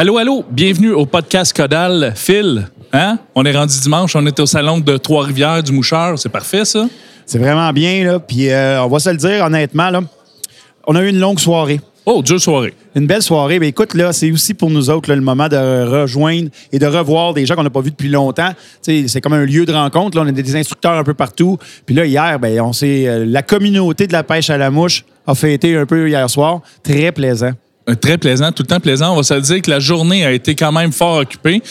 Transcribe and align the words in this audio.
Allô, 0.00 0.16
allô, 0.16 0.44
bienvenue 0.48 0.92
au 0.92 1.06
podcast 1.06 1.52
Codal. 1.52 2.12
Phil, 2.14 2.68
hein? 2.92 3.18
On 3.34 3.44
est 3.44 3.50
rendu 3.50 3.80
dimanche, 3.80 4.14
on 4.14 4.24
est 4.26 4.38
au 4.38 4.46
salon 4.46 4.78
de 4.78 4.96
Trois-Rivières 4.96 5.60
du 5.60 5.72
Moucheur. 5.72 6.16
C'est 6.20 6.28
parfait, 6.28 6.64
ça? 6.64 6.86
C'est 7.26 7.40
vraiment 7.40 7.72
bien, 7.72 8.04
là. 8.04 8.20
Puis 8.20 8.48
euh, 8.48 8.80
on 8.84 8.86
va 8.86 9.00
se 9.00 9.10
le 9.10 9.16
dire 9.16 9.44
honnêtement, 9.44 9.90
là. 9.90 10.02
On 10.86 10.94
a 10.94 11.02
eu 11.02 11.08
une 11.08 11.18
longue 11.18 11.40
soirée. 11.40 11.80
Oh, 12.06 12.22
deux 12.22 12.38
soirées. 12.38 12.74
Une 12.94 13.08
belle 13.08 13.22
soirée. 13.22 13.58
Mais 13.58 13.70
écoute, 13.70 13.94
là, 13.94 14.12
c'est 14.12 14.30
aussi 14.30 14.54
pour 14.54 14.70
nous 14.70 14.88
autres 14.88 15.08
là, 15.08 15.16
le 15.16 15.20
moment 15.20 15.48
de 15.48 15.56
rejoindre 15.56 16.48
et 16.70 16.78
de 16.78 16.86
revoir 16.86 17.34
des 17.34 17.44
gens 17.44 17.56
qu'on 17.56 17.64
n'a 17.64 17.68
pas 17.68 17.80
vus 17.80 17.90
depuis 17.90 18.08
longtemps. 18.08 18.52
C'est 18.80 19.20
comme 19.20 19.32
un 19.32 19.44
lieu 19.44 19.66
de 19.66 19.72
rencontre. 19.72 20.16
Là. 20.16 20.22
On 20.24 20.28
a 20.28 20.30
des 20.30 20.54
instructeurs 20.54 20.92
un 20.92 21.02
peu 21.02 21.14
partout. 21.14 21.58
Puis 21.86 21.96
là, 21.96 22.06
hier, 22.06 22.38
ben, 22.38 22.60
on 22.60 22.72
s'est, 22.72 23.08
euh, 23.08 23.24
la 23.26 23.42
communauté 23.42 24.06
de 24.06 24.12
la 24.12 24.22
pêche 24.22 24.48
à 24.48 24.58
la 24.58 24.70
mouche 24.70 25.04
a 25.26 25.34
fêté 25.34 25.76
un 25.76 25.86
peu 25.86 26.08
hier 26.08 26.30
soir. 26.30 26.60
Très 26.84 27.10
plaisant. 27.10 27.50
Très 27.96 28.18
plaisant, 28.18 28.52
tout 28.52 28.62
le 28.62 28.68
temps 28.68 28.80
plaisant. 28.80 29.12
On 29.12 29.16
va 29.16 29.22
se 29.22 29.34
dire 29.34 29.62
que 29.62 29.70
la 29.70 29.80
journée 29.80 30.24
a 30.24 30.32
été 30.32 30.54
quand 30.54 30.72
même 30.72 30.92
fort 30.92 31.18
occupée. 31.18 31.62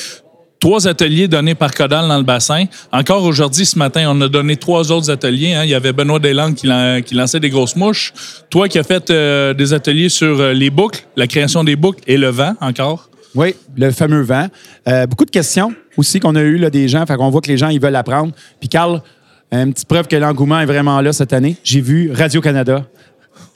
Trois 0.60 0.88
ateliers 0.88 1.28
donnés 1.28 1.54
par 1.54 1.72
Codal 1.72 2.08
dans 2.08 2.18
le 2.18 2.24
bassin. 2.24 2.66
Encore 2.92 3.24
aujourd'hui, 3.24 3.64
ce 3.66 3.78
matin, 3.78 4.06
on 4.10 4.20
a 4.22 4.28
donné 4.28 4.56
trois 4.58 4.92
autres 4.92 5.12
ateliers. 5.12 5.54
hein. 5.54 5.64
Il 5.64 5.70
y 5.70 5.76
avait 5.76 5.94
Benoît 5.94 6.18
Deslandes 6.18 6.56
qui, 6.56 6.66
lan- 6.66 7.02
qui 7.06 7.14
lançait 7.14 7.40
des 7.40 7.52
grosses 7.52 7.76
mouches. 7.76 8.12
Toi 8.50 8.68
qui 8.68 8.80
as 8.80 8.84
fait 8.84 9.12
euh, 9.12 9.54
des 9.54 9.74
ateliers 9.74 10.10
sur 10.10 10.40
euh, 10.40 10.54
les 10.54 10.72
boucles, 10.72 11.06
la 11.16 11.28
création 11.28 11.64
des 11.64 11.76
boucles 11.76 12.02
et 12.08 12.18
le 12.18 12.30
vent 12.30 12.56
encore. 12.60 13.12
Oui, 13.36 13.54
le 13.78 13.92
fameux 13.92 14.22
vent. 14.24 14.48
Euh, 14.88 15.06
beaucoup 15.06 15.26
de 15.26 15.30
questions 15.30 15.76
aussi 15.96 16.20
qu'on 16.20 16.36
a 16.36 16.42
eues 16.42 16.58
là, 16.58 16.72
des 16.72 16.88
gens. 16.88 17.06
Fait 17.06 17.18
qu'on 17.18 17.30
voit 17.30 17.42
que 17.42 17.50
les 17.50 17.58
gens, 17.58 17.70
veulent 17.78 17.96
apprendre. 17.96 18.32
Puis 18.60 18.68
Carl, 18.68 19.04
une 19.52 19.74
petite 19.74 19.88
preuve 19.88 20.08
que 20.08 20.16
l'engouement 20.16 20.60
est 20.60 20.66
vraiment 20.66 21.00
là 21.02 21.14
cette 21.14 21.34
année. 21.34 21.56
J'ai 21.64 21.82
vu 21.82 22.12
Radio-Canada. 22.12 22.84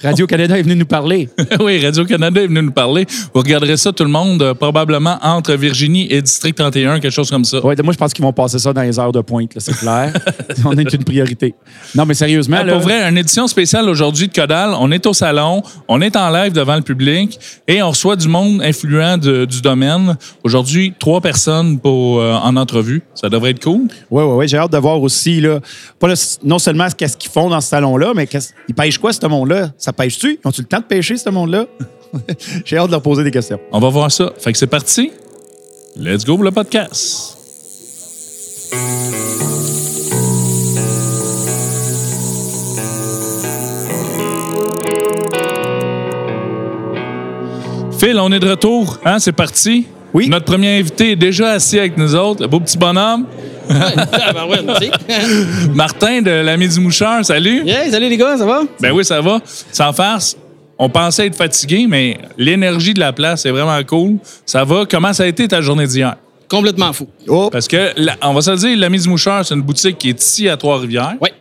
Radio-Canada 0.03 0.57
est 0.57 0.63
venu 0.63 0.75
nous 0.75 0.85
parler. 0.85 1.29
oui, 1.59 1.83
Radio-Canada 1.83 2.41
est 2.41 2.47
venu 2.47 2.61
nous 2.61 2.71
parler. 2.71 3.05
Vous 3.33 3.41
regarderez 3.41 3.77
ça, 3.77 3.91
tout 3.91 4.03
le 4.03 4.09
monde, 4.09 4.41
euh, 4.41 4.53
probablement 4.53 5.17
entre 5.21 5.53
Virginie 5.53 6.07
et 6.09 6.21
District 6.21 6.55
31, 6.57 6.99
quelque 6.99 7.11
chose 7.13 7.29
comme 7.29 7.45
ça. 7.45 7.63
Ouais, 7.65 7.75
moi, 7.83 7.93
je 7.93 7.97
pense 7.97 8.13
qu'ils 8.13 8.23
vont 8.25 8.33
passer 8.33 8.59
ça 8.59 8.73
dans 8.73 8.81
les 8.81 8.97
heures 8.99 9.11
de 9.11 9.21
pointe, 9.21 9.53
là, 9.53 9.61
c'est 9.61 9.77
clair. 9.77 10.13
on 10.65 10.77
est 10.77 10.91
une 10.93 11.03
priorité. 11.03 11.53
Non, 11.95 12.05
mais 12.05 12.13
sérieusement, 12.13 12.57
Ah, 12.59 12.63
là, 12.63 12.73
pour 12.73 12.81
vrai, 12.81 13.07
une 13.09 13.17
édition 13.17 13.47
spéciale 13.47 13.87
aujourd'hui 13.89 14.27
de 14.27 14.33
Codal. 14.33 14.73
On 14.79 14.91
est 14.91 15.05
au 15.05 15.13
salon, 15.13 15.61
on 15.87 16.01
est 16.01 16.15
en 16.15 16.29
live 16.31 16.51
devant 16.53 16.75
le 16.75 16.81
public 16.81 17.39
et 17.67 17.81
on 17.81 17.89
reçoit 17.89 18.15
du 18.15 18.27
monde 18.27 18.61
influent 18.61 19.17
de- 19.17 19.45
du 19.45 19.61
domaine. 19.61 20.15
Aujourd'hui, 20.43 20.93
trois 20.99 21.21
personnes 21.21 21.79
pour, 21.79 22.19
euh, 22.19 22.33
en 22.33 22.55
entrevue. 22.57 23.03
Ça 23.13 23.29
devrait 23.29 23.51
être 23.51 23.63
cool. 23.63 23.81
Oui, 24.09 24.23
oui, 24.23 24.33
oui. 24.35 24.47
J'ai 24.47 24.57
hâte 24.57 24.71
de 24.71 24.77
voir 24.77 25.01
aussi, 25.01 25.41
là, 25.41 25.59
pas 25.99 26.07
le- 26.07 26.15
non 26.43 26.59
seulement 26.59 26.87
qu'est-ce 26.95 27.17
qu'ils 27.17 27.31
font 27.31 27.49
dans 27.49 27.61
ce 27.61 27.69
salon-là, 27.69 28.13
mais 28.15 28.27
qu'est-ce- 28.27 28.53
ils 28.67 28.75
pêchent 28.75 28.97
quoi, 28.97 29.13
ce 29.13 29.25
monde-là? 29.25 29.69
Ça 29.77 29.90
pêche-tu? 29.93 30.39
Ils 30.43 30.47
ont-tu 30.47 30.61
le 30.61 30.67
temps 30.67 30.79
de 30.79 30.85
pêcher, 30.85 31.17
ce 31.17 31.29
monde-là? 31.29 31.65
J'ai 32.65 32.77
hâte 32.77 32.87
de 32.87 32.91
leur 32.91 33.01
poser 33.01 33.23
des 33.23 33.31
questions. 33.31 33.59
On 33.71 33.79
va 33.79 33.89
voir 33.89 34.11
ça. 34.11 34.31
Fait 34.37 34.51
que 34.51 34.57
c'est 34.57 34.67
parti. 34.67 35.11
Let's 35.95 36.25
go 36.25 36.35
pour 36.35 36.43
le 36.43 36.51
podcast. 36.51 37.37
Phil, 47.99 48.17
on 48.19 48.31
est 48.31 48.39
de 48.39 48.49
retour. 48.49 48.97
Hein, 49.05 49.19
c'est 49.19 49.31
parti. 49.31 49.85
Oui. 50.13 50.27
Notre 50.27 50.45
premier 50.45 50.79
invité 50.79 51.11
est 51.11 51.15
déjà 51.15 51.51
assis 51.51 51.77
avec 51.77 51.97
nous 51.97 52.15
autres. 52.15 52.41
Le 52.41 52.47
beau 52.47 52.59
petit 52.59 52.77
bonhomme. 52.77 53.25
Martin 55.73 56.21
de 56.21 56.31
l'Ami 56.31 56.67
du 56.67 56.79
Moucheur. 56.79 57.23
Salut. 57.25 57.63
Yeah, 57.65 57.89
salut 57.91 58.09
les 58.09 58.17
gars, 58.17 58.37
ça 58.37 58.45
va? 58.45 58.61
Ben 58.79 58.91
oui, 58.91 59.05
ça 59.05 59.21
va. 59.21 59.39
Sans 59.71 59.93
farce. 59.93 60.37
On 60.77 60.89
pensait 60.89 61.27
être 61.27 61.35
fatigué, 61.35 61.85
mais 61.87 62.17
l'énergie 62.37 62.93
de 62.93 62.99
la 62.99 63.13
place 63.13 63.45
est 63.45 63.51
vraiment 63.51 63.81
cool. 63.83 64.17
Ça 64.45 64.63
va. 64.63 64.83
Comment 64.89 65.13
ça 65.13 65.23
a 65.23 65.27
été 65.27 65.47
ta 65.47 65.61
journée 65.61 65.85
d'hier? 65.85 66.15
Complètement 66.49 66.91
fou. 66.91 67.07
Oh! 67.27 67.49
Parce 67.51 67.67
que, 67.67 67.91
la- 67.97 68.17
on 68.23 68.33
va 68.33 68.41
se 68.41 68.51
le 68.51 68.57
dire, 68.57 68.77
l'Ami 68.77 68.99
du 68.99 69.07
Moucheur, 69.07 69.45
c'est 69.45 69.53
une 69.53 69.61
boutique 69.61 69.97
qui 69.97 70.09
est 70.09 70.21
ici 70.21 70.49
à 70.49 70.57
Trois-Rivières. 70.57 71.13
Ouais. 71.21 71.31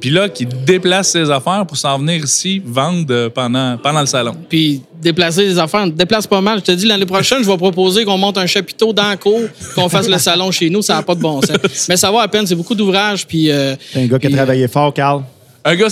Puis 0.00 0.10
là, 0.10 0.28
qui 0.28 0.46
déplace 0.46 1.10
ses 1.12 1.30
affaires 1.30 1.64
pour 1.66 1.76
s'en 1.76 1.98
venir 1.98 2.22
ici 2.22 2.60
vendre 2.64 3.06
euh, 3.10 3.28
pendant, 3.30 3.76
pendant 3.78 4.00
le 4.00 4.06
salon. 4.06 4.34
Puis 4.48 4.82
déplacer 5.00 5.42
les 5.46 5.58
affaires, 5.58 5.82
on 5.84 5.86
déplace 5.88 6.26
pas 6.26 6.40
mal. 6.40 6.58
Je 6.58 6.64
te 6.64 6.72
dis, 6.72 6.86
l'année 6.86 7.06
prochaine, 7.06 7.42
je 7.42 7.48
vais 7.50 7.56
proposer 7.56 8.04
qu'on 8.04 8.18
monte 8.18 8.38
un 8.38 8.46
chapiteau 8.46 8.92
dans 8.92 9.08
la 9.08 9.16
cour, 9.16 9.40
qu'on 9.74 9.88
fasse 9.88 10.08
le 10.08 10.18
salon 10.18 10.50
chez 10.50 10.68
nous. 10.70 10.82
Ça 10.82 10.94
n'a 10.96 11.02
pas 11.02 11.14
de 11.14 11.20
bon 11.20 11.40
sens. 11.40 11.56
Mais 11.88 11.96
ça 11.96 12.10
va 12.10 12.22
à 12.22 12.28
peine, 12.28 12.46
c'est 12.46 12.54
beaucoup 12.54 12.74
d'ouvrages. 12.74 13.26
Puis. 13.26 13.50
euh, 13.50 13.74
C'est 13.92 14.02
un 14.02 14.06
gars 14.06 14.18
qui 14.18 14.26
a 14.26 14.28
puis, 14.28 14.36
travaillé 14.36 14.68
fort, 14.68 14.92
Carl. 14.92 15.22
Un 15.64 15.74
gars, 15.74 15.88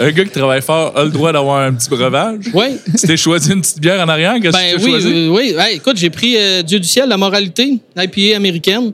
un 0.00 0.10
gars 0.10 0.24
qui 0.24 0.30
travaille 0.30 0.62
fort 0.62 0.92
a 0.96 1.04
le 1.04 1.10
droit 1.10 1.32
d'avoir 1.32 1.58
un 1.60 1.74
petit 1.74 1.90
breuvage. 1.90 2.44
Oui. 2.54 2.78
Si 2.94 3.06
t'es 3.06 3.16
choisi 3.18 3.52
une 3.52 3.60
petite 3.60 3.78
bière 3.78 4.02
en 4.02 4.08
arrière, 4.08 4.36
qu'est-ce 4.40 4.56
Ben 4.56 4.72
que 4.76 4.78
tu 4.80 4.84
oui, 4.86 4.90
choisi? 4.92 5.08
euh, 5.12 5.28
oui. 5.28 5.54
Hey, 5.58 5.76
écoute, 5.76 5.98
j'ai 5.98 6.08
pris 6.08 6.36
euh, 6.38 6.62
Dieu 6.62 6.80
du 6.80 6.88
ciel, 6.88 7.08
la 7.10 7.18
moralité, 7.18 7.74
IPA 7.94 8.36
américaine. 8.36 8.92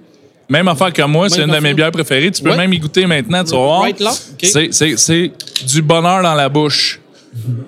Même 0.48 0.68
affaire 0.68 0.92
que 0.92 1.02
moi, 1.02 1.28
c'est 1.28 1.42
une 1.42 1.50
de 1.50 1.58
mes 1.58 1.72
bières 1.74 1.90
préférées. 1.90 2.30
Tu 2.30 2.42
peux 2.42 2.50
Ouais. 2.50 2.56
même 2.56 2.72
y 2.72 2.78
goûter 2.78 3.06
maintenant, 3.06 3.42
tu 3.44 3.52
vas 3.52 3.56
voir. 3.56 3.82
Right. 3.82 4.02
C'est- 4.42 4.68
C'est 4.72 4.96
c'est 4.96 5.32
du 5.66 5.80
bonheur 5.82 6.22
dans 6.22 6.34
la 6.34 6.48
bouche. 6.48 7.00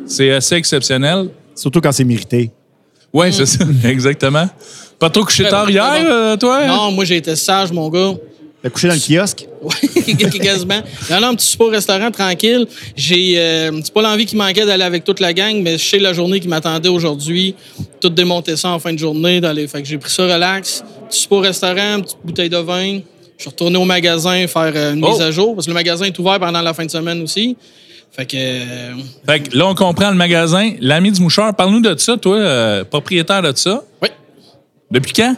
C'est 0.07 0.31
assez 0.31 0.57
exceptionnel. 0.57 1.29
Surtout 1.55 1.81
quand 1.81 1.93
c'est 1.93 2.05
mérité. 2.05 2.51
Oui, 3.13 3.33
c'est 3.33 3.47
ça, 3.47 3.65
exactement. 3.85 4.49
Pas 4.99 5.09
trop 5.11 5.25
couché 5.25 5.45
tard 5.49 5.69
hier, 5.71 5.85
euh, 6.07 6.37
toi? 6.37 6.67
Non, 6.67 6.91
moi, 6.93 7.05
j'ai 7.05 7.17
été 7.17 7.35
sage, 7.37 7.73
mon 7.73 7.89
gars. 7.89 8.13
T'as 8.67 8.71
couché 8.71 8.89
dans 8.89 8.95
le 8.95 9.01
kiosque? 9.01 9.47
Oui, 9.63 10.17
quasiment. 10.41 10.81
Non, 11.09 11.21
non, 11.21 11.27
un 11.29 11.35
petit 11.37 11.47
super 11.47 11.69
restaurant 11.69 12.11
tranquille. 12.11 12.67
J'ai, 12.97 13.35
euh, 13.39 13.71
c'est 13.83 13.93
pas 13.95 14.03
l'envie 14.03 14.27
qui 14.27 14.35
manquait 14.35 14.67
d'aller 14.67 14.83
avec 14.83 15.05
toute 15.05 15.21
la 15.21 15.33
gang, 15.33 15.61
mais 15.63 15.79
je 15.79 15.85
sais 15.85 15.99
la 16.01 16.13
journée 16.13 16.41
qui 16.41 16.49
m'attendait 16.49 16.89
aujourd'hui. 16.89 17.55
Tout 18.01 18.09
démonter 18.09 18.57
ça 18.57 18.71
en 18.71 18.79
fin 18.81 18.93
de 18.93 18.99
journée. 18.99 19.41
D'aller, 19.41 19.69
fait 19.69 19.83
que 19.83 19.89
j'ai 19.89 19.99
pris 19.99 20.11
ça 20.11 20.25
relax. 20.25 20.83
Petit 21.09 21.21
super 21.21 21.41
restaurant, 21.43 22.01
petite 22.01 22.19
bouteille 22.25 22.49
de 22.49 22.57
vin. 22.59 22.99
Je 23.39 23.43
suis 23.43 23.51
retourné 23.51 23.77
au 23.77 23.85
magasin 23.85 24.47
faire 24.49 24.73
euh, 24.75 24.95
une 24.95 25.05
Oh. 25.05 25.11
mise 25.11 25.21
à 25.21 25.31
jour 25.31 25.55
parce 25.55 25.67
que 25.67 25.71
le 25.71 25.75
magasin 25.75 26.07
est 26.07 26.19
ouvert 26.19 26.41
pendant 26.41 26.63
la 26.63 26.75
fin 26.75 26.85
de 26.85 26.91
semaine 26.91 27.23
aussi. 27.23 27.57
Fait 28.13 28.27
que, 28.27 28.37
euh, 28.37 28.93
Fait 29.29 29.41
que 29.41 29.57
là, 29.57 29.67
on 29.69 29.75
comprend 29.75 30.11
le 30.11 30.17
magasin. 30.17 30.73
L'ami 30.81 31.13
du 31.13 31.21
moucheur, 31.21 31.55
parle-nous 31.55 31.81
de 31.83 31.97
ça, 31.99 32.17
toi, 32.17 32.37
euh, 32.37 32.85
propriétaire 32.85 33.43
de 33.43 33.53
ça. 33.57 33.83
oui. 34.03 34.09
Depuis 34.91 35.13
quand? 35.13 35.35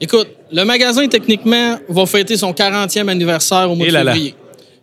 Écoute, 0.00 0.28
le 0.52 0.64
magasin, 0.64 1.06
techniquement, 1.08 1.78
va 1.88 2.06
fêter 2.06 2.36
son 2.36 2.52
40e 2.52 3.08
anniversaire 3.08 3.70
au 3.70 3.74
mois 3.74 3.86
Et 3.86 3.90
de 3.90 3.94
là 3.94 4.04
là. 4.04 4.12
février. 4.12 4.34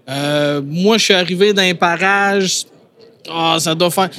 Euh, 0.09 0.61
moi, 0.65 0.97
je 0.97 1.03
suis 1.05 1.13
arrivé 1.13 1.53
d'un 1.53 1.73
parage. 1.75 2.63
Ah, 3.31 3.57
ça 3.59 3.73
doit 3.75 3.91
faire. 3.91 4.09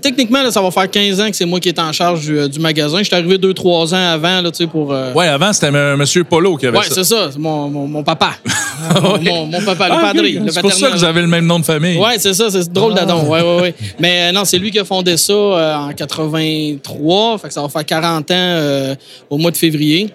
Techniquement, 0.00 0.42
là, 0.44 0.52
ça 0.52 0.62
va 0.62 0.70
faire 0.70 0.88
15 0.88 1.20
ans 1.20 1.28
que 1.28 1.34
c'est 1.34 1.44
moi 1.44 1.58
qui 1.58 1.68
est 1.68 1.78
en 1.80 1.90
charge 1.92 2.20
du, 2.24 2.38
euh, 2.38 2.46
du 2.46 2.60
magasin. 2.60 2.98
Je 2.98 3.02
suis 3.02 3.16
arrivé 3.16 3.36
2-3 3.36 3.92
ans 3.94 4.12
avant, 4.12 4.40
là, 4.40 4.50
tu 4.52 4.58
sais, 4.58 4.66
pour. 4.68 4.92
euh, 4.92 5.12
Ouais, 5.12 5.26
avant, 5.26 5.52
c'était 5.52 5.66
M. 5.66 5.96
Monsieur 5.96 6.22
Polo 6.22 6.56
qui 6.56 6.66
avait 6.68 6.78
Ouais, 6.78 6.84
ça. 6.84 6.94
c'est 6.94 7.04
ça. 7.04 7.28
C'est 7.32 7.38
mon, 7.38 7.68
mon, 7.68 7.88
mon 7.88 8.04
papa. 8.04 8.30
mon, 9.02 9.18
mon- 9.20 9.46
mon 9.46 9.60
papa, 9.62 9.88
le 9.88 9.94
Ah, 9.96 10.00
padre. 10.00 10.22
C'est 10.50 10.60
pour 10.60 10.72
ça 10.72 10.90
que 10.90 10.96
vous 10.98 11.04
avez 11.04 11.20
le 11.20 11.26
même 11.26 11.46
nom 11.46 11.58
de 11.58 11.64
famille. 11.64 11.98
Ouais, 11.98 12.16
c'est 12.18 12.32
ça, 12.32 12.48
c'est 12.48 12.72
drôle 12.72 12.94
d'adon. 12.94 13.24
Ouais, 13.28 13.42
ouais, 13.42 13.60
ouais. 13.60 13.74
Mais 13.98 14.28
euh, 14.28 14.32
non, 14.32 14.44
c'est 14.44 14.58
lui 14.58 14.70
qui 14.70 14.78
a 14.78 14.84
fondé 14.84 15.16
ça 15.16 15.34
en 15.34 15.92
83. 15.92 17.38
Fait 17.38 17.48
que 17.48 17.54
ça 17.54 17.60
va 17.62 17.68
faire 17.68 17.84
40 17.84 18.30
ans 18.30 18.94
au 19.28 19.36
mois 19.36 19.50
de 19.50 19.56
février. 19.56 20.10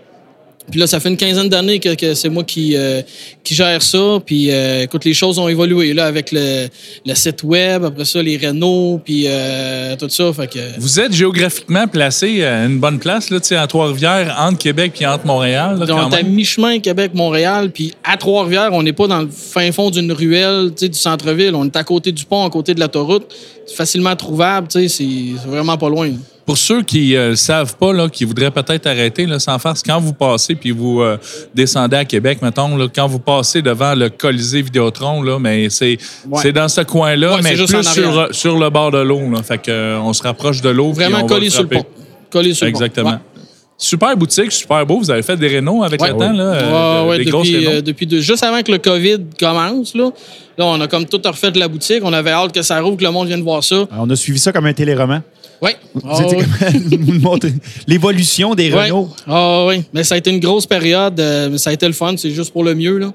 Puis 0.70 0.80
là, 0.80 0.88
ça 0.88 1.00
fait 1.00 1.10
une 1.10 1.18
quinzaine 1.18 1.50
d'années 1.50 1.80
que, 1.80 1.94
que 1.96 2.14
c'est 2.14 2.30
moi 2.30 2.44
qui, 2.44 2.76
euh, 2.76 3.02
qui 3.44 3.54
gère 3.54 3.82
ça. 3.82 4.20
Puis 4.26 4.50
euh, 4.50 4.84
écoute, 4.84 5.06
les 5.06 5.14
choses 5.14 5.38
ont 5.38 5.48
évolué 5.48 5.94
là 5.94 6.06
avec 6.06 6.32
le, 6.32 6.68
le 7.06 7.16
site 7.16 7.44
web, 7.44 7.84
après 7.84 8.06
ça, 8.06 8.22
les 8.22 8.38
rénaux, 8.38 9.02
puis 9.04 9.26
euh, 9.28 9.96
tout 9.98 10.10
ça. 10.10 10.32
Fait 10.34 10.48
que. 10.48 10.60
Vous 10.80 11.00
êtes 11.00 11.14
géographiquement 11.14 11.88
placé 11.88 12.44
à 12.44 12.66
une 12.66 12.80
bonne 12.80 13.00
place, 13.00 13.30
là, 13.30 13.40
tu 13.40 13.48
sais, 13.48 13.56
à 13.56 13.68
Trois-Rivières, 13.68 14.36
entre 14.40 14.58
Québec 14.58 14.94
et 15.02 15.06
entre 15.06 15.26
Montréal. 15.26 15.78
là, 15.80 16.10
est 16.12 16.16
à 16.16 16.24
mi-chemin 16.24 16.80
Québec-Montréal, 16.80 17.72
puis 17.72 17.94
à 18.04 18.18
Trois-Rivières, 18.18 18.70
on 18.72 18.84
n'est 18.84 18.94
pas 18.94 19.08
dans 19.08 19.22
le 19.22 19.30
fin 19.30 19.72
fond 19.72 19.90
d'une 19.90 20.12
ruelle 20.12 20.72
tu 20.76 20.86
sais, 20.86 20.90
du 20.90 20.98
centre-ville. 20.98 21.56
On 21.56 21.66
est 21.66 21.76
à 21.76 21.84
côté 21.84 22.12
du 22.12 22.26
pont, 22.26 22.46
à 22.46 22.50
côté 22.50 22.74
de 22.74 22.80
l'autoroute. 22.80 23.34
C'est 23.66 23.76
facilement 23.76 24.16
trouvable, 24.16 24.68
tu 24.68 24.80
sais, 24.80 24.88
c'est 24.88 25.04
c'est 25.42 25.50
vraiment 25.50 25.78
pas 25.78 25.90
loin. 25.90 26.12
Pour 26.46 26.58
ceux 26.58 26.82
qui 26.82 27.14
ne 27.14 27.30
le 27.30 27.36
savent 27.38 27.78
pas, 27.78 27.94
là, 27.94 28.10
qui 28.10 28.26
voudraient 28.26 28.52
peut-être 28.52 28.86
arrêter, 28.88 29.26
là, 29.26 29.40
sans 29.40 29.58
farce, 29.60 29.82
quand 29.82 30.00
vous 30.02 30.12
passez 30.12 30.56
puis 30.56 30.72
vous 30.72 31.02
euh, 31.02 31.18
descendez 31.56 31.96
à 31.96 32.04
Québec, 32.04 32.40
mettons, 32.42 32.76
là, 32.76 32.88
quand 32.94 33.08
vous 33.08 33.20
passez 33.20 33.62
devant 33.62 33.96
le 33.96 34.10
Colisée 34.10 34.62
Vidéotron, 34.62 35.22
là, 35.22 35.40
mais 35.40 35.70
c'est 35.70 35.98
Ouais. 36.28 36.40
c'est 36.42 36.52
dans 36.52 36.68
ce 36.68 36.82
coin-là, 36.82 37.36
Ouais, 37.36 37.42
mais 37.44 37.52
c'est 37.52 37.56
juste 37.56 37.70
plus 37.74 37.88
en 37.88 37.90
arrière. 37.90 38.28
sur, 38.28 38.36
sur 38.36 38.60
le 38.60 38.70
bord 38.70 38.92
de 38.92 39.00
l'eau. 39.00 39.22
là. 39.32 39.42
Fait 39.42 39.58
que, 39.58 39.72
euh, 39.72 40.00
on 40.02 40.12
se 40.12 40.22
rapproche 40.24 40.62
de 40.62 40.70
l'eau. 40.70 40.92
Vraiment 40.92 41.26
collé 41.26 41.50
sur 41.50 41.64
le 41.64 41.70
pont. 41.70 41.86
Collé 42.30 42.54
sur 42.54 42.66
le 42.66 42.72
pont. 42.74 42.78
Exactement. 42.78 43.10
Ouais. 43.12 43.18
Super 43.84 44.16
boutique, 44.16 44.52
super 44.52 44.86
beau. 44.86 45.00
Vous 45.00 45.12
avez 45.12 45.22
fait 45.24 45.36
des 45.36 45.48
rénaux 45.48 45.84
avec 45.84 46.02
Ouais. 46.02 46.10
le 46.10 46.14
temps, 46.18 46.32
là, 46.32 46.44
euh, 46.44 47.04
Ouais, 47.06 47.10
ouais, 47.10 47.18
des 47.18 47.26
grosses 47.30 47.50
depuis, 47.52 47.68
euh, 47.68 47.82
depuis 47.82 48.08
de- 48.08 48.20
juste 48.22 48.42
avant 48.44 48.62
que 48.62 48.72
le 48.72 48.78
COVID 48.78 49.18
commence, 49.38 49.94
là, 49.94 50.10
là, 50.58 50.66
on 50.66 50.80
a 50.80 50.88
comme 50.88 51.06
tout 51.06 51.20
refait 51.26 51.52
de 51.52 51.60
la 51.60 51.68
boutique. 51.68 52.00
On 52.04 52.14
avait 52.14 52.32
hâte 52.32 52.54
que 52.54 52.62
ça 52.62 52.80
rouvre, 52.80 52.96
que 52.96 53.04
le 53.04 53.12
monde 53.12 53.28
vienne 53.28 53.42
voir 53.42 53.62
ça. 53.64 53.86
On 54.00 54.10
a 54.10 54.16
suivi 54.16 54.40
ça 54.40 54.54
comme 54.54 54.66
un 54.68 54.74
téléroman. 54.74 55.22
Oui. 55.62 55.72
Vous 55.94 56.22
étiez 56.22 56.38
comme- 56.38 57.00
nous 57.06 57.20
montrer 57.20 57.54
l'évolution 57.88 58.56
des 58.56 58.70
Renault. 58.72 59.10
Ah 59.28 59.66
oui, 59.68 59.84
mais 59.94 60.04
ça 60.06 60.16
a 60.16 60.18
été 60.18 60.30
une 60.30 60.40
grosse 60.40 60.66
période. 60.66 61.20
euh, 61.20 61.50
mais 61.52 61.58
ça 61.58 61.70
a 61.70 61.74
été 61.74 61.86
le 61.86 61.94
fun, 61.94 62.16
c'est 62.18 62.32
juste 62.32 62.54
pour 62.54 62.64
le 62.64 62.76
mieux. 62.76 62.98
Là. 62.98 63.12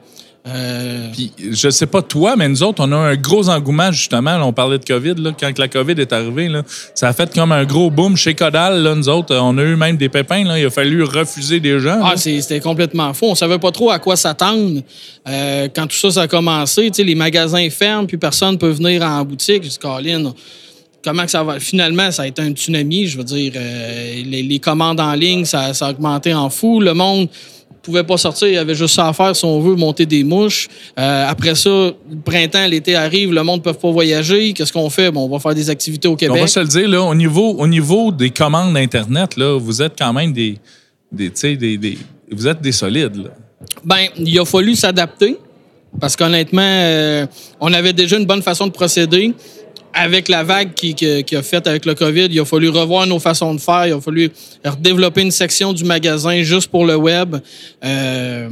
Euh, 0.49 1.09
Puis, 1.13 1.33
je 1.51 1.69
sais 1.69 1.87
pas 1.87 2.01
toi, 2.01 2.37
mais 2.37 2.49
nous 2.49 2.63
autres, 2.63 2.83
on 2.85 2.91
a 2.93 2.97
un 2.97 3.17
gros 3.17 3.49
engouement, 3.49 3.93
justement. 3.93 4.39
Là, 4.39 4.47
on 4.47 4.53
parlait 4.53 4.79
de 4.79 4.85
COVID. 4.85 5.15
Là, 5.17 5.33
quand 5.39 5.59
la 5.59 5.69
COVID 5.69 6.01
est 6.01 6.13
arrivée, 6.13 6.49
là, 6.49 6.63
ça 6.95 7.09
a 7.09 7.13
fait 7.13 7.33
comme 7.35 7.53
un 7.53 7.65
gros 7.65 7.91
boom 7.91 8.17
chez 8.17 8.35
Codal. 8.35 8.83
Là, 8.83 8.95
nous 8.95 9.09
autres, 9.09 9.37
on 9.37 9.59
a 9.59 9.63
eu 9.63 9.77
même 9.77 9.97
des 9.97 10.09
pépins. 10.09 10.45
Là, 10.45 10.59
il 10.59 10.67
a 10.67 10.71
fallu 10.71 11.03
refuser 11.03 11.61
des 11.61 11.81
gens. 11.81 12.01
Ah, 12.03 12.17
c'était 12.17 12.61
complètement 12.61 13.13
faux. 13.15 13.31
On 13.31 13.35
savait 13.35 13.59
pas 13.59 13.73
trop 13.73 13.91
à 13.91 13.99
quoi 13.99 14.17
s'attendre. 14.17 14.81
Euh, 15.29 15.69
quand 15.75 15.87
tout 15.87 15.97
ça, 15.97 16.11
ça 16.11 16.23
a 16.23 16.29
commencé, 16.29 16.91
les 16.99 17.15
magasins 17.15 17.69
ferment, 17.71 18.07
puis 18.07 18.17
personne 18.17 18.53
ne 18.53 18.57
peut 18.57 18.71
venir 18.71 19.03
en 19.03 19.25
boutique. 19.25 19.63
J'ai 19.63 19.69
dit, 19.69 19.79
Colin, 19.79 20.33
comment 21.05 21.25
que 21.25 21.31
ça 21.31 21.45
va? 21.45 21.61
Finalement, 21.61 22.11
ça 22.11 22.23
a 22.23 22.27
été 22.27 22.41
un 22.43 22.51
tsunami. 22.51 23.07
Je 23.07 23.19
veux 23.19 23.25
dire, 23.25 23.53
euh, 23.57 24.23
les, 24.25 24.43
les 24.43 24.59
commandes 24.59 25.01
en 25.01 25.13
ligne, 25.13 25.45
ça, 25.45 25.75
ça 25.75 25.89
a 25.89 25.91
augmenté 25.91 26.33
en 26.33 26.49
fou. 26.49 26.81
Le 26.81 26.95
monde 26.95 27.29
pouvait 27.89 28.05
pas 28.05 28.17
sortir. 28.17 28.49
Il 28.49 28.55
y 28.55 28.59
avait 28.59 28.75
juste 28.75 28.95
ça 28.95 29.09
à 29.09 29.13
faire 29.13 29.35
si 29.35 29.45
on 29.45 29.61
veut 29.61 29.75
monter 29.77 30.07
des 30.07 30.23
mouches. 30.25 30.69
Euh, 30.99 31.27
après 31.29 31.55
ça, 31.55 31.69
le 31.71 32.21
printemps, 32.25 32.67
l'été 32.67 32.95
arrive, 32.95 33.33
le 33.33 33.43
monde 33.43 33.61
ne 33.61 33.65
peut 33.65 33.73
pas 33.73 33.91
voyager. 33.91 34.53
Qu'est-ce 34.53 34.73
qu'on 34.73 34.91
fait? 34.91 35.11
Bon, 35.11 35.25
on 35.25 35.29
va 35.29 35.39
faire 35.39 35.55
des 35.55 35.71
activités 35.71 36.07
au 36.09 36.13
On 36.13 36.17
Québec. 36.17 36.41
va 36.41 36.47
se 36.47 36.61
le 36.61 36.67
dire, 36.67 36.89
là, 36.89 37.03
au, 37.03 37.15
niveau, 37.15 37.53
au 37.59 37.67
niveau 37.67 38.13
des 38.13 38.31
commandes 38.31 38.77
Internet, 38.77 39.37
là, 39.37 39.59
vous 39.59 39.81
êtes 39.83 39.95
quand 39.99 40.13
même 40.13 40.33
des. 40.33 40.59
des, 41.11 41.31
des, 41.57 41.79
des- 41.79 41.99
vous 42.31 42.47
êtes 42.47 42.61
des 42.61 42.73
solides. 42.73 43.17
Là. 43.17 43.31
Ben, 43.85 44.07
il 44.19 44.39
a 44.39 44.45
fallu 44.45 44.75
s'adapter 44.75 45.37
parce 46.01 46.15
qu'honnêtement, 46.15 46.61
euh, 46.63 47.27
on 47.61 47.73
avait 47.73 47.95
déjà 47.95 48.19
une 48.19 48.27
bonne 48.27 48.43
façon 48.43 48.67
de 48.67 48.73
procéder. 48.73 49.33
Avec 49.95 50.29
la 50.29 50.45
vague 50.45 50.75
qui, 50.75 50.95
qui- 50.95 51.25
qui 51.25 51.35
a 51.37 51.43
fait 51.43 51.67
avec 51.67 51.85
le 51.87 51.95
COVID, 51.95 52.27
il 52.31 52.39
a 52.41 52.45
fallu 52.45 52.69
revoir 52.69 53.07
nos 53.07 53.19
façons 53.19 53.55
de 53.55 53.61
faire. 53.61 53.87
Il 53.87 53.93
a 53.95 54.01
fallu 54.01 54.31
redévelopper 54.65 55.23
une 55.23 55.31
section 55.31 55.73
du 55.73 55.85
magasin 55.85 56.43
juste 56.43 56.71
pour 56.71 56.85
le 56.87 56.95
web. 56.97 57.37
Euh, 57.85 58.49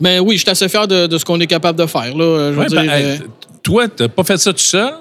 mais 0.00 0.18
oui, 0.18 0.36
je 0.36 0.42
suis 0.42 0.50
assez 0.50 0.68
fier 0.68 0.86
de, 0.88 1.06
de 1.06 1.18
ce 1.18 1.24
qu'on 1.24 1.38
est 1.40 1.46
capable 1.46 1.78
de 1.78 1.86
faire. 1.86 2.16
Là. 2.16 2.50
Je 2.50 2.54
veux 2.54 2.58
Ouais, 2.60 2.66
dire, 2.66 2.82
ben, 2.82 2.88
euh, 2.90 3.16
toi, 3.62 3.88
tu 3.88 4.02
n'as 4.02 4.08
pas 4.08 4.24
fait 4.24 4.36
ça 4.38 4.52
tout 4.52 4.58
seul? 4.58 4.94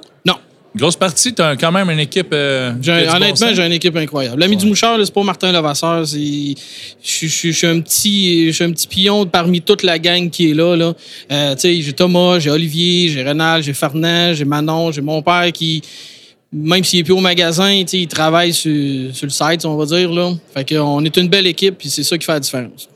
Grosse 0.77 0.95
partie, 0.95 1.33
tu 1.33 1.41
as 1.41 1.55
quand 1.55 1.71
même 1.71 1.89
une 1.89 1.99
équipe. 1.99 2.27
euh, 2.33 2.71
un- 2.71 2.73
bon 2.75 3.15
honnêtement, 3.15 3.47
j'ai 3.53 3.65
une 3.65 3.71
équipe 3.71 3.95
incroyable. 3.95 4.39
L'ami 4.39 4.55
du 4.57 4.65
mouchard, 4.67 4.97
c'est 5.03 5.13
pas 5.13 5.23
Martin 5.23 5.51
Levasseur. 5.51 6.07
c'est- 6.07 6.55
Je 7.03 7.27
suis- 7.27 7.65
un 7.67 7.79
petit, 7.81 8.51
un 8.59 8.71
petit 8.71 8.87
pion 8.87 9.25
parmi 9.25 9.61
toute 9.61 9.83
la 9.83 9.97
gang 9.97 10.29
qui 10.29 10.51
est 10.51 10.53
là. 10.53 10.75
là. 10.75 10.93
Euh, 11.31 11.55
j'ai 11.61 11.93
Thomas, 11.93 12.39
j'ai 12.39 12.51
Olivier, 12.51 13.09
j'ai 13.09 13.23
Renal, 13.23 13.63
j'ai 13.63 13.73
Fernand, 13.73 14.33
j'ai 14.33 14.45
Manon, 14.45 14.91
j'ai 14.91 15.01
mon 15.01 15.21
père 15.21 15.51
qui, 15.51 15.81
même 16.53 16.83
s'il 16.83 16.99
est 16.99 17.03
plus 17.03 17.13
au 17.13 17.19
magasin, 17.19 17.71
il 17.71 18.07
travaille 18.07 18.53
sur, 18.53 19.13
sur 19.15 19.25
le 19.25 19.31
site, 19.31 19.65
on 19.65 19.75
va 19.75 19.85
dire. 19.85 20.11
Là. 20.11 20.31
Fait 20.53 20.67
qu'on 20.75 21.03
est 21.03 21.17
une 21.17 21.27
belle 21.27 21.47
équipe, 21.47 21.77
puis 21.79 21.89
c'est 21.89 22.03
ça 22.03 22.17
qui 22.17 22.25
fait 22.25 22.33
la 22.33 22.39
différence. 22.39 22.87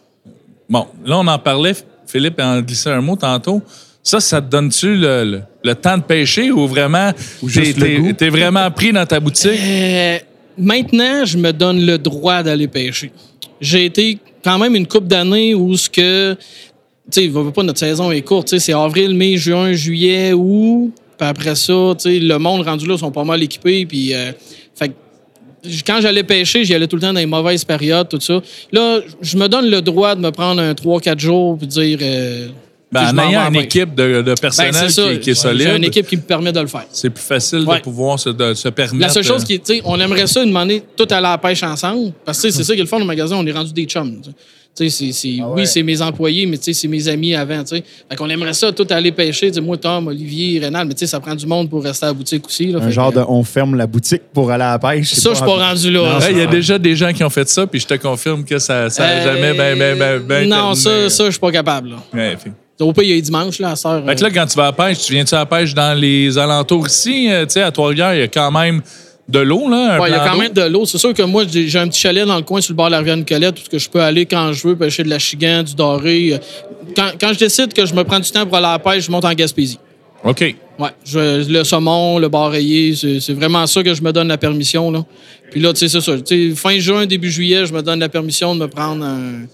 Bon, 0.69 0.85
là, 1.05 1.17
on 1.17 1.27
en 1.27 1.39
parlait. 1.39 1.73
Philippe 2.07 2.39
en 2.41 2.61
glissait 2.61 2.91
un 2.91 3.01
mot 3.01 3.15
tantôt. 3.15 3.61
Ça, 4.03 4.19
ça 4.19 4.41
te 4.41 4.49
donne-tu 4.49 4.95
le, 4.95 5.23
le- 5.23 5.41
le 5.63 5.75
temps 5.75 5.97
de 5.97 6.03
pêcher 6.03 6.51
ou 6.51 6.67
vraiment 6.67 7.11
Ou 7.43 7.47
juste 7.49 7.79
t'es- 7.79 8.01
t'es 8.01 8.13
t'es 8.13 8.29
vraiment 8.29 8.69
pris 8.71 8.91
dans 8.91 9.05
ta 9.05 9.19
boutique? 9.19 9.51
Euh, 9.59 10.17
maintenant, 10.57 11.23
je 11.25 11.37
me 11.37 11.51
donne 11.53 11.85
le 11.85 11.97
droit 11.97 12.41
d'aller 12.41 12.67
pêcher. 12.67 13.11
J'ai 13.59 13.85
été 13.85 14.17
quand 14.43 14.57
même 14.57 14.75
une 14.75 14.87
couple 14.87 15.05
d'années 15.07 15.53
où 15.53 15.77
ce 15.77 15.87
que, 15.87 16.35
tu 17.11 17.21
sais, 17.31 17.51
pas 17.53 17.61
notre 17.63 17.77
saison 17.79 18.09
est 18.11 18.21
courte, 18.23 18.47
tu 18.47 18.55
sais, 18.57 18.59
c'est 18.65 18.73
avril, 18.73 19.13
mai, 19.15 19.37
juin, 19.37 19.73
juillet, 19.73 20.33
août. 20.33 20.91
Puis 21.17 21.27
après 21.27 21.53
ça, 21.53 21.93
tu 21.99 22.09
sais, 22.09 22.19
le 22.19 22.39
monde 22.39 22.61
rendu 22.61 22.87
là 22.87 22.97
sont 22.97 23.11
pas 23.11 23.23
mal 23.23 23.43
équipés. 23.43 23.85
Puis, 23.85 24.15
euh, 24.15 24.31
fait 24.73 24.89
que 24.89 24.93
j- 25.63 25.83
quand 25.85 26.01
j'allais 26.01 26.23
pêcher, 26.23 26.65
j'y 26.65 26.73
allais 26.73 26.87
tout 26.87 26.95
le 26.95 27.03
temps 27.03 27.13
dans 27.13 27.19
les 27.19 27.27
mauvaises 27.27 27.63
périodes, 27.63 28.09
tout 28.09 28.19
ça. 28.19 28.41
Là, 28.71 28.99
je 29.21 29.37
me 29.37 29.47
donne 29.47 29.69
le 29.69 29.83
droit 29.83 30.15
de 30.15 30.21
me 30.21 30.31
prendre 30.31 30.59
un 30.59 30.73
3-4 30.73 31.19
jours 31.19 31.55
puis 31.59 31.67
dire. 31.67 31.99
euh, 32.01 32.47
Ben, 32.91 33.07
en 33.17 33.29
ayant 33.29 33.47
une 33.47 33.55
équipe 33.55 33.95
de, 33.95 34.21
de 34.21 34.21
Ben, 34.21 34.35
personnel 34.35 34.87
qui, 34.91 35.19
qui 35.21 35.29
est 35.29 35.33
solide, 35.33 35.67
J'ai 35.69 35.77
une 35.77 35.83
équipe 35.85 36.07
qui 36.07 36.17
me 36.17 36.21
permet 36.21 36.51
de 36.51 36.59
le 36.59 36.67
faire. 36.67 36.85
c'est 36.91 37.09
plus 37.09 37.23
facile 37.23 37.59
Ouais. 37.65 37.77
de 37.77 37.81
pouvoir 37.83 38.19
se, 38.19 38.29
de, 38.29 38.53
se 38.53 38.67
permettre. 38.69 38.99
La 38.99 39.09
seule 39.09 39.23
chose 39.23 39.43
euh, 39.43 39.45
qui 39.45 39.53
est, 39.53 39.63
tu 39.63 39.75
sais, 39.75 39.81
on 39.85 39.97
aimerait 39.99 40.27
ça 40.27 40.43
demander 40.43 40.83
tout 40.97 41.03
aller 41.09 41.25
à 41.27 41.31
la 41.31 41.37
pêche 41.37 41.63
ensemble. 41.63 42.11
Parce 42.25 42.39
que 42.41 42.47
tu 42.47 42.51
sais, 42.51 42.57
c'est 42.57 42.63
ça 42.65 42.73
qui 42.75 42.81
est 42.81 42.91
le 42.91 43.01
au 43.01 43.05
magasin, 43.05 43.37
on 43.37 43.45
est 43.47 43.51
rendu 43.53 43.71
des 43.71 43.85
chums. 43.85 44.21
c'est- 44.73 44.89
c'est- 45.11 45.39
Oui, 45.53 45.67
c'est 45.67 45.83
mes 45.83 46.01
employés, 46.01 46.45
mais 46.45 46.57
tu 46.57 46.65
sais, 46.65 46.73
c'est 46.73 46.87
mes 46.87 47.07
amis 47.07 47.35
avant. 47.35 47.61
tu 47.63 47.75
sais. 47.77 47.83
Fait 48.09 48.15
qu'on 48.15 48.29
aimerait 48.29 48.53
ça 48.53 48.71
tout 48.71 48.87
aller 48.89 49.11
pêcher. 49.11 49.47
Tu 49.49 49.55
sais, 49.55 49.61
moi, 49.61 49.77
Tom, 49.77 50.07
Olivier, 50.07 50.59
Rénal, 50.59 50.87
mais 50.87 50.93
tu 50.93 50.99
sais, 50.99 51.07
ça 51.07 51.19
prend 51.19 51.35
du 51.35 51.45
monde 51.45 51.69
pour 51.69 51.83
rester 51.83 52.05
à 52.05 52.09
la 52.09 52.13
boutique 52.13 52.45
aussi. 52.47 52.67
là. 52.67 52.79
Un 52.81 52.89
genre 52.89 53.11
que, 53.13 53.19
de 53.19 53.25
on 53.27 53.43
ferme 53.43 53.75
la 53.75 53.85
boutique 53.87 54.21
pour 54.33 54.49
aller 54.51 54.63
à 54.63 54.71
la 54.71 54.79
pêche. 54.79 55.13
Ça, 55.13 55.29
je 55.31 55.35
suis 55.35 55.45
pas 55.45 55.67
rendu 55.69 55.91
là. 55.91 56.17
ouais, 56.19 56.31
Il 56.31 56.37
y 56.37 56.41
a 56.41 56.45
déjà 56.47 56.77
des 56.79 56.95
gens 56.95 57.11
qui 57.13 57.23
ont 57.23 57.29
fait 57.29 57.47
ça, 57.49 57.67
puis 57.67 57.79
je 57.81 57.87
te 57.87 57.93
confirme 57.95 58.43
que 58.45 58.59
ça 58.59 58.87
n'a 58.87 59.03
Euh, 59.03 59.23
jamais 59.23 59.53
ben, 59.53 59.77
ben, 59.77 59.97
ben, 59.99 60.19
ben 60.25 60.49
Non, 60.49 60.73
terminé. 60.73 60.75
ça, 60.75 61.09
ça 61.09 61.25
je 61.25 61.31
suis 61.31 61.39
pas 61.39 61.51
capable. 61.51 61.89
Là. 61.89 61.95
Ouais, 62.13 62.37
fait- 62.41 62.51
Au 62.81 62.93
pays, 62.93 63.09
il 63.11 63.15
y 63.15 63.17
a 63.17 63.21
dimanche, 63.21 63.59
là, 63.59 63.71
à 63.71 63.75
soeur. 63.75 64.03
Fait 64.05 64.15
que 64.15 64.23
là, 64.23 64.29
quand 64.31 64.45
tu 64.45 64.55
vas 64.57 64.63
à 64.63 64.65
la 64.67 64.71
pêche, 64.73 64.99
tu 64.99 65.13
viens-tu 65.13 65.35
à 65.35 65.39
la 65.39 65.45
pêche 65.45 65.73
dans 65.73 65.97
les 65.97 66.37
alentours 66.37 66.87
ici? 66.87 67.27
Euh, 67.31 67.45
tu 67.45 67.53
sais, 67.53 67.61
à 67.61 67.71
Trois-Rivières, 67.71 68.15
il 68.15 68.19
y 68.19 68.23
a 68.23 68.27
quand 68.27 68.51
même 68.51 68.81
de 69.29 69.39
l'eau, 69.39 69.69
là. 69.69 69.99
Ouais, 69.99 70.09
il 70.09 70.11
y 70.11 70.15
a 70.15 70.27
quand 70.27 70.37
même 70.37 70.51
de 70.51 70.63
l'eau. 70.63 70.85
C'est 70.85 70.97
sûr 70.97 71.13
que 71.13 71.21
moi, 71.23 71.43
j'ai 71.49 71.79
un 71.79 71.87
petit 71.87 72.01
chalet 72.01 72.25
dans 72.25 72.35
le 72.35 72.41
coin 72.43 72.59
sur 72.59 72.73
le 72.73 72.77
bord 72.77 72.87
de 72.87 72.91
la 72.91 72.97
rivière 72.97 73.15
Nicolette 73.17 73.55
où 73.71 73.77
je 73.79 73.87
peux 73.89 74.01
aller 74.01 74.25
quand 74.25 74.51
je 74.51 74.67
veux 74.67 74.75
pêcher 74.75 75.03
de 75.03 75.09
la 75.09 75.19
chigan, 75.19 75.63
du 75.63 75.73
doré. 75.75 76.39
Quand, 76.95 77.11
quand 77.19 77.31
je 77.33 77.39
décide 77.39 77.71
que 77.73 77.85
je 77.85 77.93
me 77.93 78.03
prends 78.03 78.19
du 78.19 78.29
temps 78.29 78.45
pour 78.45 78.57
aller 78.57 78.65
à 78.67 78.71
la 78.73 78.79
pêche, 78.79 79.05
je 79.05 79.11
monte 79.11 79.23
en 79.25 79.33
Gaspésie. 79.33 79.79
OK. 80.23 80.55
Ouais, 80.79 80.89
je- 81.05 81.49
le 81.49 81.63
saumon, 81.63 82.19
le 82.19 82.27
bar 82.29 82.51
rayé, 82.51 82.93
c'est 82.95 83.33
vraiment 83.33 83.65
ça 83.67 83.83
que 83.83 83.93
je 83.93 84.01
me 84.01 84.11
donne 84.11 84.27
la 84.27 84.37
permission. 84.37 84.91
Là. 84.91 85.05
Puis 85.51 85.61
là, 85.61 85.71
tu 85.73 85.87
sais, 85.87 85.87
c'est 85.87 86.01
ça. 86.01 86.13
Fin 86.55 86.79
juin, 86.79 87.05
début 87.05 87.31
juillet, 87.31 87.65
je 87.65 87.73
me 87.73 87.81
donne 87.81 87.99
la 87.99 88.09
permission 88.09 88.53
de 88.55 88.59
me 88.61 88.67
prendre 88.67 89.03
un, 89.05 89.45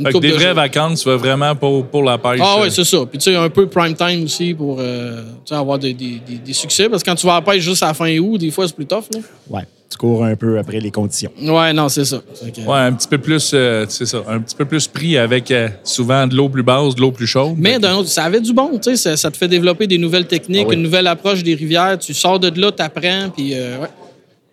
une 0.00 0.06
Fait 0.06 0.12
que 0.12 0.18
des 0.18 0.28
de 0.30 0.34
vraies 0.34 0.44
jours. 0.46 0.54
vacances, 0.54 1.02
tu 1.02 1.08
vas 1.08 1.16
vraiment 1.16 1.54
pour, 1.54 1.86
pour 1.86 2.02
la 2.02 2.18
pêche. 2.18 2.40
Ah 2.42 2.56
oui, 2.60 2.68
c'est 2.70 2.84
ça. 2.84 2.98
Puis 3.08 3.18
tu 3.18 3.24
sais, 3.30 3.36
un 3.36 3.48
peu 3.50 3.66
prime 3.68 3.94
time 3.94 4.24
aussi 4.24 4.52
pour 4.54 4.78
euh, 4.80 5.22
tu 5.44 5.50
sais, 5.50 5.54
avoir 5.54 5.78
des, 5.78 5.94
des- 5.94 6.20
des- 6.26 6.38
des 6.38 6.52
succès. 6.52 6.88
Parce 6.88 7.02
que 7.02 7.10
quand 7.10 7.16
tu 7.16 7.26
vas 7.26 7.34
à 7.36 7.40
la 7.40 7.42
pêche 7.42 7.62
juste 7.62 7.82
à 7.82 7.88
la 7.88 7.94
fin 7.94 8.16
août, 8.18 8.38
des 8.38 8.50
fois, 8.50 8.66
c'est 8.66 8.74
plus 8.74 8.86
tough. 8.86 9.04
Là. 9.14 9.20
Ouais, 9.48 9.62
tu 9.90 9.96
cours 9.96 10.24
un 10.24 10.36
peu 10.36 10.58
après 10.58 10.78
les 10.80 10.90
conditions. 10.90 11.30
Ouais, 11.42 11.72
non, 11.72 11.88
c'est 11.88 12.04
ça. 12.04 12.20
Ouais, 12.66 12.78
un 12.78 12.92
petit 12.92 13.08
peu 13.08 13.18
plus, 13.18 13.50
euh, 13.54 13.84
c'est 13.88 14.06
ça, 14.06 14.22
un 14.28 14.38
petit 14.40 14.54
peu 14.56 14.64
plus 14.64 14.86
pris 14.86 15.18
avec 15.18 15.50
euh, 15.50 15.68
souvent 15.84 16.26
de 16.26 16.34
l'eau 16.36 16.48
plus 16.48 16.62
basse, 16.62 16.94
de 16.94 17.00
l'eau 17.00 17.10
plus 17.12 17.26
chaude. 17.26 17.54
Mais 17.58 17.78
d'un 17.78 17.96
autre, 17.96 18.08
ça 18.08 18.24
avait 18.24 18.40
du 18.40 18.52
bon, 18.52 18.70
tu 18.78 18.90
sais, 18.90 18.96
ça, 18.96 19.16
ça 19.16 19.30
te 19.30 19.36
fait 19.36 19.48
développer 19.48 19.86
des 19.86 19.98
nouvelles 19.98 20.26
techniques, 20.26 20.66
Ah 20.66 20.70
oui. 20.70 20.76
une 20.76 20.82
nouvelle 20.82 21.06
approche 21.06 21.42
des 21.42 21.54
rivières. 21.54 21.98
Tu 21.98 22.14
sors 22.14 22.38
de 22.38 22.60
là, 22.60 22.70
t'apprends, 22.72 23.30
puis 23.36 23.50
euh, 23.54 23.78
ouais. 23.80 23.88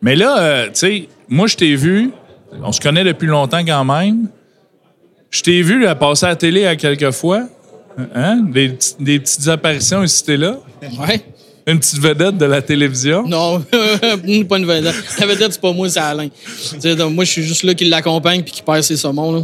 Mais 0.02 0.16
là, 0.16 0.40
euh, 0.40 0.66
tu 0.66 0.72
sais, 0.74 1.08
moi, 1.30 1.48
je 1.48 1.56
t'ai 1.56 1.76
vu, 1.76 2.12
on 2.64 2.72
se 2.72 2.80
connaît 2.82 3.04
depuis 3.04 3.28
longtemps 3.28 3.64
quand 3.66 3.84
même. 3.86 4.30
Je 5.30 5.42
t'ai 5.42 5.62
vu 5.62 5.80
là, 5.80 5.96
passer 5.96 6.26
à 6.26 6.30
la 6.30 6.36
télé 6.36 6.66
à 6.66 6.76
quelques 6.76 7.12
fois. 7.12 7.44
Hein? 8.16 8.46
Des, 8.52 8.78
des 9.00 9.20
petites 9.20 9.48
apparitions 9.48 10.04
ici 10.04 10.24
et 10.28 10.38
là. 10.38 10.58
Ouais. 11.00 11.22
Une 11.66 11.80
petite 11.80 12.00
vedette 12.00 12.38
de 12.38 12.46
la 12.46 12.62
télévision. 12.62 13.28
Non, 13.28 13.60
pas 14.50 14.58
une 14.58 14.66
vedette. 14.66 14.96
La 15.20 15.26
vedette, 15.26 15.54
c'est 15.54 15.62
pas 15.62 15.74
moi, 15.74 15.90
c'est 15.90 16.00
Alain. 16.00 16.30
Donc, 16.98 17.14
moi, 17.14 17.26
je 17.26 17.32
suis 17.32 17.44
juste 17.44 17.64
là 17.64 17.74
qui 17.74 17.86
l'accompagne 17.86 18.42
puis 18.44 18.54
qui 18.54 18.62
perd 18.62 18.84
ses 18.84 18.96
saumons. 18.96 19.32
Là. 19.34 19.42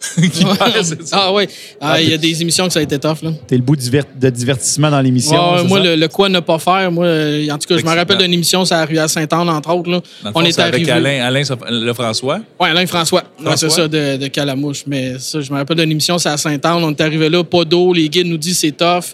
qui 0.32 0.44
passe, 0.44 0.94
ça. 1.04 1.24
ah 1.24 1.32
ouais. 1.32 1.46
Ah, 1.80 2.00
Il 2.00 2.08
y 2.08 2.14
a 2.14 2.16
des 2.16 2.40
émissions 2.40 2.66
que 2.66 2.72
ça 2.72 2.78
a 2.80 2.82
été 2.82 2.98
tough. 2.98 3.18
Là. 3.22 3.32
T'es 3.46 3.56
le 3.56 3.62
bout 3.62 3.76
de 3.76 4.30
divertissement 4.30 4.90
dans 4.90 5.00
l'émission. 5.02 5.52
Ouais, 5.52 5.58
c'est 5.62 5.68
moi, 5.68 5.78
ça? 5.78 5.84
le, 5.84 5.96
le 5.96 6.08
quoi 6.08 6.28
ne 6.30 6.40
pas 6.40 6.58
faire, 6.58 6.90
moi, 6.90 7.04
euh, 7.04 7.48
en 7.50 7.58
tout 7.58 7.68
cas, 7.68 7.76
je 7.78 7.84
me 7.84 7.94
rappelle 7.94 8.16
d'une 8.16 8.32
émission 8.32 8.64
la 8.70 8.86
rue 8.86 8.98
à 8.98 9.08
Sainte-Anne, 9.08 9.48
entre 9.50 9.74
autres. 9.74 9.90
Là. 9.90 10.00
Dans 10.22 10.30
le 10.30 10.36
On 10.36 10.40
fond, 10.40 10.46
est 10.46 10.52
c'est 10.52 10.62
avec 10.62 10.88
arrivé. 10.88 11.20
Alain, 11.20 11.26
Alain 11.26 11.42
Lefrançois. 11.84 12.40
Oui, 12.58 12.68
Alain 12.70 12.86
François. 12.86 13.24
Ouais, 13.38 13.44
François? 13.44 13.68
c'est 13.68 13.76
ça, 13.76 13.88
de, 13.88 14.16
de 14.16 14.26
Calamouche. 14.28 14.84
Mais 14.86 15.18
ça, 15.18 15.40
je 15.42 15.52
me 15.52 15.58
rappelle 15.58 15.76
d'une 15.76 15.90
émission, 15.92 16.16
c'est 16.18 16.30
à 16.30 16.36
Saint-Anne. 16.38 16.82
On 16.82 16.90
est 16.92 17.00
arrivé 17.02 17.28
là, 17.28 17.44
pas 17.44 17.64
d'eau. 17.66 17.92
Les 17.92 18.08
guides 18.08 18.26
nous 18.26 18.38
disent 18.38 18.58
c'est 18.58 18.72
tough. 18.76 19.04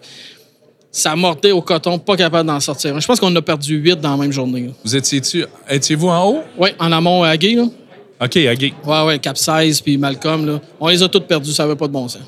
Ça 0.92 1.14
mordait 1.14 1.52
au 1.52 1.60
coton, 1.60 1.98
pas 1.98 2.16
capable 2.16 2.46
d'en 2.48 2.58
sortir. 2.60 2.98
Je 2.98 3.06
pense 3.06 3.20
qu'on 3.20 3.34
a 3.36 3.42
perdu 3.42 3.76
huit 3.76 4.00
dans 4.00 4.12
la 4.12 4.16
même 4.16 4.32
journée. 4.32 4.62
là. 4.62 4.72
Vous 4.82 4.96
étiez-tu, 4.96 5.44
étiez-vous 5.68 6.08
en 6.08 6.24
haut? 6.26 6.40
Oui, 6.56 6.70
en 6.78 6.90
amont 6.90 7.22
à 7.22 7.36
Gay, 7.36 7.54
là. 7.54 7.64
OK, 8.20 8.32
Gay. 8.32 8.72
Ouais, 8.84 9.04
ouais, 9.04 9.18
Capsize 9.18 9.80
puis 9.80 9.98
Malcolm, 9.98 10.46
là. 10.46 10.60
On 10.80 10.88
les 10.88 11.02
a 11.02 11.08
toutes 11.08 11.26
perdus, 11.26 11.52
ça 11.52 11.64
avait 11.64 11.76
pas 11.76 11.86
de 11.86 11.92
bon 11.92 12.08
sens. 12.08 12.22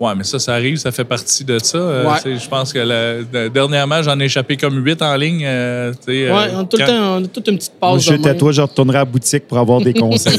Ouais, 0.00 0.12
mais 0.16 0.22
ça, 0.22 0.38
ça 0.38 0.54
arrive, 0.54 0.76
ça 0.76 0.92
fait 0.92 1.02
partie 1.04 1.42
de 1.44 1.58
ça. 1.58 1.76
Euh, 1.76 2.04
Ouais. 2.06 2.18
tu 2.22 2.38
Je 2.38 2.48
pense 2.48 2.72
que 2.72 2.78
la- 2.78 3.48
dernièrement, 3.48 4.00
j'en 4.00 4.18
ai 4.20 4.26
échappé 4.26 4.56
comme 4.56 4.76
huit 4.84 5.02
en 5.02 5.16
ligne. 5.16 5.42
euh, 5.44 5.92
tu 6.06 6.12
euh, 6.28 6.32
on 6.54 6.60
a 6.60 6.64
tout 6.66 6.76
le 6.76 6.78
quand- 6.78 6.86
temps, 6.86 7.16
on 7.20 7.24
a 7.24 7.26
toute 7.26 7.48
une 7.48 7.56
petite 7.58 7.72
Moi, 7.82 7.90
pause. 7.94 8.04
je 8.04 8.28
à 8.28 8.34
toi, 8.34 8.52
je 8.52 8.60
retournerai 8.62 8.98
à 8.98 9.00
la 9.00 9.04
boutique 9.06 9.48
pour 9.48 9.58
avoir 9.58 9.80
des 9.80 9.92
conseils. 9.94 10.38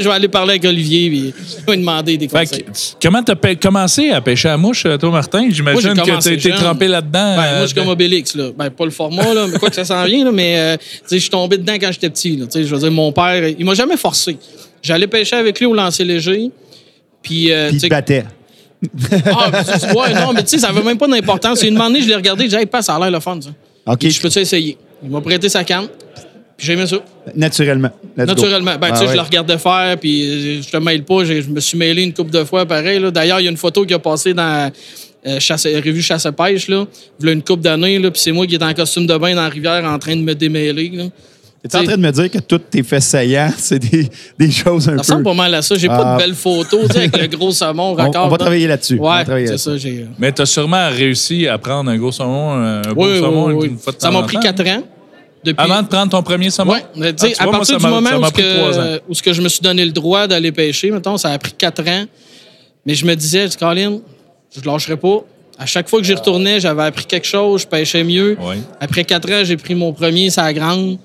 Je 0.00 0.08
vais 0.08 0.10
aller 0.14 0.26
parler 0.26 0.52
avec 0.54 0.64
Olivier 0.64 1.08
puis 1.08 1.34
je 1.60 1.64
vais 1.66 1.72
lui 1.74 1.78
demander 1.82 2.16
des 2.16 2.26
Fait 2.26 2.40
conseils. 2.40 2.64
que, 2.64 2.70
comment 3.00 3.22
t'as 3.22 3.36
pa- 3.36 3.54
commencé 3.54 4.10
à 4.10 4.20
pêcher 4.20 4.48
à 4.48 4.56
mouche, 4.56 4.86
euh, 4.86 4.96
toi, 4.96 5.10
Martin? 5.10 5.46
J'imagine 5.48 5.90
que 5.90 5.96
t'as 5.98 6.04
commencé 6.04 6.32
été 6.32 6.50
trempé 6.50 6.88
là-dedans. 6.88 7.36
Ben, 7.36 7.42
euh, 7.44 7.50
moi, 7.58 7.60
je 7.62 7.66
suis 7.66 7.74
comme 7.76 7.88
Obélix, 7.88 8.34
là. 8.34 8.48
Ben, 8.58 8.70
pas 8.70 8.84
le 8.86 8.90
format, 8.90 9.34
là, 9.34 9.46
mais 9.52 9.58
quoi 9.60 9.68
que 9.68 9.76
ça 9.76 9.84
s'en 9.84 10.04
vient, 10.04 10.24
là, 10.24 10.32
mais 10.32 10.58
euh, 10.58 10.76
tu 11.08 11.14
je 11.14 11.20
suis 11.20 11.30
tombé 11.30 11.58
dedans 11.58 11.74
quand 11.74 11.92
j'étais 11.92 12.10
petit. 12.10 12.42
Tu 12.50 12.64
je 12.66 12.74
veux 12.74 12.80
dire, 12.80 12.90
mon 12.90 13.12
père, 13.12 13.46
il 13.56 13.64
m'a 13.64 13.74
jamais 13.74 13.96
forcé. 13.96 14.36
J'allais 14.82 15.06
pêcher 15.06 15.36
avec 15.36 15.60
lui 15.60 15.66
au 15.66 15.74
lancer 15.74 16.02
léger. 16.04 16.50
Puis, 17.22 17.52
euh, 17.52 17.68
Puis 17.68 17.78
tu 17.78 17.86
il 17.86 17.88
te 17.88 17.94
battait. 17.94 18.24
ah, 19.26 19.50
ouais, 19.94 20.14
non, 20.14 20.32
mais 20.32 20.42
tu 20.42 20.48
sais, 20.50 20.58
ça 20.58 20.68
avait 20.68 20.82
même 20.82 20.98
pas 20.98 21.06
d'importance. 21.08 21.62
Une 21.62 21.76
donné, 21.76 22.02
je 22.02 22.08
l'ai 22.08 22.14
regardé, 22.16 22.44
j'ai 22.44 22.50
dit, 22.50 22.56
hey, 22.56 22.66
pas, 22.66 22.82
ça 22.82 22.96
a 22.96 22.98
l'air 22.98 23.10
le 23.10 23.20
fun, 23.20 23.38
ça. 23.40 23.50
OK. 23.86 24.08
Je 24.08 24.20
peux-tu 24.20 24.38
essayer? 24.40 24.76
Il 25.02 25.10
m'a 25.10 25.20
prêté 25.20 25.48
sa 25.48 25.64
canne. 25.64 25.86
Puis 26.56 26.66
j'aimais 26.66 26.86
ça. 26.86 26.96
Naturellement. 27.34 27.90
Let's. 28.16 28.26
Naturellement. 28.26 28.76
Ben, 28.80 28.88
Ah 28.90 28.92
tu 28.92 28.98
sais, 28.98 29.04
ouais. 29.04 29.10
je 29.12 29.16
le 29.16 29.22
regardais 29.22 29.58
faire, 29.58 29.96
puis 29.98 30.22
euh, 30.58 30.62
je 30.62 30.68
te 30.70 30.76
mêle 30.76 31.02
pas. 31.04 31.24
j'ai- 31.24 31.42
Je 31.42 31.48
me 31.48 31.60
suis 31.60 31.78
mêlé 31.78 32.02
une 32.02 32.12
couple 32.12 32.30
de 32.30 32.44
fois, 32.44 32.66
pareil. 32.66 33.00
D'ailleurs, 33.12 33.40
il 33.40 33.44
y 33.44 33.48
a 33.48 33.50
une 33.50 33.56
photo 33.56 33.84
qui 33.86 33.94
a 33.94 33.98
passé 33.98 34.34
dans 34.34 34.70
euh, 35.26 35.40
chasse, 35.40 35.64
revue 35.66 36.02
Chasse-Pêche, 36.02 36.68
là. 36.68 36.84
Il 37.20 37.26
y 37.26 37.28
a 37.28 37.32
une 37.32 37.42
couple 37.42 37.62
d'années, 37.62 37.98
là, 37.98 38.10
puis 38.10 38.20
c'est 38.20 38.32
moi 38.32 38.46
qui 38.46 38.56
étais 38.56 38.64
en 38.64 38.74
costume 38.74 39.06
de 39.06 39.16
bain 39.16 39.34
dans 39.34 39.42
la 39.42 39.48
rivière 39.48 39.84
en 39.84 39.98
train 39.98 40.14
de 40.16 40.20
me 40.22 40.34
démêler, 40.34 40.90
là. 40.94 41.04
T'es 41.68 41.76
en 41.78 41.84
train 41.84 41.96
de 41.96 42.02
me 42.02 42.10
dire 42.10 42.28
que 42.30 42.38
toutes 42.38 42.70
tes 42.70 42.82
faits 42.82 43.02
saillants, 43.02 43.52
c'est 43.56 43.78
des, 43.78 44.08
des 44.38 44.50
choses 44.50 44.88
un 44.88 44.92
Ça 44.96 44.98
ressemble 45.02 45.22
peu. 45.22 45.30
pas 45.30 45.34
mal 45.36 45.54
à 45.54 45.62
ça. 45.62 45.76
J'ai 45.76 45.86
pas 45.86 46.02
Ah. 46.04 46.16
de 46.16 46.22
belles 46.24 46.34
photos, 46.34 46.88
tu 46.88 46.92
sais, 46.94 46.98
avec 47.04 47.16
le 47.16 47.26
gros 47.28 47.50
saumon, 47.52 47.92
On, 47.92 47.94
raccord. 47.94 48.26
on 48.26 48.28
va 48.28 48.36
travailler 48.38 48.66
là-dessus. 48.66 48.98
Ouais, 48.98 49.22
c'est 49.46 49.58
ça. 49.58 49.76
J'ai... 49.76 50.06
Mais 50.18 50.32
tu 50.32 50.42
as 50.42 50.46
sûrement 50.46 50.88
réussi 50.90 51.46
à 51.46 51.58
prendre 51.58 51.88
un 51.90 51.96
gros 51.96 52.10
saumon, 52.10 52.52
un 52.52 52.80
beau 52.92 53.04
Oui, 53.04 53.10
oui, 53.12 53.18
saumon 53.20 53.46
oui, 53.46 53.54
oui. 53.54 53.66
une 53.68 53.78
fois 53.78 53.92
de 53.92 54.00
Ça 54.00 54.10
m'a 54.10 54.22
pris 54.22 54.38
quatre 54.40 54.66
ans. 54.66 54.82
Depuis... 55.44 55.60
Avant 55.64 55.82
de 55.82 55.88
prendre 55.88 56.10
ton 56.10 56.22
premier 56.22 56.50
saumon? 56.50 56.74
Mais 56.96 57.12
sais, 57.16 57.32
Ah, 57.38 57.42
à 57.42 57.44
vois, 57.44 57.52
moi, 57.52 57.60
partir 57.60 57.80
ça 57.80 57.86
du 57.88 57.92
moment 57.94 58.10
ça 58.10 58.18
où, 58.18 58.30
que, 58.32 59.00
où 59.08 59.14
que 59.14 59.32
je 59.32 59.42
me 59.42 59.48
suis 59.48 59.60
donné 59.60 59.84
le 59.84 59.90
droit 59.92 60.26
d'aller 60.26 60.52
pêcher, 60.52 60.90
mettons, 60.90 61.16
ça 61.16 61.30
a 61.30 61.38
pris 61.38 61.52
quatre 61.52 61.82
ans. 61.88 62.04
Mais 62.86 62.94
je 62.96 63.04
me 63.06 63.14
disais, 63.14 63.42
je 63.44 63.50
dis, 63.50 63.56
Colin, 63.56 63.98
je 64.56 64.60
lâcherai 64.68 64.96
pas. 64.96 65.24
À 65.58 65.66
chaque 65.66 65.88
fois 65.88 66.00
que 66.00 66.06
j'y 66.06 66.14
retournais, 66.14 66.58
j'avais 66.58 66.82
appris 66.82 67.04
quelque 67.04 67.26
chose, 67.26 67.62
je 67.62 67.66
pêchais 67.68 68.02
mieux. 68.02 68.36
Oui. 68.40 68.56
Après 68.80 69.04
quatre 69.04 69.30
ans, 69.30 69.42
j'ai 69.44 69.56
pris 69.56 69.74
mon 69.76 69.92
premier, 69.92 70.30
ça 70.30 70.42
a 70.44 70.52
grande. 70.52 70.98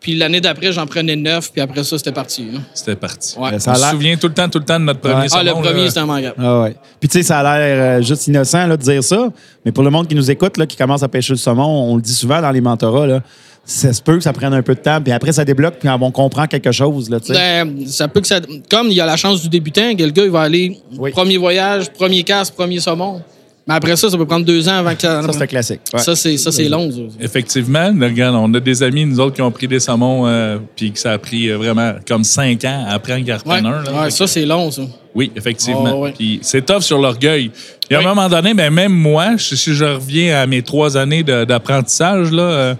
Puis 0.00 0.16
l'année 0.16 0.40
d'après, 0.40 0.72
j'en 0.72 0.86
prenais 0.86 1.14
neuf, 1.14 1.52
puis 1.52 1.60
après 1.60 1.84
ça, 1.84 1.98
c'était 1.98 2.12
parti. 2.12 2.46
hein. 2.54 2.60
C'était 2.72 2.96
parti. 2.96 3.38
Ouais. 3.38 3.58
Ça 3.58 3.70
On 3.70 3.74
a 3.74 3.76
se 3.76 3.80
l'air- 3.82 3.90
souvient 3.90 4.16
tout 4.16 4.28
le 4.28 4.32
temps, 4.34 4.48
tout 4.48 4.58
le 4.58 4.64
temps 4.64 4.80
de 4.80 4.84
notre 4.86 5.00
premier 5.00 5.14
Ouais. 5.22 5.26
Ah, 5.32 5.42
le 5.42 5.52
premier, 5.52 5.82
là. 5.82 5.88
c'était 5.88 6.00
un 6.00 6.06
manga. 6.06 6.32
Ah 6.38 6.62
ouais. 6.62 6.76
Puis 6.98 7.08
tu 7.08 7.18
sais, 7.18 7.22
ça 7.22 7.40
a 7.40 7.42
l'air 7.58 7.98
euh, 7.98 8.02
juste 8.02 8.26
innocent 8.26 8.66
là, 8.66 8.76
de 8.78 8.82
dire 8.82 9.04
ça, 9.04 9.28
mais 9.64 9.72
pour 9.72 9.84
le 9.84 9.90
monde 9.90 10.08
qui 10.08 10.14
nous 10.14 10.30
écoute, 10.30 10.56
là, 10.56 10.66
qui 10.66 10.76
commence 10.76 11.02
à 11.02 11.08
pêcher 11.08 11.34
le 11.34 11.38
saumon, 11.38 11.92
on 11.92 11.96
le 11.96 12.02
dit 12.02 12.14
souvent 12.14 12.40
dans 12.40 12.50
les 12.50 12.62
mentorats, 12.62 13.06
là, 13.06 13.20
ça 13.62 13.92
se 13.92 14.00
peut 14.00 14.16
que 14.16 14.22
ça 14.24 14.32
prenne 14.32 14.54
un 14.54 14.62
peu 14.62 14.74
de 14.74 14.80
temps, 14.80 15.02
puis 15.02 15.12
après 15.12 15.32
ça 15.32 15.44
débloque, 15.44 15.74
puis 15.78 15.88
on 15.90 16.10
comprend 16.10 16.46
quelque 16.46 16.72
chose. 16.72 17.10
Là, 17.10 17.20
tu 17.20 17.26
sais. 17.26 17.34
Ben, 17.34 17.86
ça 17.86 18.08
peut 18.08 18.22
que 18.22 18.26
ça. 18.26 18.40
Comme 18.70 18.86
il 18.86 18.94
y 18.94 19.00
a 19.02 19.06
la 19.06 19.16
chance 19.18 19.42
du 19.42 19.50
débutant, 19.50 19.94
que 19.94 20.02
le 20.02 20.10
gars, 20.12 20.24
il 20.24 20.30
va 20.30 20.40
aller 20.40 20.78
Oui. 20.98 21.10
premier 21.10 21.36
voyage, 21.36 21.90
premier 21.90 22.22
casse, 22.22 22.50
premier 22.50 22.80
saumon. 22.80 23.20
Mais 23.68 23.74
après 23.74 23.94
ça, 23.94 24.08
ça 24.10 24.16
peut 24.16 24.26
prendre 24.26 24.44
deux 24.44 24.68
ans 24.68 24.76
avant 24.78 24.94
que 24.94 25.02
ça. 25.02 25.22
ça, 25.22 25.32
c'est 25.32 25.42
un 25.42 25.46
classique. 25.46 25.80
Ouais. 25.92 26.00
Ça, 26.00 26.16
c'est, 26.16 26.36
ça, 26.38 26.50
c'est 26.50 26.68
long. 26.68 26.90
ça. 26.90 26.98
Effectivement, 27.20 27.92
regarde, 28.00 28.34
on 28.34 28.52
a 28.54 28.58
des 28.60 28.82
amis, 28.82 29.04
nous 29.04 29.20
autres, 29.20 29.36
qui 29.36 29.42
ont 29.42 29.50
pris 29.50 29.68
des 29.68 29.78
saumons, 29.78 30.26
euh, 30.26 30.58
puis 30.74 30.90
que 30.92 30.98
ça 30.98 31.12
a 31.12 31.18
pris 31.18 31.48
euh, 31.50 31.56
vraiment 31.58 31.92
comme 32.08 32.24
cinq 32.24 32.64
ans 32.64 32.84
à 32.88 32.94
apprendre 32.94 33.24
qu'à 33.24 33.38
Ouais, 33.46 33.62
un. 34.06 34.10
ça, 34.10 34.26
c'est 34.26 34.46
long, 34.46 34.70
ça. 34.70 34.82
Oui, 35.14 35.30
effectivement. 35.36 36.00
Ouais. 36.00 36.12
Puis 36.16 36.38
c'est 36.42 36.64
tough 36.64 36.80
sur 36.80 36.98
l'orgueil. 36.98 37.50
Puis 37.88 37.96
à 37.96 38.00
Oui. 38.00 38.04
un 38.06 38.08
moment 38.14 38.28
donné, 38.28 38.54
ben, 38.54 38.72
même 38.72 38.92
moi, 38.92 39.36
si 39.38 39.56
si 39.56 39.74
je 39.74 39.84
reviens 39.84 40.40
à 40.40 40.46
mes 40.46 40.62
trois 40.62 40.96
années 40.96 41.22
de- 41.22 41.44
d'apprentissage, 41.44 42.32
là, 42.32 42.42
euh, 42.42 42.74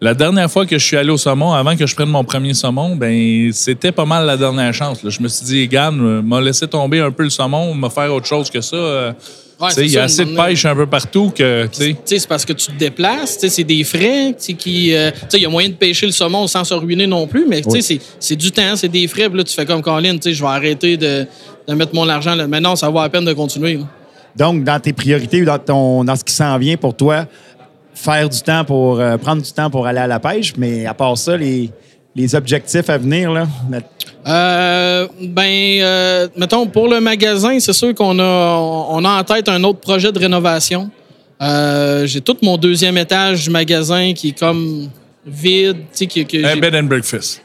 la 0.00 0.14
dernière 0.14 0.48
fois 0.50 0.64
que 0.66 0.78
je 0.78 0.84
suis 0.84 0.96
allé 0.96 1.10
au 1.10 1.16
saumon, 1.16 1.52
avant 1.54 1.74
que 1.76 1.86
je 1.86 1.94
prenne 1.94 2.08
mon 2.10 2.22
premier 2.24 2.54
saumon, 2.54 2.94
ben 2.94 3.50
c'était 3.52 3.90
pas 3.90 4.04
mal 4.04 4.26
la 4.26 4.36
dernière 4.36 4.72
chance. 4.72 5.02
là. 5.02 5.10
Je 5.10 5.20
me 5.20 5.26
suis 5.28 5.44
dit, 5.46 5.66
Gann, 5.66 5.98
euh, 6.00 6.22
m'a 6.22 6.40
laissé 6.40 6.68
tomber 6.68 7.00
un 7.00 7.10
peu 7.10 7.24
le 7.24 7.30
saumon, 7.30 7.74
m'a 7.74 7.90
faire 7.90 8.12
autre 8.14 8.26
chose 8.26 8.48
que 8.50 8.60
ça. 8.60 9.14
Ouais, 9.60 9.70
il 9.78 9.86
y 9.90 9.98
a 9.98 10.04
assez 10.04 10.24
de 10.24 10.36
pêche 10.36 10.64
un 10.66 10.74
peu 10.76 10.86
partout 10.86 11.32
que, 11.34 11.68
c'est 11.72 12.28
parce 12.28 12.44
que 12.44 12.52
tu 12.52 12.66
te 12.68 12.78
déplaces, 12.78 13.34
tu 13.34 13.40
sais, 13.40 13.48
c'est 13.48 13.64
des 13.64 13.82
frais, 13.82 14.28
tu 14.28 14.34
sais, 14.38 14.52
qui... 14.54 14.94
euh, 14.94 15.10
tu 15.10 15.16
sais, 15.30 15.38
il 15.38 15.42
y 15.42 15.46
a 15.46 15.48
moyen 15.48 15.70
de 15.70 15.74
pêcher 15.74 16.06
le 16.06 16.12
saumon 16.12 16.46
sans 16.46 16.62
se 16.62 16.74
ruiner 16.74 17.08
non 17.08 17.26
plus, 17.26 17.44
mais 17.48 17.60
tu 17.62 17.70
sais, 17.70 17.76
Oui. 17.78 17.82
c'est- 17.82 18.00
c'est 18.20 18.36
du 18.36 18.52
temps, 18.52 18.76
c'est 18.76 18.88
des 18.88 19.08
frais, 19.08 19.28
puis 19.28 19.36
là, 19.38 19.42
tu 19.44 19.52
fais 19.54 19.66
comme 19.66 19.82
Colin, 19.82 20.14
tu 20.16 20.22
sais, 20.22 20.32
je 20.34 20.40
vais 20.42 20.48
arrêter 20.48 20.96
de, 20.96 21.26
de 21.66 21.74
mettre 21.74 21.92
mon 21.94 22.08
argent 22.08 22.36
là. 22.36 22.46
Mais 22.46 22.60
non, 22.60 22.76
ça 22.76 22.88
vaut 22.88 23.00
la 23.02 23.08
peine 23.08 23.24
de 23.24 23.32
continuer. 23.32 23.74
là. 23.78 23.84
Donc, 24.36 24.62
dans 24.62 24.78
tes 24.78 24.92
priorités 24.92 25.42
ou 25.42 25.44
dans, 25.44 25.58
ton, 25.58 26.04
dans 26.04 26.14
ce 26.14 26.22
qui 26.22 26.32
s'en 26.34 26.56
vient 26.58 26.76
pour 26.76 26.94
toi, 26.94 27.26
faire 27.94 28.28
du 28.28 28.40
temps 28.40 28.64
pour 28.64 29.00
euh, 29.00 29.16
prendre 29.16 29.42
du 29.42 29.50
temps 29.50 29.68
pour 29.70 29.88
aller 29.88 29.98
à 29.98 30.06
la 30.06 30.20
pêche, 30.20 30.52
mais 30.56 30.86
à 30.86 30.94
part 30.94 31.18
ça, 31.18 31.36
les, 31.36 31.70
les 32.18 32.34
objectifs 32.34 32.90
à 32.90 32.98
venir, 32.98 33.30
là, 33.32 33.46
Euh, 34.26 35.06
ben, 35.22 35.80
euh, 35.80 36.28
mettons, 36.36 36.66
pour 36.66 36.88
le 36.88 37.00
magasin, 37.00 37.58
c'est 37.60 37.72
sûr 37.72 37.94
qu'on 37.94 38.18
a, 38.18 38.56
on 38.90 39.02
a 39.04 39.20
en 39.20 39.24
tête 39.24 39.48
un 39.48 39.62
autre 39.64 39.78
projet 39.78 40.12
de 40.12 40.18
rénovation. 40.18 40.90
Euh, 41.40 42.04
J'ai 42.06 42.20
tout 42.20 42.36
mon 42.42 42.56
deuxième 42.58 42.98
étage 42.98 43.44
du 43.44 43.50
magasin 43.50 44.12
qui 44.12 44.28
est 44.30 44.38
comme 44.38 44.90
vide. 45.24 45.76
tu 45.78 45.84
sais, 45.92 46.06
qui- 46.06 46.26
que 46.26 46.44
un 46.44 46.56
bed 46.56 46.74
and 46.74 46.82
breakfast. 46.84 47.40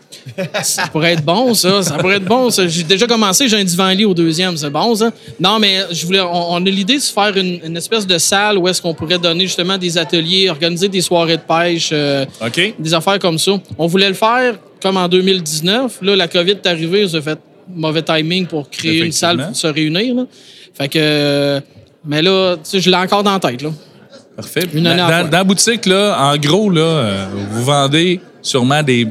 Ça 0.64 0.88
pourrait 0.88 1.14
être 1.14 1.24
bon, 1.24 1.54
ça. 1.54 1.84
Ça 1.84 1.96
pourrait 1.98 2.18
être 2.18 2.26
bon, 2.26 2.50
ça. 2.50 2.68
J'ai 2.68 2.84
déjà 2.84 3.06
commencé, 3.08 3.48
j'ai 3.48 3.58
un 3.58 3.64
divan-lit 3.64 4.06
au 4.06 4.14
deuxième. 4.14 4.56
C'est 4.58 4.70
bon, 4.70 4.96
ça. 4.96 5.12
Non, 5.40 5.60
mais 5.60 5.80
je 5.92 6.06
voulais, 6.06 6.22
on, 6.22 6.54
on 6.54 6.66
a 6.66 6.70
l'idée 6.70 6.96
de 6.96 7.02
se 7.02 7.12
faire 7.12 7.36
une, 7.38 7.60
une 7.64 7.78
espèce 7.78 8.08
de 8.08 8.18
salle 8.18 8.58
où 8.58 8.68
est-ce 8.68 8.82
qu'on 8.82 8.94
pourrait 8.94 9.20
donner 9.20 9.46
justement 9.46 9.78
des 9.78 9.98
ateliers, 9.98 10.50
organiser 10.50 10.88
des 10.88 11.02
soirées 11.02 11.38
de 11.38 11.42
pêche, 11.42 11.90
euh, 11.92 12.26
des 12.80 12.94
affaires 12.94 13.20
comme 13.20 13.38
ça. 13.38 13.52
On 13.78 13.88
voulait 13.88 14.10
le 14.10 14.16
faire 14.16 14.56
comme 14.82 14.98
en 14.98 15.08
2019. 15.08 16.00
Là, 16.02 16.16
la 16.16 16.28
COVID 16.28 16.52
est 16.52 16.68
arrivée, 16.68 17.08
ça 17.08 17.22
fait 17.22 17.40
mauvais 17.74 18.02
timing 18.02 18.46
pour 18.46 18.70
créer 18.70 19.00
une 19.06 19.12
salle 19.12 19.46
pour 19.48 19.56
se 19.56 19.68
réunir. 19.68 20.16
là. 20.16 20.26
Fait 20.74 20.88
que. 20.90 21.62
Mais 22.06 22.22
là, 22.22 22.58
je 22.74 22.90
l'ai 22.90 22.98
encore 22.98 23.24
dans 23.24 23.34
la 23.34 23.40
tête, 23.40 23.62
là. 23.62 23.70
Parfait. 24.36 24.66
Une 24.74 24.88
année 24.88 24.98
dans, 25.02 25.30
dans 25.30 25.38
la 25.38 25.44
boutique, 25.44 25.86
là, 25.86 26.18
en 26.20 26.36
gros, 26.38 26.70
là, 26.70 26.82
euh, 26.82 27.26
vous 27.52 27.64
vendez 27.64 28.20
sûrement 28.42 28.82
des, 28.82 29.08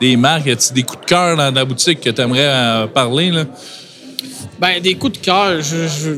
des 0.00 0.16
marques? 0.16 0.46
Y 0.46 0.50
a-t-il 0.52 0.74
des 0.74 0.82
coups 0.82 1.00
de 1.02 1.06
cœur 1.06 1.36
dans 1.36 1.50
la 1.54 1.64
boutique 1.64 2.00
que 2.00 2.10
tu 2.10 2.20
aimerais 2.20 2.86
parler, 2.92 3.30
là? 3.30 3.44
Ben, 4.58 4.80
des 4.80 4.94
coups 4.94 5.18
de 5.20 5.24
cœur, 5.24 5.60
je- 5.60 5.86
je, 5.86 6.10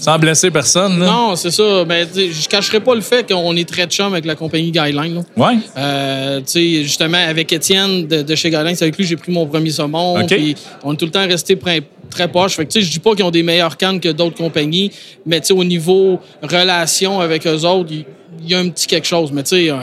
Sans 0.00 0.18
blesser 0.18 0.50
personne, 0.50 1.00
là? 1.00 1.06
Non, 1.06 1.36
c'est 1.36 1.50
ça. 1.50 1.84
Ben, 1.84 2.06
je 2.14 2.48
cacherai 2.48 2.80
pas 2.80 2.94
le 2.94 3.00
fait 3.00 3.26
qu'on 3.28 3.56
est 3.56 3.68
très 3.68 3.86
chum 3.86 4.12
avec 4.12 4.24
la 4.24 4.36
compagnie 4.36 4.70
Guideline. 4.70 5.24
Ouais. 5.36 5.56
Euh, 5.76 6.40
justement, 6.46 7.18
avec 7.18 7.52
Étienne 7.52 8.06
de, 8.06 8.22
de 8.22 8.34
chez 8.34 8.50
Guideline, 8.50 8.76
c'est 8.76 8.84
avec 8.84 8.96
lui 8.96 9.04
que 9.04 9.08
j'ai 9.08 9.16
pris 9.16 9.32
mon 9.32 9.46
premier 9.46 9.70
saumon. 9.70 10.24
Puis 10.26 10.54
on 10.84 10.92
est 10.92 10.96
tout 10.96 11.06
le 11.06 11.10
temps 11.10 11.26
resté 11.26 11.58
très, 11.58 12.28
proche. 12.28 12.54
Fait 12.54 12.66
que, 12.66 12.72
tu 12.72 12.80
sais, 12.80 12.86
je 12.86 12.90
dis 12.92 12.98
pas 13.00 13.14
qu'ils 13.14 13.24
ont 13.24 13.30
des 13.32 13.42
meilleures 13.42 13.76
cannes 13.76 13.98
que 13.98 14.10
d'autres 14.10 14.36
compagnies, 14.36 14.92
mais 15.24 15.40
tu 15.40 15.48
sais, 15.48 15.52
au 15.54 15.64
niveau 15.64 16.20
relation 16.42 17.20
avec 17.20 17.46
eux 17.46 17.64
autres, 17.64 17.90
il 17.90 18.04
il 18.42 18.50
y, 18.50 18.54
a 18.54 18.58
un 18.58 18.68
petit 18.68 18.86
quelque 18.86 19.06
chose. 19.06 19.32
Mais 19.32 19.42
tu 19.42 19.56
sais, 19.56 19.70
euh, 19.70 19.76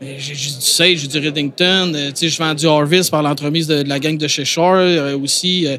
j'ai 0.00 0.34
du 0.34 0.38
Sage, 0.60 0.98
j'ai 0.98 1.06
du 1.08 1.18
Reddington. 1.18 1.92
euh, 1.94 2.10
je 2.14 2.36
vends 2.38 2.54
du 2.54 2.66
Harvest 2.66 3.10
par 3.10 3.22
l'entremise 3.22 3.66
de, 3.66 3.82
de 3.82 3.88
la 3.88 3.98
gang 3.98 4.16
de 4.18 4.28
chez 4.28 4.44
Shore 4.44 4.74
euh, 4.76 5.18
aussi. 5.18 5.66
euh, 5.66 5.76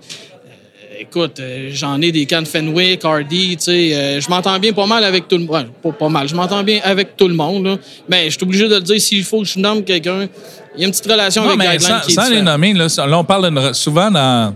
Écoute, 0.99 1.39
euh, 1.39 1.69
j'en 1.71 2.01
ai 2.01 2.11
des 2.11 2.25
cannes 2.25 2.47
Fenwick, 2.47 3.05
Hardy, 3.05 3.55
je 3.67 4.29
m'entends 4.29 4.57
bien 4.57 4.73
pas 4.73 4.87
mal 4.87 5.03
avec 5.03 5.27
tout 5.27 5.37
le 5.37 5.45
monde. 5.45 5.67
pas, 5.83 5.91
pas 5.91 6.09
mal. 6.09 6.27
Je 6.27 6.33
m'entends 6.33 6.63
bien 6.63 6.79
avec 6.83 7.15
tout 7.15 7.27
le 7.27 7.35
monde, 7.35 7.65
là. 7.65 7.77
Mais 8.09 8.25
je 8.25 8.31
suis 8.31 8.43
obligé 8.43 8.67
de 8.67 8.73
le 8.75 8.81
dire, 8.81 8.99
s'il 8.99 9.23
faut 9.23 9.41
que 9.41 9.47
je 9.47 9.59
nomme 9.59 9.83
quelqu'un, 9.83 10.27
il 10.75 10.81
y 10.81 10.83
a 10.83 10.87
une 10.87 10.91
petite 10.91 11.05
relation 11.05 11.43
Non, 11.43 11.49
avec 11.51 11.59
mais 11.59 11.77
sans, 11.79 11.99
qui 11.99 12.11
est 12.11 12.15
sans 12.15 12.29
les 12.29 12.41
nommer, 12.41 12.73
là, 12.73 12.87
là, 13.05 13.19
on 13.19 13.23
parle 13.23 13.75
souvent 13.75 14.09
dans, 14.09 14.55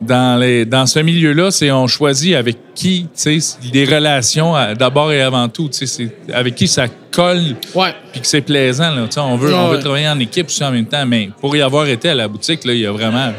dans, 0.00 0.40
les, 0.40 0.64
dans 0.64 0.86
ce 0.86 0.98
milieu-là, 1.00 1.50
c'est 1.50 1.70
on 1.70 1.86
choisit 1.86 2.34
avec 2.34 2.56
qui, 2.74 3.06
tu 3.14 3.40
sais, 3.40 3.56
des 3.72 3.84
relations 3.84 4.54
d'abord 4.78 5.12
et 5.12 5.20
avant 5.20 5.48
tout, 5.48 5.68
tu 5.68 5.86
sais, 5.86 5.86
c'est 5.86 6.32
avec 6.34 6.54
qui 6.54 6.66
ça 6.68 6.86
colle 7.10 7.56
Ouais. 7.74 7.92
puis 8.12 8.20
que 8.22 8.26
c'est 8.26 8.40
plaisant. 8.40 8.90
Là, 8.94 9.04
Tu 9.06 9.12
sais, 9.14 9.20
on 9.20 9.36
veut, 9.36 9.48
Ouais, 9.50 9.54
on 9.54 9.68
veut 9.68 9.76
ouais. 9.76 9.80
travailler 9.82 10.08
en 10.08 10.18
équipe 10.18 10.46
aussi 10.46 10.64
en 10.64 10.72
même 10.72 10.86
temps, 10.86 11.04
mais 11.06 11.28
pour 11.40 11.54
y 11.54 11.60
avoir 11.60 11.86
été 11.86 12.08
à 12.08 12.14
la 12.14 12.28
boutique, 12.28 12.64
là, 12.64 12.72
il 12.72 12.80
y 12.80 12.86
a 12.86 12.92
vraiment 12.92 13.32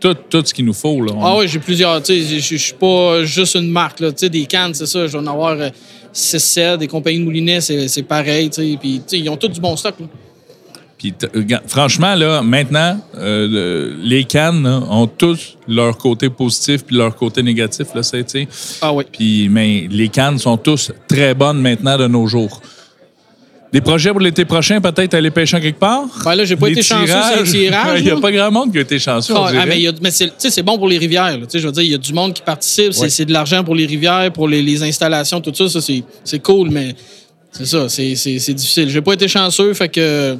tout, 0.00 0.14
tout 0.14 0.42
ce 0.44 0.52
qu'il 0.54 0.64
nous 0.64 0.72
faut. 0.72 1.00
Là. 1.02 1.12
On- 1.14 1.24
Ah 1.24 1.36
oui, 1.36 1.46
j'ai 1.46 1.58
plusieurs. 1.58 2.02
Tu 2.02 2.22
sais, 2.22 2.38
je 2.40 2.56
suis 2.56 2.72
pas 2.74 3.22
juste 3.24 3.54
une 3.54 3.70
marque, 3.70 4.00
là. 4.00 4.10
Tu 4.12 4.18
sais, 4.20 4.28
des 4.30 4.46
cannes, 4.46 4.72
c'est 4.74 4.86
ça. 4.86 5.06
Je 5.06 5.12
vais 5.12 5.18
en 5.18 5.26
avoir 5.26 5.56
6-7. 6.12 6.78
Des 6.78 6.88
compagnies 6.88 7.18
de 7.20 7.24
moulinets, 7.24 7.60
c'est 7.60 7.86
c'est 7.88 8.02
pareil, 8.02 8.48
tu 8.50 8.62
sais. 8.62 8.78
Puis, 8.80 8.94
tu 8.98 9.02
sais, 9.06 9.18
ils 9.18 9.28
ont 9.28 9.36
tous 9.36 9.48
du 9.48 9.60
bon 9.60 9.76
stock, 9.76 9.94
là. 10.00 10.06
Puis, 11.02 11.12
regarde, 11.34 11.64
franchement, 11.66 12.14
là, 12.14 12.42
maintenant, 12.42 12.96
euh, 13.18 13.48
le- 13.48 13.96
les 14.04 14.22
cannes 14.22 14.62
là, 14.62 14.80
ont 14.88 15.08
tous 15.08 15.58
leur 15.66 15.98
côté 15.98 16.30
positif 16.30 16.84
puis 16.84 16.94
leur 16.96 17.16
côté 17.16 17.42
négatif. 17.42 17.88
Là, 17.92 18.04
c'est, 18.04 18.22
tu. 18.24 18.46
Ah 18.80 18.92
oui. 18.92 19.02
Puis, 19.10 19.48
mais 19.48 19.88
les 19.90 20.08
cannes 20.08 20.38
sont 20.38 20.56
tous 20.56 20.92
très 21.08 21.34
bonnes 21.34 21.58
maintenant 21.60 21.98
de 21.98 22.06
nos 22.06 22.28
jours. 22.28 22.62
Des 23.72 23.80
projets 23.80 24.10
pour 24.10 24.20
l'été 24.20 24.44
prochain, 24.44 24.80
peut-être 24.80 25.14
aller 25.14 25.30
pêcher 25.32 25.56
en 25.56 25.60
quelque 25.60 25.78
part? 25.80 26.04
Ben 26.24 26.34
là, 26.36 26.44
j'ai 26.44 26.54
pas 26.56 26.66
Les 26.66 26.72
été 26.74 26.82
chanceux 26.82 27.06
sur 27.06 27.42
les 27.42 27.50
tirages, 27.50 27.98
Il 28.00 28.04
n'y 28.04 28.10
a 28.10 28.16
pas 28.20 28.30
grand 28.30 28.50
monde 28.52 28.70
qui 28.70 28.78
a 28.78 28.82
été 28.82 28.98
chanceux. 29.00 29.32
Ah, 29.36 29.50
ah, 29.58 29.66
mais 29.66 29.82
mais 30.00 30.10
c'est 30.12 30.62
bon 30.62 30.76
pour 30.78 30.86
les 30.88 30.98
rivières. 30.98 31.36
Je 31.52 31.58
veux 31.66 31.72
dire, 31.72 31.82
il 31.82 31.90
y 31.90 31.94
a 31.94 31.98
du 31.98 32.12
monde 32.12 32.32
qui 32.34 32.42
participe. 32.42 32.92
C'est 32.92 33.18
Ouais. 33.20 33.24
de 33.24 33.32
l'argent 33.32 33.64
pour 33.64 33.74
les 33.74 33.86
rivières, 33.86 34.30
pour 34.32 34.46
les, 34.46 34.62
les 34.62 34.82
installations, 34.84 35.40
tout 35.40 35.52
ça. 35.54 35.68
ça 35.68 35.80
c'est 36.22 36.38
cool, 36.40 36.68
mais 36.70 36.94
c'est 37.50 37.66
ça, 37.66 37.88
c'est 37.88 38.54
difficile. 38.54 38.88
J'ai 38.90 39.00
pas 39.00 39.14
été 39.14 39.26
chanceux, 39.26 39.72
fait 39.74 39.88
que 39.88 40.36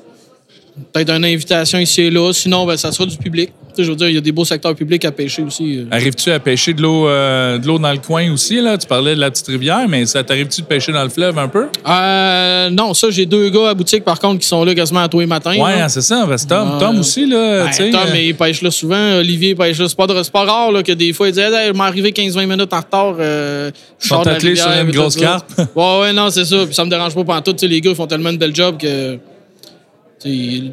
peut-être 0.93 1.11
une 1.11 1.25
invitation 1.25 1.79
ici 1.79 2.03
et 2.03 2.11
là. 2.11 2.33
Sinon, 2.33 2.67
ben, 2.67 2.77
ça 2.77 2.93
sera 2.93 3.07
du 3.07 3.17
public. 3.17 3.51
Tu 3.75 3.77
sais, 3.77 3.85
Je 3.85 3.91
veux 3.91 3.97
dire, 3.97 4.09
il 4.11 4.15
y 4.15 4.19
a 4.19 4.21
des 4.21 4.33
beaux 4.33 4.45
secteurs 4.45 4.75
publics 4.75 5.03
à 5.07 5.11
pêcher 5.13 5.41
aussi. 5.43 5.79
euh. 5.79 5.85
Arrives-tu 5.91 6.31
à 6.31 6.39
pêcher 6.39 6.75
de 6.75 6.83
l'eau 6.83 7.09
euh, 7.09 7.57
de 7.57 7.67
l'eau 7.67 7.79
dans 7.79 7.91
le 7.93 7.97
coin 7.99 8.31
aussi? 8.31 8.61
Là? 8.61 8.77
Tu 8.77 8.87
parlais 8.87 9.15
de 9.15 9.21
la 9.21 9.31
petite 9.31 9.47
rivière, 9.47 9.89
mais 9.89 10.05
ça 10.05 10.23
t'arrive-tu 10.23 10.61
de 10.61 10.67
pêcher 10.67 10.93
dans 10.93 11.03
le 11.03 11.09
fleuve 11.09 11.39
un 11.39 11.49
peu? 11.49 11.69
Euh, 11.89 12.69
non, 12.71 12.93
ça, 12.93 13.09
j'ai 13.11 13.25
deux 13.25 13.49
gars 13.49 13.71
à 13.71 13.75
boutique, 13.75 14.05
par 14.05 14.19
contre, 14.19 14.41
qui 14.41 14.47
sont 14.47 14.63
là 14.65 14.75
quasiment 14.75 15.01
à 15.01 15.09
tous 15.09 15.21
les 15.21 15.27
matins. 15.27 15.53
Ouais, 15.53 15.77
là. 15.77 15.85
hein, 15.85 15.89
c'est 15.89 16.03
ça. 16.03 16.27
parce 16.29 16.47
Tom, 16.47 16.73
Ouais. 16.73 16.79
Tom 16.81 16.99
aussi, 16.99 17.27
là, 17.27 17.65
Ben, 17.65 17.71
tu 17.71 17.77
sais, 17.77 17.91
Tom, 17.91 18.01
euh, 18.13 18.19
il 18.19 18.35
pêche 18.35 18.61
là 18.61 18.71
souvent. 18.71 19.17
Olivier 19.19 19.55
pêche 19.55 19.79
là. 19.79 19.89
C'est 19.89 19.97
pas, 19.97 20.07
de- 20.07 20.31
pas 20.31 20.45
rare 20.45 20.71
là, 20.73 20.83
que 20.83 20.93
des 20.93 21.13
fois, 21.15 21.29
il 21.29 21.33
dit 21.35 21.41
hey, 21.41 21.69
Je 21.69 21.73
m'en 21.73 21.85
arrivé 21.85 22.13
15-20 22.13 22.47
minutes 22.47 22.73
en 22.75 22.79
retard. 22.81 23.15
Euh, 23.19 23.71
je 23.99 24.09
sors 24.09 24.23
de 24.25 24.31
la 24.31 24.39
sur 24.39 24.71
une 24.71 24.91
grosse 24.91 25.15
ça. 25.15 25.21
carpe. 25.21 25.53
Ouais, 25.75 26.01
ouais, 26.03 26.13
non, 26.13 26.29
c'est 26.29 26.45
ça. 26.45 26.65
Puis 26.67 26.75
ça 26.75 26.85
me 26.85 26.91
dérange 26.91 27.15
pas. 27.15 27.41
Tu 27.43 27.53
sais, 27.57 27.67
Les 27.69 27.81
gars, 27.81 27.91
ils 27.91 27.97
font 27.97 28.07
tellement 28.07 28.31
une 28.31 28.37
belle 28.39 28.55
job 28.55 28.77
que 28.79 29.19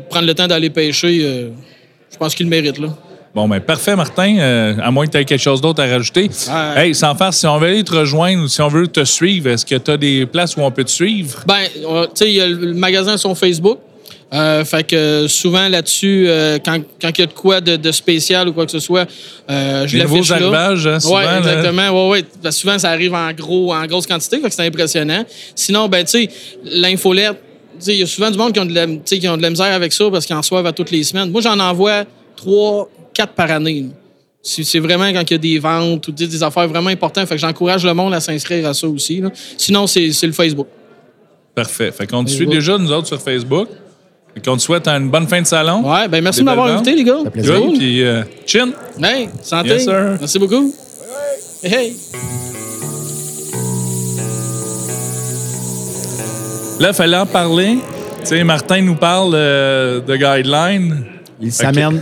prendre 0.10 0.28
le 0.28 0.34
temps 0.34 0.48
d'aller 0.48 0.70
pêcher, 0.70 1.20
euh, 1.24 1.50
je 2.12 2.18
pense 2.18 2.36
qu'il 2.36 2.46
le 2.46 2.50
mérite. 2.50 2.80
Là. 2.80 2.90
Bon, 3.36 3.48
ben 3.48 3.60
parfait, 3.60 3.96
Martin. 3.96 4.38
Euh, 4.40 4.76
à 4.82 4.90
moins 4.92 5.06
que 5.06 5.12
tu 5.12 5.18
aies 5.18 5.26
quelque 5.26 5.42
chose 5.42 5.62
d'autre 5.62 5.84
à 5.84 5.88
rajouter. 5.88 6.30
Hey, 6.76 6.96
sans 6.96 7.14
faire, 7.16 7.34
si 7.34 7.46
on 7.46 7.58
veut 7.60 7.68
aller 7.68 7.84
te 7.84 7.94
rejoindre 7.94 8.44
ou 8.44 8.48
si 8.48 8.62
on 8.62 8.68
veut 8.68 8.88
te 8.88 9.04
suivre, 9.04 9.50
est-ce 9.50 9.66
que 9.66 9.76
tu 9.76 9.92
as 9.92 9.98
des 9.98 10.26
places 10.26 10.56
où 10.58 10.62
on 10.62 10.72
peut 10.72 10.84
te 10.84 10.90
suivre? 10.90 11.44
Ben, 11.46 11.66
tu 11.74 11.82
sais, 12.16 12.30
il 12.30 12.36
y 12.36 12.42
a 12.42 12.48
le 12.48 12.74
magasin 12.74 13.18
sur 13.18 13.38
Facebook. 13.38 13.80
Euh, 14.32 14.64
fait 14.64 14.84
que 14.84 15.26
souvent 15.28 15.68
là-dessus, 15.68 16.26
euh, 16.28 16.60
quand 16.64 16.80
quand 17.02 17.10
il 17.18 17.22
y 17.22 17.24
a 17.24 17.26
de 17.26 17.34
quoi 17.34 17.62
de, 17.62 17.78
de 17.78 17.92
spécial 17.92 18.48
ou 18.48 18.54
quoi 18.54 18.66
que 18.66 18.72
ce 18.72 18.80
soit, 18.80 19.08
euh, 19.50 19.88
je 19.88 19.98
l'affiche 19.98 20.30
là. 20.30 20.70
hein, 20.72 21.00
souvent, 21.00 21.16
Ouais, 21.18 21.38
exactement. 21.40 21.90
Ouais, 21.90 22.10
ouais. 22.12 22.26
Parce 22.44 22.56
que 22.56 22.62
souvent, 22.62 22.78
ça 22.78 22.92
arrive 22.92 23.16
en 23.16 23.32
gros, 23.34 23.74
en 23.74 23.84
grosse 23.88 24.06
quantité, 24.06 24.40
fait 24.40 24.50
que 24.50 24.54
c'est 24.54 24.68
impressionnant. 24.68 25.26
Sinon, 25.56 25.88
ben, 25.88 26.04
tu 26.04 26.12
sais, 26.12 26.30
l'infolette, 26.64 27.42
il 27.88 27.96
y 27.96 28.04
a 28.04 28.08
souvent 28.08 28.30
du 28.32 28.38
monde 28.38 28.54
qui 28.54 28.60
ont, 28.60 28.66
de 28.66 28.74
la, 28.74 28.86
tu 28.88 29.00
sais, 29.06 29.20
qui 29.20 29.28
ont 29.28 29.38
de 29.38 29.42
la 29.42 29.50
misère 29.50 29.74
avec 29.74 29.92
ça 29.94 30.06
parce 30.12 30.26
qu'ils 30.26 30.36
en 30.36 30.40
reçoivent 30.40 30.66
à 30.66 30.72
toutes 30.72 30.92
les 30.92 31.04
semaines. 31.04 31.32
Moi, 31.32 31.42
j'en 31.42 31.60
envoie 31.60 32.04
trois, 32.36 32.90
quatre 33.14 33.34
par 33.34 33.52
année. 33.52 33.86
C'est 34.42 34.64
c'est 34.64 34.80
vraiment 34.80 35.12
quand 35.12 35.22
il 35.30 35.32
y 35.32 35.36
a 35.36 35.38
des 35.38 35.60
ventes 35.60 36.08
ou 36.08 36.12
des 36.14 36.44
affaires 36.44 36.68
vraiment 36.68 36.90
importantes. 36.90 37.28
Fait 37.28 37.36
que 37.36 37.42
j'encourage 37.42 37.86
le 37.86 37.94
monde 37.94 38.14
à 38.14 38.20
s'inscrire 38.22 38.66
à 38.68 38.74
ça 38.74 38.88
aussi. 38.88 39.20
là. 39.20 39.30
Sinon, 39.58 39.86
c'est 39.88 40.12
c'est 40.14 40.28
le 40.28 40.34
Facebook. 40.34 40.68
Parfait. 41.54 41.92
Fait 41.92 42.08
qu'on 42.08 42.24
te 42.24 42.30
suit 42.30 42.48
déjà, 42.48 42.78
nous 42.78 42.92
autres, 42.92 43.08
sur 43.08 43.22
Facebook. 43.22 43.68
Fait 44.34 44.46
qu'on 44.46 44.56
te 44.56 44.62
souhaite 44.62 44.88
une 44.88 45.10
bonne 45.10 45.28
fin 45.28 45.42
de 45.42 45.48
salon. 45.48 45.82
Ouais, 45.92 46.08
ben 46.08 46.24
merci 46.24 46.40
Des 46.40 46.44
de 46.44 46.46
m'avoir 46.46 46.68
invité, 46.68 46.96
les 46.96 47.04
gars. 47.04 47.18
plaisir. 47.34 47.56
Good, 47.56 47.64
Cool. 47.70 47.78
Puis, 47.80 48.04
euh, 48.04 48.24
chin. 48.46 48.70
Hey, 49.04 49.28
santé. 49.44 49.70
Yes, 49.70 49.84
sir. 49.84 50.18
Merci 50.20 50.40
beaucoup. 50.40 50.74
Hey, 51.64 51.74
hey. 51.74 52.49
Là, 56.80 56.90
il 56.90 56.94
fallait 56.94 57.18
en 57.18 57.26
parler. 57.26 57.80
Tu 58.22 58.26
sais, 58.28 58.44
Martin 58.44 58.82
nous 58.82 58.96
parle 58.96 59.32
euh, 59.36 60.00
de 60.02 60.16
guidelines. 60.16 61.04
Il 61.42 61.52
s'amène. 61.52 62.02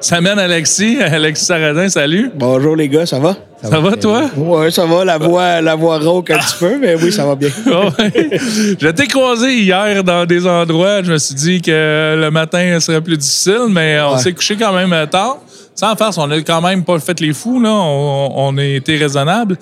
Ça 0.00 0.20
mène 0.20 0.38
Alexis. 0.38 0.98
Alexis 1.00 1.44
Saradin, 1.46 1.88
salut. 1.88 2.30
Bonjour 2.34 2.76
les 2.76 2.88
gars, 2.88 3.06
ça 3.06 3.18
va? 3.18 3.36
Ça, 3.62 3.80
va, 3.80 3.92
toi? 3.96 4.24
Ouais, 4.36 4.70
ça 4.70 4.84
va, 4.84 5.04
la 5.04 5.18
voix, 5.18 5.60
la 5.60 5.74
voix 5.74 5.98
rauque 5.98 6.30
un 6.30 6.38
petit 6.38 6.54
peu, 6.60 6.78
mais 6.78 6.94
oui, 6.94 7.10
ça 7.10 7.24
va 7.26 7.34
bien. 7.34 7.48
Ouais. 7.66 8.38
Je 8.78 8.88
t'ai 8.90 9.06
croisé 9.06 9.54
hier 9.54 10.04
dans 10.04 10.24
des 10.26 10.46
endroits. 10.46 11.02
Je 11.02 11.12
me 11.12 11.18
suis 11.18 11.34
dit 11.34 11.62
que 11.62 12.16
le 12.18 12.30
matin 12.30 12.78
serait 12.80 13.00
plus 13.00 13.16
difficile, 13.16 13.66
mais 13.70 13.98
on 14.00 14.12
Ouais. 14.14 14.18
s'est 14.18 14.32
couché 14.32 14.56
quand 14.56 14.72
même 14.72 14.92
euh, 14.92 15.06
tard. 15.06 15.38
Sans 15.74 15.94
farce, 15.96 16.16
on 16.18 16.30
a 16.30 16.40
quand 16.40 16.60
même 16.62 16.84
pas 16.84 16.98
fait 17.00 17.18
les 17.20 17.32
fous. 17.32 17.60
Là. 17.60 17.70
On, 17.70 18.32
on 18.34 18.58
a 18.58 18.64
été 18.64 18.96
raisonnable. 18.96 19.58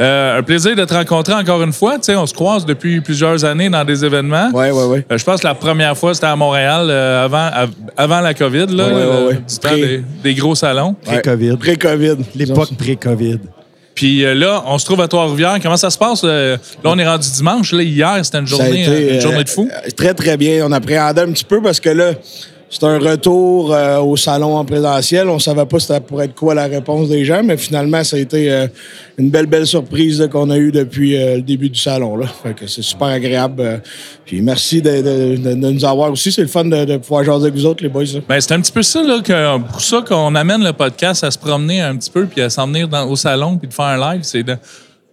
Euh, 0.00 0.38
un 0.38 0.42
plaisir 0.42 0.74
de 0.74 0.84
te 0.84 0.92
rencontrer 0.92 1.34
encore 1.34 1.62
une 1.62 1.72
fois. 1.72 1.94
Tu 1.98 2.04
sais, 2.06 2.16
on 2.16 2.26
se 2.26 2.34
croise 2.34 2.66
depuis 2.66 3.00
plusieurs 3.00 3.44
années 3.44 3.70
dans 3.70 3.84
des 3.84 4.04
événements. 4.04 4.50
Ouais, 4.52 4.72
ouais, 4.72 4.84
ouais. 4.86 5.06
Euh, 5.12 5.16
je 5.16 5.22
pense 5.24 5.40
que 5.40 5.46
la 5.46 5.54
première 5.54 5.96
fois, 5.96 6.14
c'était 6.14 6.26
à 6.26 6.34
Montréal 6.34 6.88
euh, 6.90 7.24
avant, 7.24 7.48
av- 7.52 7.70
avant 7.96 8.20
la 8.20 8.34
COVID, 8.34 8.66
là, 8.70 8.86
Ouais, 8.88 8.92
ouais, 8.92 9.26
ouais. 9.28 9.34
du 9.34 9.58
temps 9.60 9.68
Pré- 9.68 9.80
des, 9.80 10.02
des 10.24 10.34
gros 10.34 10.56
salons. 10.56 10.96
Pré-COVID. 11.04 11.56
Pré-COVID. 11.58 12.16
L'époque 12.34 12.70
pré-COVID. 12.76 13.38
Puis 13.94 14.24
euh, 14.24 14.34
là, 14.34 14.64
on 14.66 14.76
se 14.78 14.84
trouve 14.84 15.00
à 15.00 15.06
Trois-Rivières. 15.06 15.58
Comment 15.62 15.76
ça 15.76 15.90
se 15.90 15.98
passe? 15.98 16.22
euh? 16.24 16.56
là, 16.82 16.90
on 16.90 16.98
est 16.98 17.06
rendu 17.06 17.28
dimanche. 17.30 17.70
Là, 17.70 17.82
hier, 17.84 18.18
c'était 18.24 18.38
une 18.38 18.48
journée, 18.48 18.82
été, 18.82 18.90
euh, 18.90 19.14
une 19.14 19.20
journée 19.20 19.44
de 19.44 19.48
fou. 19.48 19.68
euh, 19.72 19.90
Très, 19.96 20.12
très 20.14 20.36
bien. 20.36 20.66
On 20.66 20.72
appréhendait 20.72 21.20
un 21.20 21.30
petit 21.30 21.44
peu 21.44 21.62
parce 21.62 21.78
que 21.78 21.90
là, 21.90 22.10
c'est 22.70 22.84
un 22.84 22.98
retour 22.98 23.72
euh, 23.72 23.98
au 24.00 24.16
salon 24.16 24.56
en 24.56 24.64
présentiel. 24.64 25.28
On 25.28 25.38
savait 25.38 25.64
pas 25.66 25.78
c'était 25.78 26.00
pour 26.00 26.20
être 26.22 26.34
quoi 26.34 26.54
la 26.54 26.64
réponse 26.66 27.08
des 27.08 27.24
gens, 27.24 27.42
mais 27.44 27.56
finalement, 27.56 28.02
ça 28.02 28.16
a 28.16 28.18
été 28.18 28.50
euh, 28.50 28.66
une 29.18 29.30
belle, 29.30 29.46
belle 29.46 29.66
surprise 29.66 30.28
qu'on 30.32 30.50
a 30.50 30.56
eue 30.56 30.72
depuis 30.72 31.16
euh, 31.16 31.36
le 31.36 31.42
début 31.42 31.70
du 31.70 31.78
salon. 31.78 32.16
Là. 32.16 32.26
Fait 32.42 32.54
que 32.54 32.66
c'est 32.66 32.82
super 32.82 33.08
agréable. 33.08 33.80
puis 34.24 34.40
merci 34.42 34.82
de, 34.82 35.36
de- 35.36 35.54
nous 35.54 35.84
avoir 35.84 36.10
aussi. 36.10 36.32
C'est 36.32 36.42
le 36.42 36.48
fun 36.48 36.64
de, 36.64 36.96
pouvoir 36.96 37.22
jaser 37.24 37.44
avec 37.46 37.54
vous 37.54 37.66
autres, 37.66 37.82
les 37.82 37.88
boys. 37.88 38.04
Ben, 38.28 38.40
c'est 38.40 38.52
un 38.52 38.60
petit 38.60 38.72
peu 38.72 38.82
ça, 38.82 39.02
là, 39.02 39.20
que, 39.22 39.58
pour 39.70 39.80
ça 39.80 40.02
qu'on 40.06 40.34
amène 40.34 40.64
le 40.64 40.72
podcast 40.72 41.22
à 41.22 41.30
se 41.30 41.38
promener 41.38 41.80
un 41.80 41.96
petit 41.96 42.10
peu 42.10 42.26
puis 42.26 42.40
à 42.42 42.50
s'en 42.50 42.66
venir 42.66 42.88
dans- 42.88 43.08
au 43.08 43.16
salon 43.16 43.56
puis 43.56 43.68
de 43.68 43.74
faire 43.74 43.84
un 43.86 44.14
live. 44.14 44.22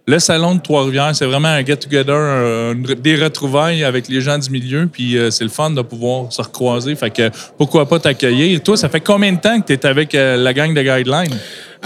Le 0.06 0.18
salon 0.18 0.56
de 0.56 0.60
Trois-Rivières, 0.60 1.14
c'est 1.14 1.26
vraiment 1.26 1.48
un 1.48 1.64
get-together, 1.64 2.72
une- 2.72 2.82
des 3.00 3.16
retrouvailles 3.16 3.84
avec 3.84 4.08
les 4.08 4.20
gens 4.20 4.36
du 4.38 4.50
milieu, 4.50 4.88
puis 4.90 5.16
euh, 5.16 5.30
c'est 5.30 5.44
le 5.44 5.50
fun 5.50 5.70
de 5.70 5.80
pouvoir 5.82 6.32
se 6.32 6.42
recroiser. 6.42 6.94
Fait 6.96 7.10
que 7.10 7.30
pourquoi 7.56 7.88
pas 7.88 8.00
t'accueillir? 8.00 8.60
Toi, 8.62 8.76
ça 8.76 8.88
fait 8.88 9.00
combien 9.00 9.32
de 9.32 9.38
temps 9.40 9.60
que 9.60 9.66
tu 9.66 9.72
es 9.74 9.86
avec 9.86 10.14
euh, 10.14 10.36
la 10.36 10.52
gang 10.52 10.74
de 10.74 10.82
Guidelines? 10.82 11.36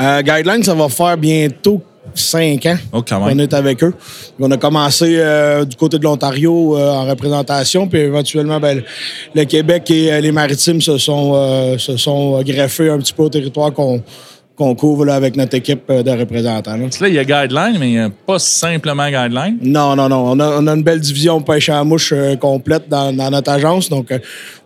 Euh, 0.01 0.23
Guideline, 0.23 0.63
ça 0.63 0.75
va 0.75 0.89
faire 0.89 1.17
bientôt 1.19 1.83
cinq 2.15 2.65
ans 2.67 2.77
Oh, 2.93 3.03
même. 3.27 3.41
est 3.41 3.53
avec 3.53 3.83
eux. 3.83 3.93
On 4.39 4.51
a 4.51 4.57
commencé 4.57 5.17
euh, 5.19 5.65
du 5.65 5.77
côté 5.77 5.99
de 5.99 6.05
l'Ontario 6.05 6.77
euh, 6.79 6.91
en 6.93 7.05
représentation, 7.05 7.87
puis 7.89 7.99
éventuellement, 7.99 8.61
ben, 8.61 8.83
le- 9.35 9.45
Québec 9.45 9.91
et 9.91 10.13
euh, 10.13 10.21
les 10.21 10.33
Maritimes 10.33 10.81
se 10.81 10.97
sont, 10.99 11.33
euh, 11.35 11.77
se 11.79 11.97
sont 11.99 12.41
greffés 12.43 12.89
un 12.89 12.99
petit 12.99 13.13
peu 13.13 13.25
au 13.25 13.29
territoire 13.29 13.73
qu'on 13.73 14.03
qu'on 14.57 14.75
couvre 14.75 15.05
là, 15.05 15.15
avec 15.15 15.37
notre 15.37 15.55
équipe 15.55 15.83
euh, 15.91 16.03
de 16.03 16.11
représentants. 16.11 16.77
là. 16.77 16.87
Là, 17.01 17.09
il 17.09 17.15
y 17.15 17.19
a 17.19 17.25
Guidelines, 17.25 17.79
mais 17.79 17.99
euh, 17.99 18.09
pas 18.27 18.39
simplement 18.39 19.07
Guidelines. 19.07 19.59
Non, 19.63 19.95
non, 19.95 20.09
non. 20.09 20.25
On 20.33 20.41
a, 20.41 20.59
on 20.61 20.67
a 20.67 20.73
une 20.75 20.83
belle 20.83 21.01
division 21.01 21.41
pêche 21.43 21.69
à 21.69 21.75
la 21.75 21.85
mouche 21.85 22.13
euh, 22.17 22.37
complète 22.37 22.89
dans, 22.89 23.15
dans 23.15 23.31
notre 23.31 23.51
agence. 23.51 23.91
Donc, 23.91 24.11
euh, 24.11 24.19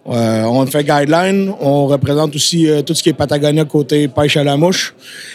euh, 0.08 0.44
on 0.44 0.64
fait 0.66 0.84
guideline. 0.84 1.52
On 1.60 1.86
représente 1.86 2.34
aussi 2.36 2.68
euh, 2.70 2.82
tout 2.82 2.94
ce 2.94 3.02
qui 3.02 3.08
est 3.08 3.14
Patagonia 3.14 3.64
côté 3.64 4.06
pêche 4.08 4.36
à 4.36 4.44
la 4.44 4.56
mouche. 4.56 4.94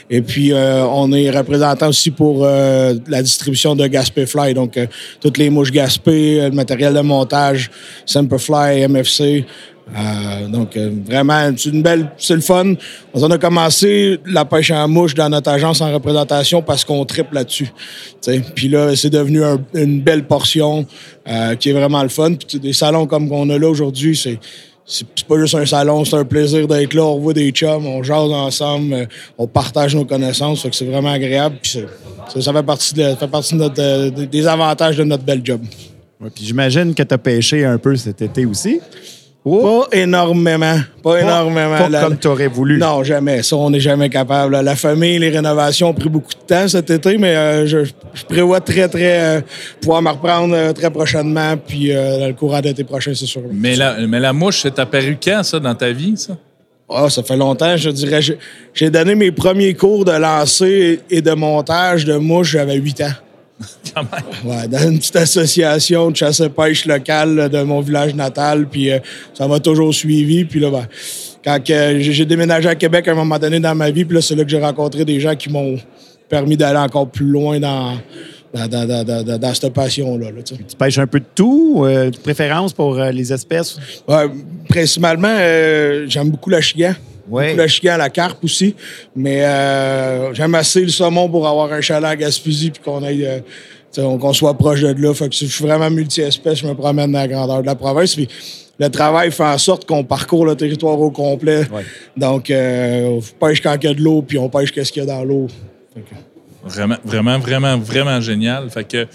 Et 0.09 0.21
puis, 0.21 0.53
euh, 0.53 0.85
on 0.85 1.11
est 1.11 1.29
représentant 1.29 1.89
aussi 1.89 2.09
pour 2.11 2.43
euh, 2.45 2.95
la 3.07 3.21
distribution 3.21 3.75
de 3.75 3.85
Gaspé 3.87 4.25
Fly. 4.25 4.53
Donc, 4.53 4.77
euh, 4.77 4.87
toutes 5.19 5.37
les 5.37 5.49
mouches 5.49 5.71
Gaspé, 5.71 6.41
le 6.49 6.51
matériel 6.55 6.93
de 6.93 7.01
montage, 7.01 7.69
Semperfly, 8.05 8.87
MFC. 8.87 9.45
Euh, 9.95 10.47
donc, 10.47 10.75
euh, 10.77 10.89
vraiment, 11.05 11.51
c'est 11.55 11.69
une 11.69 11.83
belle, 11.83 12.09
c'est 12.17 12.33
le 12.35 12.41
fun. 12.41 12.73
On 13.13 13.29
a 13.29 13.37
commencé 13.37 14.19
la 14.25 14.43
pêche 14.43 14.69
la 14.69 14.87
mouche 14.87 15.13
dans 15.13 15.29
notre 15.29 15.51
agence 15.51 15.79
en 15.81 15.93
représentation 15.93 16.61
parce 16.63 16.83
qu'on 16.83 17.05
triple 17.05 17.35
là-dessus. 17.35 17.69
Puis 18.55 18.67
là, 18.67 18.95
c'est 18.95 19.11
devenu 19.11 19.43
un- 19.43 19.61
une 19.75 20.01
belle 20.01 20.23
portion 20.25 20.85
euh, 21.27 21.55
qui 21.55 21.69
est 21.69 21.73
vraiment 21.73 22.01
le 22.01 22.09
fun. 22.09 22.33
Puis 22.33 22.59
des 22.59 22.73
salons 22.73 23.05
comme 23.05 23.29
qu'on 23.29 23.47
a 23.51 23.59
là 23.59 23.69
aujourd'hui, 23.69 24.15
c'est 24.17 24.39
pas 25.27 25.39
juste 25.39 25.53
un 25.55 25.65
salon, 25.67 26.03
c'est 26.03 26.15
un 26.15 26.25
plaisir 26.25 26.67
d'être 26.67 26.93
là. 26.95 27.03
On 27.03 27.19
voit 27.19 27.33
des 27.33 27.51
chums, 27.51 27.85
on 27.85 28.01
jase 28.01 28.31
ensemble, 28.31 29.07
on 29.37 29.45
partage 29.47 29.95
nos 29.95 30.05
connaissances. 30.05 30.63
Fait 30.63 30.69
que 30.71 30.75
c'est 30.75 30.85
vraiment 30.85 31.11
agréable. 31.11 31.57
Puis 31.61 31.79
ça, 32.41 32.51
fait 32.53 32.63
partie, 32.63 32.93
de, 32.95 34.25
des 34.25 34.47
avantages 34.47 34.97
de 34.97 35.03
notre 35.03 35.23
bel 35.23 35.41
job. 35.43 35.61
Puis 36.33 36.45
j'imagine 36.45 36.95
que 36.95 37.03
tu 37.03 37.13
as 37.13 37.17
pêché 37.19 37.65
un 37.65 37.77
peu 37.77 37.95
cet 37.95 38.21
été 38.23 38.45
aussi. 38.47 38.79
Pas 39.45 39.87
énormément. 39.97 40.79
Pas, 41.03 41.21
énormément. 41.21 41.77
Pas 41.77 41.89
La- 41.89 42.01
comme 42.01 42.17
tu 42.17 42.27
aurais 42.27 42.47
voulu. 42.47 42.79
Non, 42.79 43.03
jamais. 43.03 43.43
Ça, 43.43 43.55
on 43.57 43.69
n'est 43.69 43.79
jamais 43.79 44.09
capable. 44.09 44.59
La 44.59 44.75
famille, 44.75 45.19
les 45.19 45.29
rénovations 45.29 45.89
ont 45.89 45.93
pris 45.93 46.09
beaucoup 46.09 46.33
de 46.33 46.47
temps 46.47 46.67
cet 46.67 46.89
été, 46.89 47.17
mais 47.19 47.35
euh, 47.35 47.67
je, 47.67 47.85
je 47.85 48.23
prévois 48.27 48.59
très, 48.59 48.87
très 48.87 49.19
euh, 49.37 49.41
pouvoir 49.81 50.01
me 50.01 50.09
reprendre 50.09 50.55
euh, 50.55 50.73
très 50.73 50.89
prochainement, 50.89 51.55
puis 51.57 51.91
euh, 51.95 52.19
dans 52.19 52.27
le 52.27 52.33
courant 52.33 52.59
d'été 52.59 52.83
prochain, 52.83 53.11
c'est 53.13 53.27
sûr. 53.27 53.41
Mais 53.51 53.75
la, 53.75 53.97
mais 54.07 54.19
la 54.19 54.33
mouche, 54.33 54.61
c'est 54.63 54.79
apparu 54.79 55.17
quand, 55.23 55.43
ça, 55.43 55.59
dans 55.59 55.75
ta 55.75 55.91
vie, 55.91 56.15
ça? 56.17 56.35
Ah, 56.89 57.09
ça 57.09 57.21
fait 57.23 57.37
longtemps, 57.37 57.77
je 57.77 57.89
dirais. 57.91 58.21
J'ai- 58.21 58.37
J'ai 58.73 58.89
donné 58.89 59.15
mes 59.15 59.31
premiers 59.31 59.73
cours 59.73 60.05
de 60.05 60.11
lancer 60.11 60.99
et 61.09 61.21
de 61.21 61.31
montage 61.31 62.05
de 62.05 62.15
mouche, 62.17 62.51
j'avais 62.51 62.75
8 62.75 63.01
ans. 63.01 63.11
Quand 63.95 64.01
même. 64.03 64.43
Ouais, 64.51 64.67
dans 64.67 64.89
une 64.89 64.97
petite 64.99 65.15
association 65.15 66.11
de 66.11 66.15
chasse 66.15 66.41
et 66.41 66.49
pêche 66.49 66.85
locale 66.85 67.35
là, 67.35 67.49
de 67.49 67.61
mon 67.63 67.79
village 67.79 68.13
natal, 68.13 68.67
puis 68.67 68.91
euh, 68.91 68.99
ça 69.33 69.47
m'a 69.47 69.59
toujours 69.59 69.93
suivi. 69.93 70.43
Puis 70.45 70.59
là, 70.59 70.69
ben, 70.69 70.85
quand 71.43 71.63
que 71.63 71.99
j'ai 71.99 72.25
déménagé 72.25 72.67
à 72.67 72.75
Québec 72.75 73.07
à 73.07 73.11
un 73.11 73.15
moment 73.15 73.39
donné 73.39 73.59
dans 73.59 73.73
ma 73.75 73.89
vie, 73.91 74.03
puis 74.03 74.15
là, 74.15 74.21
c'est 74.21 74.35
là 74.35 74.43
que 74.43 74.49
j'ai 74.49 74.59
rencontré 74.59 75.05
des 75.05 75.19
gens 75.21 75.35
qui 75.35 75.49
m'ont 75.49 75.77
permis 76.27 76.57
d'aller 76.57 76.79
encore 76.79 77.07
plus 77.07 77.27
loin 77.27 77.59
dans, 77.59 77.93
dans, 78.53 78.67
dans, 78.67 78.85
dans, 78.87 79.03
dans- 79.05 79.23
dans- 79.23 79.37
dans 79.37 79.53
cette 79.53 79.71
passion-là. 79.73 80.31
là, 80.31 80.41
tu 80.43 80.55
pêches 80.77 80.97
un 80.97 81.07
peu 81.07 81.19
de 81.21 81.25
tout. 81.33 81.83
euh, 81.85 82.09
de 82.09 82.17
préférence 82.17 82.73
pour 82.73 82.99
euh, 82.99 83.11
les 83.11 83.31
espèces? 83.31 83.77
Ouais, 84.07 84.25
principalement, 84.67 85.33
euh, 85.39 86.05
j'aime 86.09 86.29
beaucoup 86.29 86.49
la 86.49 86.59
chigan. 86.61 86.93
Ouais. 87.29 87.47
Beaucoup 87.47 87.57
la 87.57 87.67
chigan, 87.67 87.97
la 87.97 88.09
carpe 88.09 88.43
aussi. 88.43 88.75
Mais 89.15 89.43
euh, 89.43 90.33
j'aime 90.33 90.55
assez 90.55 90.81
le 90.81 90.89
saumon 90.89 91.29
pour 91.29 91.47
avoir 91.47 91.71
un 91.71 91.81
chalet 91.81 92.09
à 92.09 92.15
Gaspésie 92.15 92.71
puis 92.71 92.81
qu'on 92.83 93.03
aille. 93.03 93.25
euh, 93.25 93.39
qu'on 93.95 94.33
soit 94.33 94.53
proche 94.57 94.81
de 94.81 95.01
là. 95.01 95.13
Fait 95.13 95.29
que 95.29 95.35
je 95.35 95.45
suis 95.45 95.63
vraiment 95.63 95.89
multi-espèce. 95.89 96.59
Je 96.59 96.67
me 96.67 96.73
promène 96.73 97.11
dans 97.11 97.19
la 97.19 97.27
grandeur 97.27 97.61
de 97.61 97.65
la 97.65 97.75
province. 97.75 98.15
Puis 98.15 98.27
le 98.77 98.89
travail 98.89 99.31
fait 99.31 99.43
en 99.43 99.57
sorte 99.57 99.85
qu'on 99.85 100.03
parcourt 100.03 100.45
le 100.45 100.55
territoire 100.55 100.99
au 100.99 101.11
complet. 101.11 101.61
Ouais. 101.71 101.85
Donc, 102.17 102.49
euh, 102.49 103.19
on 103.19 103.45
pêche 103.45 103.61
quand 103.61 103.75
il 103.81 103.85
y 103.85 103.89
a 103.89 103.93
de 103.93 104.01
l'eau, 104.01 104.21
puis 104.21 104.37
on 104.37 104.49
pêche 104.49 104.71
qu'est-ce 104.71 104.91
qu'il 104.91 105.03
y 105.03 105.09
a 105.09 105.09
dans 105.09 105.23
l'eau. 105.23 105.47
Vraiment, 106.63 106.97
vraiment, 107.05 107.39
vraiment, 107.39 107.77
vraiment 107.77 108.19
génial. 108.19 108.69
Fait 108.69 108.83
que, 108.83 109.07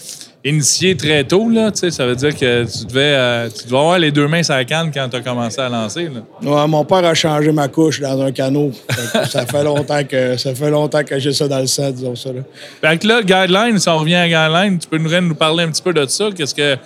initié 0.45 0.97
très 0.97 1.23
tôt, 1.25 1.49
là, 1.51 1.71
tu 1.71 1.81
sais, 1.81 1.91
ça 1.91 2.07
veut 2.07 2.17
dire 2.17 2.35
que 2.35 2.65
tu 2.65 2.87
devais, 2.87 3.01
euh, 3.15 3.49
tu 3.51 3.65
devais 3.67 3.77
avoir 3.77 3.99
les 3.99 4.11
deux 4.11 4.27
mains 4.27 4.43
sur 4.43 4.55
la 4.55 4.65
canne 4.65 4.91
quand 4.93 5.09
tu 5.09 5.17
as 5.17 5.21
commencé 5.21 5.61
à 5.61 5.69
lancer. 5.69 6.05
Là. 6.09 6.23
Ouais, 6.63 6.67
mon 6.67 6.85
père 6.85 7.05
a 7.05 7.13
changé 7.15 7.53
ma 7.53 7.69
couche 7.69 8.01
dans 8.01 8.19
un 8.23 8.33
canot. 8.33 8.73
Fait 8.91 9.27
ça 9.27 9.45
fait 9.45 9.63
longtemps 9.63 10.03
que 10.05 10.37
ça 10.39 10.55
fait 10.55 10.71
longtemps 10.71 11.05
que 11.05 11.19
j'ai 11.19 11.33
ça 11.35 11.47
dans 11.47 11.59
le 11.59 11.67
sang, 11.67 11.91
disons 11.91 12.17
ça. 12.17 12.31
là. 12.33 12.41
Fait 12.81 12.97
que 12.99 13.07
là, 13.07 13.23
Guideline, 13.23 13.79
si 13.79 13.89
on 13.89 13.99
revient 13.99 14.15
à 14.15 14.29
Guideline, 14.29 14.79
tu 14.79 14.89
peux 14.89 14.97
nous, 14.99 15.21
nous 15.29 15.35
parler 15.35 15.65
un 15.65 15.69
petit 15.71 15.83
peu 15.83 15.93
de 15.93 16.07
ça. 16.07 16.31
Qu'est-ce 16.37 16.55
que. 16.55 16.77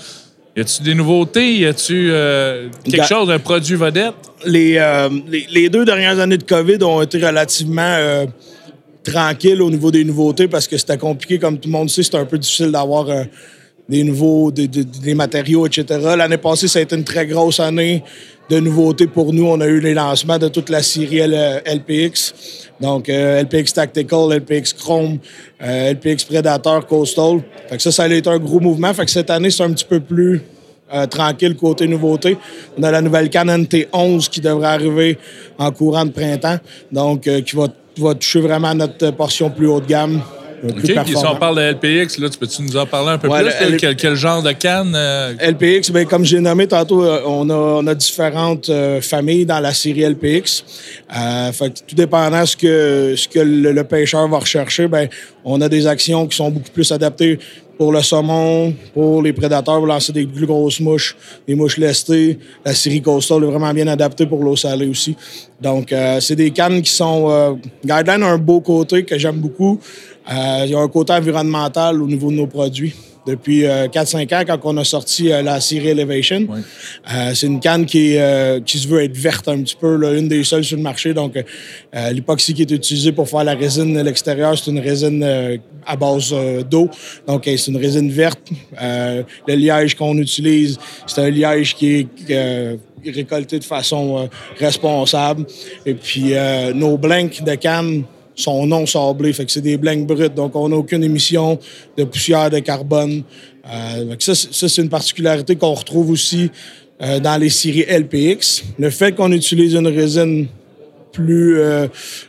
Y 0.56 0.60
a-tu 0.60 0.82
des 0.84 0.94
nouveautés? 0.94 1.54
Y 1.56 1.66
a-tu 1.66 2.10
euh, 2.12 2.68
quelque 2.84 2.98
Ga- 2.98 3.06
chose, 3.06 3.28
un 3.30 3.38
produit 3.40 3.74
vedette? 3.76 4.14
les, 4.46 4.76
euh, 4.78 5.08
les, 5.28 5.46
les 5.50 5.68
deux 5.68 5.84
dernières 5.84 6.18
années 6.20 6.36
de 6.38 6.44
COVID 6.44 6.82
ont 6.84 7.02
été 7.02 7.18
relativement 7.24 7.82
euh, 9.08 9.12
tranquilles 9.12 9.62
au 9.62 9.70
niveau 9.70 9.90
des 9.90 10.04
nouveautés 10.04 10.48
parce 10.48 10.66
que 10.66 10.76
c'était 10.76 10.98
compliqué. 10.98 11.38
Comme 11.38 11.58
tout 11.58 11.68
le 11.68 11.72
monde 11.72 11.90
sait, 11.90 12.02
c'était 12.02 12.18
un 12.18 12.24
peu 12.24 12.38
difficile 12.38 12.70
d'avoir 12.70 13.08
euh, 13.08 13.24
des 13.88 14.02
nouveaux 14.02 14.50
des, 14.50 15.14
matériaux, 15.14 15.66
etc. 15.66 15.84
L'année 16.16 16.38
passée, 16.38 16.68
ça 16.68 16.78
a 16.78 16.82
été 16.82 16.96
une 16.96 17.04
très 17.04 17.26
grosse 17.26 17.60
année 17.60 18.02
de 18.48 18.58
nouveautés 18.60 19.06
pour 19.06 19.32
nous. 19.32 19.46
On 19.46 19.60
a 19.60 19.66
eu 19.66 19.80
les 19.80 19.94
lancements 19.94 20.38
de 20.38 20.48
toute 20.48 20.70
la 20.70 20.82
série 20.82 21.20
LPX. 21.20 22.34
Donc, 22.80 23.08
euh, 23.08 23.42
LPX 23.42 23.72
Tactical, 23.74 24.32
LPX 24.32 24.72
Chrome, 24.74 25.18
euh, 25.62 25.92
LPX 25.92 26.24
Predator, 26.24 26.86
Coastal. 26.86 27.40
Fait 27.68 27.76
que 27.76 27.82
ça, 27.82 27.92
ça 27.92 28.04
a 28.04 28.08
été 28.08 28.28
un 28.28 28.38
gros 28.38 28.60
mouvement. 28.60 28.92
Fait 28.94 29.04
que 29.04 29.10
cette 29.10 29.30
année, 29.30 29.50
c'est 29.50 29.62
un 29.62 29.72
petit 29.72 29.84
peu 29.84 30.00
plus 30.00 30.42
euh, 30.92 31.06
tranquille 31.06 31.56
côté 31.56 31.88
nouveauté. 31.88 32.36
On 32.78 32.82
a 32.82 32.90
la 32.90 33.00
nouvelle 33.00 33.30
Canon 33.30 33.64
T11 33.64 34.28
qui 34.28 34.40
devrait 34.40 34.68
arriver 34.68 35.18
en 35.58 35.70
courant 35.72 36.04
de 36.04 36.10
printemps, 36.10 36.58
donc 36.92 37.26
euh, 37.26 37.40
qui 37.40 37.56
va, 37.56 37.68
va 38.02 38.14
toucher 38.14 38.40
vraiment 38.40 38.74
notre 38.74 39.10
portion 39.10 39.50
plus 39.50 39.66
haut 39.66 39.80
de 39.80 39.86
gamme. 39.86 40.20
euh, 40.64 40.68
plus 40.72 40.96
OK. 40.98 41.04
Puis 41.04 41.16
si 41.16 41.26
on 41.26 41.36
parle 41.36 41.56
de 41.56 41.72
LPX, 41.72 42.18
là, 42.18 42.28
tu 42.30 42.38
peux-tu 42.38 42.62
nous 42.62 42.76
en 42.76 42.86
parler 42.86 43.10
un 43.10 43.18
peu 43.18 43.28
Ouais, 43.28 43.42
plus? 43.42 43.76
quel, 43.76 43.96
quel 43.96 44.14
genre 44.14 44.42
de 44.42 44.52
canne? 44.52 44.94
euh, 44.96 45.34
LPX, 45.40 45.90
ben, 45.90 46.06
comme 46.06 46.24
j'ai 46.24 46.40
nommé 46.40 46.66
tantôt, 46.66 47.04
euh, 47.04 47.20
on 47.26 47.48
a, 47.50 47.54
on 47.54 47.86
a 47.86 47.94
différentes 47.94 48.68
euh, 48.70 49.00
familles 49.02 49.44
dans 49.44 49.60
la 49.60 49.74
série 49.74 50.00
LPX. 50.08 50.64
Euh, 51.14 51.52
fait 51.52 51.70
que 51.70 51.78
tout 51.86 51.94
dépendant 51.94 52.46
ce 52.46 52.56
que, 52.56 53.14
ce 53.16 53.28
que 53.28 53.40
le, 53.40 53.72
le 53.72 53.84
pêcheur 53.84 54.26
va 54.28 54.38
rechercher, 54.38 54.88
ben, 54.88 55.08
on 55.44 55.60
a 55.60 55.68
des 55.68 55.86
actions 55.86 56.26
qui 56.26 56.36
sont 56.36 56.50
beaucoup 56.50 56.70
plus 56.70 56.90
adaptées 56.92 57.38
pour 57.76 57.92
le 57.92 58.02
saumon, 58.02 58.74
pour 58.92 59.22
les 59.22 59.32
prédateurs, 59.32 59.76
pour 59.76 59.86
lancer 59.86 60.12
des 60.12 60.26
plus 60.26 60.46
grosses 60.46 60.80
mouches, 60.80 61.16
des 61.46 61.54
mouches 61.54 61.78
lestées. 61.78 62.38
La 62.64 62.74
série 62.74 63.02
Coastal 63.02 63.42
est 63.42 63.46
vraiment 63.46 63.72
bien 63.72 63.86
adaptée 63.88 64.26
pour 64.26 64.42
l'eau 64.42 64.56
salée 64.56 64.88
aussi. 64.88 65.16
Donc, 65.60 65.92
euh, 65.92 66.20
c'est 66.20 66.36
des 66.36 66.50
cannes 66.50 66.82
qui 66.82 66.90
sont... 66.90 67.30
Euh, 67.30 67.54
Guideline 67.84 68.22
a 68.22 68.32
un 68.32 68.38
beau 68.38 68.60
côté 68.60 69.04
que 69.04 69.18
j'aime 69.18 69.36
beaucoup. 69.36 69.78
Euh, 70.30 70.62
il 70.64 70.70
y 70.70 70.74
a 70.74 70.78
un 70.78 70.88
côté 70.88 71.12
environnemental 71.12 72.02
au 72.02 72.06
niveau 72.06 72.30
de 72.30 72.36
nos 72.36 72.46
produits 72.46 72.94
depuis 73.26 73.66
euh, 73.66 73.88
4-5 73.88 74.34
ans 74.34 74.42
quand 74.46 74.60
on 74.64 74.76
a 74.76 74.84
sorti 74.84 75.32
euh, 75.32 75.42
la 75.42 75.60
série 75.60 75.88
Elevation. 75.88 76.46
Euh, 76.50 77.34
c'est 77.34 77.46
une 77.46 77.60
canne 77.60 77.86
qui, 77.86 78.16
euh, 78.18 78.60
qui 78.60 78.78
se 78.78 78.88
veut 78.88 79.02
être 79.02 79.16
verte 79.16 79.48
un 79.48 79.62
petit 79.62 79.76
peu, 79.76 79.96
là, 79.96 80.12
une 80.12 80.28
des 80.28 80.44
seules 80.44 80.64
sur 80.64 80.76
le 80.76 80.82
marché. 80.82 81.14
Donc, 81.14 81.36
euh, 81.36 82.10
l'époxy 82.10 82.54
qui 82.54 82.62
est 82.62 82.70
utilisée 82.70 83.12
pour 83.12 83.28
faire 83.28 83.44
la 83.44 83.54
résine 83.54 83.96
à 83.96 84.02
l'extérieur, 84.02 84.56
c'est 84.58 84.70
une 84.70 84.80
résine 84.80 85.22
euh, 85.22 85.56
à 85.86 85.96
base 85.96 86.34
d'eau. 86.68 86.88
Donc, 87.26 87.44
c'est 87.44 87.68
une 87.68 87.76
résine 87.76 88.10
verte. 88.10 88.40
Euh, 88.80 89.22
le 89.46 89.54
liège 89.54 89.94
qu'on 89.94 90.16
utilise, 90.18 90.78
c'est 91.06 91.20
un 91.20 91.30
liège 91.30 91.74
qui 91.74 92.00
est 92.00 92.08
euh, 92.30 92.76
récolté 93.12 93.58
de 93.58 93.64
façon 93.64 94.18
euh, 94.18 94.26
responsable. 94.58 95.46
Et 95.86 95.94
puis, 95.94 96.34
euh, 96.34 96.72
nos 96.72 96.96
blanks 96.96 97.42
de 97.42 97.54
canne 97.54 98.04
sont 98.34 98.66
non 98.66 98.86
sablés, 98.86 99.32
fait 99.32 99.44
que 99.44 99.52
c'est 99.52 99.60
des 99.60 99.76
blancs 99.76 100.06
bruts, 100.06 100.28
donc 100.30 100.56
on 100.56 100.68
n'a 100.68 100.76
aucune 100.76 101.04
émission 101.04 101.58
de 101.96 102.04
poussière 102.04 102.50
de 102.50 102.58
carbone. 102.58 103.22
Euh, 103.70 104.14
ça, 104.18 104.34
c'est 104.34 104.82
une 104.82 104.88
particularité 104.88 105.56
qu'on 105.56 105.74
retrouve 105.74 106.10
aussi 106.10 106.50
euh, 107.02 107.20
dans 107.20 107.40
les 107.40 107.50
séries 107.50 107.84
LPX. 107.88 108.64
Le 108.78 108.90
fait 108.90 109.14
qu'on 109.14 109.32
utilise 109.32 109.74
une 109.74 109.88
résine 109.88 110.48
plus 111.14 111.58
euh, 111.58 111.86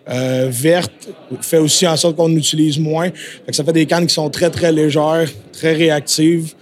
euh, 0.09 0.47
verte 0.49 0.91
fait 1.41 1.57
aussi 1.57 1.85
en 1.85 1.97
sorte 1.97 2.15
qu'on 2.15 2.31
utilise 2.31 2.79
moins. 2.79 3.09
Fait 3.09 3.51
que 3.51 3.55
ça 3.55 3.63
fait 3.65 3.73
des 3.73 3.85
cannes 3.85 4.07
qui 4.07 4.13
sont 4.13 4.29
très, 4.29 4.49
très 4.49 4.71
légères, 4.71 5.27
très 5.51 5.73
réactives. 5.73 6.53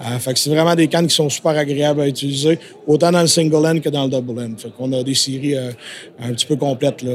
Euh, 0.00 0.18
fait 0.18 0.32
que 0.32 0.38
c'est 0.38 0.50
vraiment 0.50 0.74
des 0.74 0.88
cannes 0.88 1.06
qui 1.06 1.14
sont 1.14 1.28
super 1.28 1.52
agréables 1.52 2.00
à 2.00 2.08
utiliser, 2.08 2.58
autant 2.86 3.12
dans 3.12 3.20
le 3.20 3.26
single 3.26 3.66
end 3.66 3.80
que 3.80 3.90
dans 3.90 4.04
le 4.04 4.10
double 4.10 4.40
end. 4.40 4.52
Fait 4.56 4.70
qu'on 4.70 4.90
a 4.92 5.02
des 5.02 5.14
séries 5.14 5.56
un 5.56 6.32
petit 6.32 6.46
peu 6.46 6.56
complètes. 6.56 7.02
Là, 7.02 7.12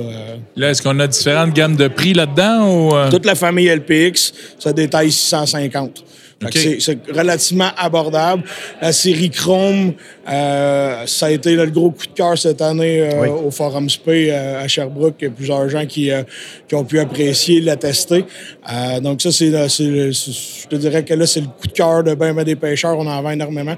Là, 0.55 0.69
est-ce 0.69 0.81
qu'on 0.81 0.99
a 0.99 1.07
différentes 1.07 1.53
gammes 1.53 1.75
de 1.75 1.87
prix 1.87 2.13
là-dedans? 2.13 3.07
Ou, 3.07 3.09
toute 3.09 3.25
la 3.25 3.35
famille 3.35 3.67
LPX, 3.67 4.33
ça 4.59 4.73
détaille 4.73 5.11
650. 5.11 6.03
Fait 6.39 6.49
que 6.51 6.57
OK. 6.59 6.63
c'est- 6.63 6.79
C'est 6.79 7.11
relativement 7.17 7.69
abordable. 7.77 8.43
La 8.79 8.91
série 8.91 9.31
Chrome, 9.31 9.93
euh, 10.29 11.03
ça 11.07 11.25
a 11.27 11.31
été 11.31 11.55
le 11.55 11.65
gros 11.67 11.89
coup 11.89 12.05
de 12.05 12.11
cœur 12.13 12.37
cette 12.37 12.61
année 12.61 13.01
euh, 13.01 13.21
Oui. 13.21 13.27
au 13.27 13.49
Forum 13.49 13.89
Spay 13.89 14.29
euh, 14.29 14.61
à 14.63 14.67
Sherbrooke. 14.67 15.15
Il 15.21 15.23
y 15.25 15.27
a 15.27 15.31
plusieurs 15.31 15.67
gens 15.67 15.85
qui, 15.87 16.11
euh, 16.11 16.21
qui 16.67 16.75
ont 16.75 16.83
pu 16.85 16.99
apprécier, 16.99 17.59
la 17.61 17.75
tester. 17.75 18.23
Euh, 18.71 18.99
donc 18.99 19.19
ça, 19.21 19.31
c'est, 19.31 19.47
je 19.49 20.67
te 20.67 20.75
dirais 20.75 21.03
que 21.03 21.15
là, 21.15 21.25
c'est 21.25 21.41
le 21.41 21.47
coup 21.47 21.65
de 21.67 21.71
cœur 21.73 22.03
de 22.03 22.13
ben, 22.13 22.33
ben 22.35 22.43
des 22.43 22.55
pêcheurs. 22.55 22.97
On 22.99 23.07
en 23.07 23.21
vend 23.23 23.31
énormément. 23.31 23.75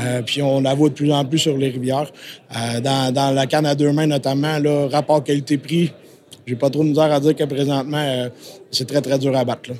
Euh, 0.00 0.22
puis 0.22 0.42
on 0.42 0.60
la 0.62 0.74
voit 0.74 0.88
de 0.88 0.94
plus 0.94 1.12
en 1.12 1.24
plus 1.24 1.38
sur 1.38 1.56
les 1.56 1.68
rivières. 1.68 2.10
Euh, 2.56 2.80
dans, 2.80 3.12
dans 3.14 3.30
la 3.30 3.46
canne 3.46 3.66
à 3.66 3.76
deux 3.76 3.92
mains 3.92 4.06
notamment, 4.08 4.58
là, 4.58 4.88
rapport 4.90 5.22
qualité-prix, 5.22 5.92
j'ai 6.46 6.56
pas 6.56 6.70
trop 6.70 6.82
de 6.82 6.88
misère 6.88 7.12
à 7.12 7.20
dire 7.20 7.36
que 7.36 7.44
présentement, 7.44 7.98
euh, 8.04 8.28
c'est 8.72 8.88
très, 8.88 9.00
très 9.00 9.16
dur 9.18 9.36
à 9.36 9.44
battre. 9.44 9.70
là. 9.70 9.76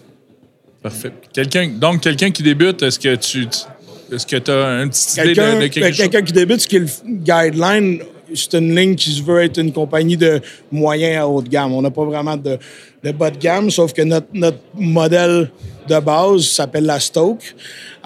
Parfait. 0.82 1.12
Quelqu'un, 1.32 1.68
donc, 1.68 2.00
quelqu'un 2.00 2.30
qui 2.30 2.42
débute, 2.42 2.82
est-ce 2.82 2.98
que 2.98 3.14
tu. 3.16 3.46
tu- 3.48 4.14
Est-ce 4.14 4.26
que 4.26 4.36
tu 4.36 4.50
as 4.50 4.82
une 4.82 4.90
petite 4.90 5.12
idée 5.14 5.22
de, 5.22 5.34
Quelqu'un 5.34 5.54
de 5.54 5.60
quelque 5.68 5.80
ben, 5.80 5.88
chose? 5.92 5.96
quelqu'un 5.98 6.22
qui 6.22 6.32
débute, 6.32 6.60
ce 6.60 6.66
qui 6.66 6.76
est 6.76 6.80
le 6.80 6.86
guideline, 7.06 8.00
c'est 8.34 8.54
une 8.54 8.74
ligne 8.74 8.94
qui 8.96 9.10
se 9.12 9.22
veut 9.22 9.40
être 9.42 9.58
une 9.58 9.72
compagnie 9.72 10.16
de 10.16 10.40
moyen 10.72 11.20
à 11.22 11.26
haut 11.26 11.40
de 11.42 11.48
gamme. 11.48 11.72
On 11.74 11.82
n'a 11.82 11.90
pas 11.92 12.04
vraiment 12.04 12.36
de, 12.36 12.58
de 13.04 13.12
bas 13.12 13.30
de 13.30 13.38
gamme, 13.38 13.70
sauf 13.70 13.92
que 13.92 14.02
notre, 14.02 14.26
notre 14.32 14.58
modèle 14.74 15.50
de 15.88 15.98
base 16.00 16.44
s'appelle 16.46 16.86
la 16.86 16.98
Stoke. 16.98 17.54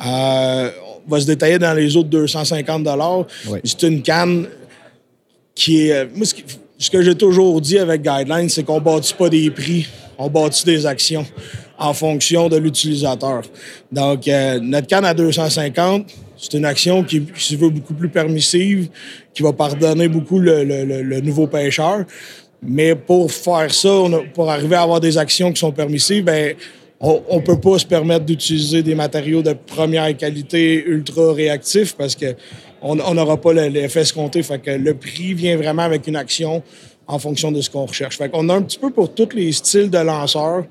Euh, 0.05 0.71
on 1.07 1.11
va 1.11 1.21
se 1.21 1.27
détailler 1.27 1.59
dans 1.59 1.73
les 1.75 1.97
autres 1.97 2.09
250 2.11 2.87
Ouais. 3.49 3.61
C'est 3.65 3.83
une 3.85 4.03
canne 4.03 4.47
qui 5.55 5.87
est. 5.89 5.93
euh, 5.93 6.07
Moi, 6.15 6.27
ce, 6.27 6.35
qui- 6.35 6.45
ce 6.79 6.91
que 6.91 7.01
j'ai 7.03 7.15
toujours 7.15 7.61
dit 7.61 7.79
avec 7.79 8.03
Guideline, 8.03 8.49
c'est 8.51 8.63
qu'on 8.63 8.81
bâtit 8.81 9.15
pas 9.15 9.29
des 9.31 9.51
prix, 9.51 9.87
on 10.19 10.29
bâtit 10.29 10.65
des 10.67 10.85
actions 10.85 11.25
en 11.85 11.95
fonction 11.95 12.49
de 12.49 12.57
l'utilisateur. 12.57 13.43
Donc, 13.93 14.27
euh, 14.27 14.59
notre 14.61 14.87
canne 14.87 15.05
à 15.05 15.15
250, 15.15 16.07
c'est 16.37 16.55
une 16.57 16.65
action 16.65 17.03
qui, 17.05 17.23
qui 17.23 17.45
se 17.45 17.57
veut 17.57 17.69
beaucoup 17.69 17.95
plus 17.95 18.09
permissive, 18.09 18.89
qui 19.33 19.43
va 19.43 19.53
pardonner 19.53 20.09
beaucoup 20.09 20.39
le, 20.39 21.21
nouveau 21.21 21.47
pêcheur. 21.47 22.05
Mais 22.63 22.95
pour 22.95 23.31
faire 23.31 23.73
ça, 23.73 24.03
pour 24.33 24.51
arriver 24.51 24.77
à 24.77 24.83
avoir 24.83 25.01
des 25.01 25.19
actions 25.19 25.53
qui 25.53 25.61
sont 25.61 25.73
permissives, 25.73 26.25
ben, 26.25 26.55
on 27.01 27.37
ne 27.37 27.41
peut 27.41 27.61
pas 27.61 27.79
se 27.79 27.85
permettre 27.85 28.25
d'utiliser 28.25 28.83
des 28.83 28.95
matériaux 28.95 29.43
de 29.43 29.53
première 29.53 30.17
qualité 30.17 30.83
ultra 30.87 31.35
réactifs 31.35 31.95
parce 31.95 32.15
que 32.15 32.35
on 32.81 33.15
n'aura 33.15 33.39
pas 33.39 33.53
le- 33.53 33.69
l'effet 33.69 34.03
escompté. 34.03 34.43
Le 34.67 34.95
prix 34.95 35.35
vient 35.35 35.57
vraiment 35.57 35.83
avec 35.83 36.07
une 36.07 36.17
action 36.17 36.63
en 37.07 37.19
fonction 37.19 37.53
de 37.53 37.61
ce 37.61 37.71
qu'on 37.71 37.87
recherche. 37.87 38.17
Fait 38.17 38.29
qu'on 38.29 38.49
a 38.49 38.55
un 38.55 38.63
petit 38.63 38.79
peu 38.79 38.91
pour 38.91 39.13
tous 39.13 39.31
les 39.35 39.53
styles 39.53 39.91
de 39.91 39.99
lanceurs. 39.99 40.65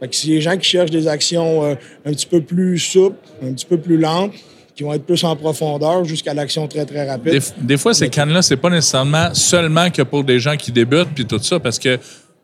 Fait 0.00 0.08
que 0.08 0.16
si 0.16 0.28
les 0.28 0.40
gens 0.40 0.56
qui 0.56 0.68
cherchent 0.68 0.90
des 0.90 1.06
actions 1.06 1.64
euh, 1.64 1.74
un 2.04 2.12
petit 2.12 2.26
peu 2.26 2.40
plus 2.40 2.78
souples, 2.78 3.16
un 3.42 3.52
petit 3.52 3.66
peu 3.66 3.78
plus 3.78 3.98
lentes, 3.98 4.32
qui 4.74 4.82
vont 4.82 4.92
être 4.92 5.04
plus 5.04 5.22
en 5.22 5.36
profondeur 5.36 6.04
jusqu'à 6.04 6.34
l'action 6.34 6.66
très, 6.66 6.84
très 6.84 7.08
rapide. 7.08 7.32
Des, 7.32 7.66
des 7.66 7.76
fois, 7.76 7.94
ces 7.94 8.08
cannes-là, 8.08 8.42
c'est 8.42 8.56
pas 8.56 8.70
nécessairement 8.70 9.32
seulement 9.32 9.88
que 9.90 10.02
pour 10.02 10.24
des 10.24 10.40
gens 10.40 10.56
qui 10.56 10.72
débutent 10.72 11.14
puis 11.14 11.26
tout 11.26 11.38
ça, 11.38 11.60
parce 11.60 11.78
que 11.78 11.98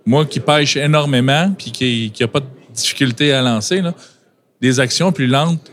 moi 0.07 0.25
qui 0.25 0.39
pêche 0.39 0.77
énormément 0.77 1.53
puis 1.59 1.73
qui 1.73 2.13
n'a 2.21 2.29
pas 2.29 2.41
de 2.41 2.47
difficulté 2.73 3.33
à 3.33 3.43
lancer, 3.43 3.81
là, 3.81 3.95
des 4.61 4.79
actions 4.79 5.11
plus 5.11 5.27
lentes, 5.27 5.73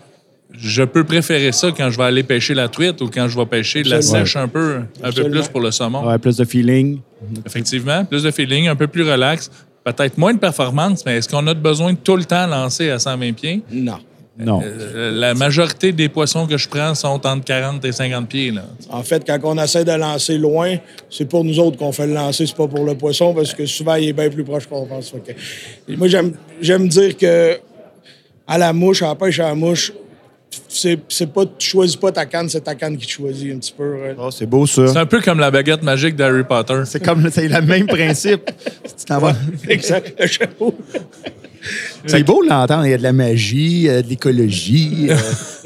je 0.51 0.83
peux 0.83 1.03
préférer 1.03 1.51
ça 1.51 1.71
quand 1.75 1.89
je 1.89 1.97
vais 1.97 2.03
aller 2.05 2.23
pêcher 2.23 2.53
la 2.53 2.67
truite 2.67 3.01
ou 3.01 3.09
quand 3.09 3.27
je 3.27 3.37
vais 3.37 3.45
pêcher 3.45 3.83
de 3.83 3.89
la 3.89 4.01
sèche 4.01 4.35
un 4.35 4.47
peu, 4.47 4.79
un 5.03 5.11
peu 5.11 5.29
plus 5.29 5.47
pour 5.47 5.61
le 5.61 5.71
saumon. 5.71 6.07
Ouais, 6.07 6.17
plus 6.17 6.37
de 6.37 6.45
feeling. 6.45 6.99
Effectivement, 7.45 8.05
plus 8.05 8.23
de 8.23 8.31
feeling, 8.31 8.67
un 8.67 8.75
peu 8.75 8.87
plus 8.87 9.03
relax. 9.09 9.49
Peut-être 9.83 10.17
moins 10.17 10.33
de 10.33 10.39
performance, 10.39 11.05
mais 11.05 11.17
est-ce 11.17 11.29
qu'on 11.29 11.45
a 11.47 11.53
besoin 11.53 11.93
de 11.93 11.97
tout 11.97 12.17
le 12.17 12.25
temps 12.25 12.45
lancer 12.47 12.89
à 12.89 12.99
120 12.99 13.33
pieds? 13.33 13.61
Non. 13.71 13.99
Non. 14.39 14.61
Euh, 14.63 15.11
La 15.11 15.33
majorité 15.33 15.91
des 15.91 16.09
poissons 16.09 16.45
que 16.45 16.57
je 16.57 16.67
prends 16.69 16.93
sont 16.93 17.25
entre 17.25 17.43
40 17.43 17.83
et 17.85 17.91
50 17.91 18.27
pieds. 18.29 18.51
Là. 18.51 18.65
En 18.89 19.01
fait, 19.01 19.23
quand 19.25 19.39
on 19.43 19.57
essaie 19.57 19.83
de 19.83 19.91
lancer 19.93 20.37
loin, 20.37 20.75
c'est 21.09 21.27
pour 21.27 21.43
nous 21.43 21.57
autres 21.59 21.77
qu'on 21.77 21.91
fait 21.91 22.05
le 22.05 22.13
lancer, 22.13 22.45
c'est 22.45 22.55
pas 22.55 22.67
pour 22.67 22.83
le 22.85 22.95
poisson, 22.95 23.33
parce 23.33 23.53
que 23.53 23.65
souvent, 23.65 23.95
il 23.95 24.09
est 24.09 24.13
bien 24.13 24.29
plus 24.29 24.43
proche 24.43 24.67
qu'on 24.67 24.85
pense. 24.85 25.11
Moi, 25.87 26.07
j'aime, 26.07 26.33
j'aime 26.61 26.87
dire 26.87 27.17
que 27.17 27.57
à 28.45 28.57
la 28.57 28.73
mouche, 28.73 29.01
à 29.01 29.07
la 29.07 29.15
pêche 29.15 29.39
à 29.39 29.47
la 29.49 29.55
mouche, 29.55 29.91
c'est, 30.69 30.99
c'est 31.09 31.31
pas, 31.31 31.43
tu 31.57 31.69
choisis 31.69 31.95
pas 31.95 32.11
ta 32.11 32.25
canne, 32.25 32.49
c'est 32.49 32.61
ta 32.61 32.75
canne 32.75 32.97
qui 32.97 33.05
te 33.05 33.11
choisit 33.11 33.53
un 33.53 33.57
petit 33.59 33.73
peu. 33.77 33.95
Oh, 34.17 34.29
c'est 34.31 34.45
beau, 34.45 34.65
ça. 34.65 34.87
C'est 34.87 34.97
un 34.97 35.05
peu 35.05 35.21
comme 35.21 35.39
la 35.39 35.51
baguette 35.51 35.83
magique 35.83 36.15
d'Harry 36.15 36.43
Potter. 36.43 36.81
C'est 36.85 37.03
comme 37.03 37.29
c'est 37.31 37.47
le 37.47 37.61
même 37.61 37.87
principe. 37.87 38.45
Tu 38.83 39.05
t'en 39.05 39.19
vas- 39.19 39.35
Exact, 39.67 40.13
le 40.19 40.27
chapeau. 40.27 40.73
C'est 42.05 42.23
beau 42.23 42.43
de 42.43 42.49
l'entendre. 42.49 42.85
Il 42.85 42.91
y 42.91 42.93
a 42.93 42.97
de 42.97 43.03
la 43.03 43.11
magie, 43.11 43.89
euh, 43.89 44.01
de 44.01 44.07
l'écologie, 44.07 45.07
euh, 45.09 45.15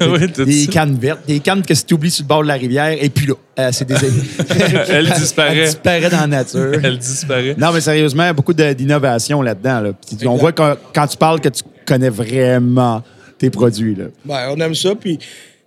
Oui, 0.18 0.32
tout 0.32 0.44
des 0.44 0.64
ça. 0.64 0.72
cannes 0.72 0.96
vertes, 1.00 1.20
des 1.28 1.38
cannes 1.38 1.62
que 1.62 1.74
si 1.74 1.84
tu 1.84 1.94
oublies 1.94 2.10
sur 2.10 2.24
le 2.24 2.28
bord 2.28 2.42
de 2.42 2.48
la 2.48 2.54
rivière, 2.54 2.96
et 3.00 3.08
puis 3.08 3.26
là, 3.26 3.34
euh, 3.60 3.68
c'est 3.72 3.84
des. 3.84 3.94
Elle 4.88 5.10
disparaît. 5.10 5.58
Elle 5.58 5.64
disparaît 5.66 6.10
dans 6.10 6.20
la 6.20 6.26
nature. 6.26 6.72
Elle 6.82 6.98
disparaît. 6.98 7.54
Non, 7.56 7.70
mais 7.72 7.80
sérieusement, 7.80 8.24
il 8.24 8.26
y 8.26 8.30
a 8.30 8.32
beaucoup 8.32 8.54
d'innovation 8.54 9.42
là-dedans. 9.42 9.80
là. 9.80 9.90
On 10.26 10.36
voit 10.36 10.50
que, 10.52 10.62
quand 10.92 11.06
tu 11.06 11.16
parles 11.16 11.40
que 11.40 11.50
tu 11.50 11.62
connais 11.86 12.08
vraiment 12.10 13.02
tes 13.42 13.50
produits. 13.50 13.94
Là. 13.96 14.04
Ben, 14.24 14.54
on 14.56 14.60
aime 14.60 14.74
ça. 14.74 14.94
Puis 14.94 15.18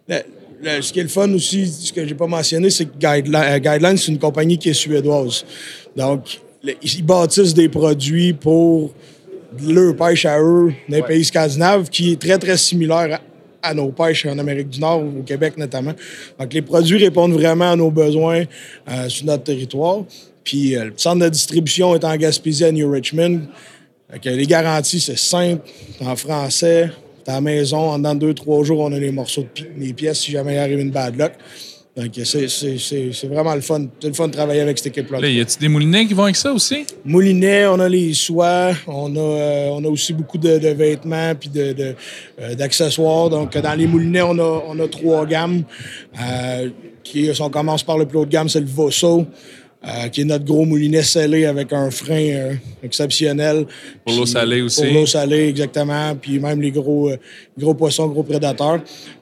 le- 0.08 0.82
ce 0.82 0.94
qui 0.94 1.00
est 1.02 1.04
le 1.04 1.10
fun 1.10 1.30
aussi, 1.34 1.68
ce 1.68 1.92
que 1.92 2.08
j'ai 2.08 2.16
pas 2.16 2.26
mentionné, 2.28 2.70
c'est 2.70 2.86
que 2.86 2.98
Guideline, 2.98 3.36
euh, 3.36 3.60
Guideline, 3.60 3.98
c'est 3.98 4.12
une 4.14 4.18
compagnie 4.20 4.58
qui 4.58 4.70
est 4.70 4.74
suédoise. 4.74 5.44
Donc, 5.96 6.40
le- 6.64 6.74
ils 6.82 7.04
bâtissent 7.06 7.54
des 7.54 7.68
produits 7.68 8.32
pour 8.34 8.94
leur 9.62 9.96
pêche 9.96 10.26
à 10.26 10.40
eux 10.42 10.72
dans 10.88 10.96
les 10.96 11.04
pays 11.04 11.26
scandinaves, 11.26 11.90
qui 11.90 12.14
est 12.14 12.20
très, 12.22 12.38
très 12.38 12.56
similaire 12.58 13.20
à, 13.62 13.70
à 13.70 13.74
nos 13.74 13.90
pêches 13.92 14.26
en 14.26 14.38
Amérique 14.40 14.70
du 14.70 14.80
Nord, 14.80 15.04
au 15.04 15.24
Québec 15.24 15.56
notamment. 15.58 15.94
Donc, 16.40 16.54
les 16.54 16.62
produits 16.62 16.98
répondent 16.98 17.34
vraiment 17.34 17.72
à 17.72 17.76
nos 17.76 17.92
besoins 17.92 18.44
euh, 18.90 19.10
sur 19.10 19.26
notre 19.26 19.44
territoire. 19.44 20.04
Puis, 20.46 20.78
euh, 20.78 20.86
le 20.86 20.94
centre 20.96 21.24
de 21.26 21.30
distribution 21.30 21.94
est 21.96 22.04
en 22.06 22.16
Gaspésie 22.16 22.64
à 22.64 22.72
New 22.72 22.90
Richmond. 22.90 23.42
Que 24.22 24.30
les 24.30 24.46
garanties, 24.46 25.02
c'est 25.02 25.18
simple, 25.18 25.62
en 26.00 26.16
français, 26.16 26.90
à 27.28 27.34
la 27.34 27.42
maison. 27.42 27.78
En 27.78 28.00
dans 28.00 28.16
deux, 28.16 28.34
trois 28.34 28.64
jours, 28.64 28.80
on 28.82 28.92
a 28.94 29.00
les 29.00 29.12
morceaux 29.12 29.42
de 29.42 29.48
pi- 29.48 29.66
les 29.78 29.94
pièces 29.94 30.20
si 30.22 30.32
jamais 30.32 30.56
il 30.56 30.58
arrive 30.58 30.80
une 30.80 30.92
bad 30.92 31.18
luck. 31.18 31.34
Donc, 31.98 32.12
c'est- 32.26 33.26
vraiment 33.28 33.56
le 33.56 33.62
fun. 33.62 33.86
C'est 34.02 34.10
le 34.10 34.14
fun 34.14 34.28
de 34.28 34.34
travailler 34.34 34.60
avec 34.60 34.78
cette 34.78 34.88
équipe-là. 34.88 35.22
Là, 35.22 35.30
y 35.30 35.40
a-tu 35.40 35.58
des 35.60 35.70
moulinets 35.70 36.06
qui 36.06 36.14
vont 36.14 36.24
avec 36.24 36.36
ça 36.36 36.52
aussi? 36.52 36.86
Moulinet, 37.06 37.68
on 37.68 37.80
a 37.80 37.88
les 37.88 38.14
soies, 38.14 38.74
on 38.86 39.16
a, 39.16 39.20
euh, 39.20 39.70
on 39.72 39.84
a 39.86 39.88
aussi 39.88 40.12
beaucoup 40.12 40.38
de, 40.38 40.58
de 40.58 40.68
vêtements 40.70 41.34
puis 41.40 41.48
de, 41.48 41.72
de, 41.72 41.96
euh, 42.42 42.54
d'accessoires. 42.54 43.30
Donc, 43.30 43.58
dans 43.58 43.74
les 43.76 43.88
moulinets, 43.88 44.24
on 44.24 44.38
a, 44.38 44.64
on 44.68 44.78
a 44.78 44.88
trois 44.90 45.26
gammes. 45.26 45.64
Euh, 46.22 46.70
qui, 47.02 47.34
si 47.34 47.42
on 47.42 47.50
commence 47.50 47.84
par 47.84 47.98
le 47.98 48.06
plus 48.06 48.18
haut 48.18 48.26
de 48.26 48.32
gamme, 48.32 48.50
c'est 48.50 48.60
le 48.60 48.66
Vosso, 48.66 49.26
euh, 49.88 50.08
qui 50.10 50.22
est 50.22 50.26
notre 50.26 50.46
gros 50.46 50.66
moulinet 50.66 51.04
scellé 51.04 51.46
avec 51.46 51.72
un 51.74 51.92
frein 51.92 52.30
euh, 52.34 52.54
exceptionnel. 52.84 53.66
Pour 54.06 54.16
l'eau 54.16 54.24
Puis- 54.24 54.32
salée 54.32 54.62
aussi. 54.62 54.82
Pour 54.84 54.94
l'eau 54.94 55.06
salée, 55.06 55.48
exactement. 55.50 56.16
Puis 56.20 56.40
même 56.40 56.62
les 56.62 56.72
gros, 56.72 57.10
euh, 57.10 57.18
gros 57.58 57.74
poissons, 57.74 58.08
gros 58.08 58.24
prédateurs. 58.24 58.82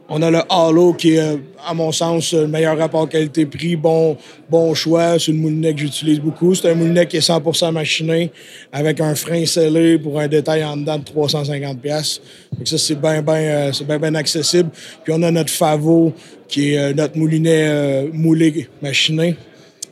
On 0.10 0.22
a 0.22 0.30
le 0.30 0.40
Halo 0.50 0.94
qui 0.94 1.16
est, 1.16 1.20
euh, 1.20 1.38
à 1.66 1.74
mon 1.74 1.92
sens, 1.92 2.34
le 2.34 2.48
meilleur 2.48 2.78
rapport 2.78 3.08
qualité-prix, 3.08 3.76
bon, 3.78 4.18
bon 4.50 4.74
choix. 4.74 5.18
C'est 5.18 5.32
une 5.32 5.40
moulinet 5.40 5.74
que 5.74 5.80
j'utilise 5.80 6.20
beaucoup. 6.20 6.54
C'est 6.54 6.70
un 6.70 6.76
moulinet 6.76 7.08
qui 7.08 7.18
est 7.18 7.22
100% 7.28 7.72
machiné 7.72 8.32
avec 8.72 9.00
un 9.00 9.16
frein 9.16 9.46
scellé 9.46 9.98
pour 9.98 10.20
un 10.20 10.28
détail 10.28 10.64
en 10.64 10.78
dedans 10.78 11.00
de 11.00 11.06
350 11.06 11.82
pièces. 11.82 12.22
Ça, 12.66 12.78
c'est 12.78 13.00
bien, 13.00 13.22
bien, 13.22 13.34
euh, 13.34 13.72
c'est 13.74 13.88
bien, 13.88 13.98
bien 13.98 14.14
accessible. 14.16 14.70
Puis 15.04 15.14
on 15.16 15.24
a 15.24 15.32
notre 15.32 15.52
Favo 15.52 16.14
qui 16.48 16.74
est 16.74 16.78
euh, 16.78 16.94
notre 16.94 17.18
moulinet 17.18 17.68
euh, 17.68 18.08
moulé 18.14 18.68
machiné. 18.82 19.36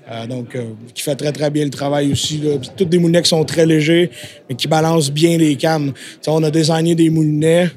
Euh, 0.10 0.26
donc, 0.26 0.56
euh, 0.56 0.72
qui 0.94 1.04
fait 1.04 1.16
très, 1.16 1.32
très 1.32 1.50
bien 1.50 1.64
le 1.64 1.70
travail 1.70 2.12
aussi. 2.12 2.42
Toutes 2.76 2.90
des 2.90 2.98
moulinets 2.98 3.22
qui 3.22 3.30
sont 3.30 3.44
très 3.46 3.66
légers, 3.66 4.10
mais 4.50 4.56
qui 4.56 4.68
balancent 4.68 5.12
bien 5.12 5.38
les 5.38 5.56
cannes. 5.56 5.94
On 6.28 6.44
a 6.44 6.50
désigné 6.50 6.96
des 6.96 7.10
moulinets, 7.10 7.70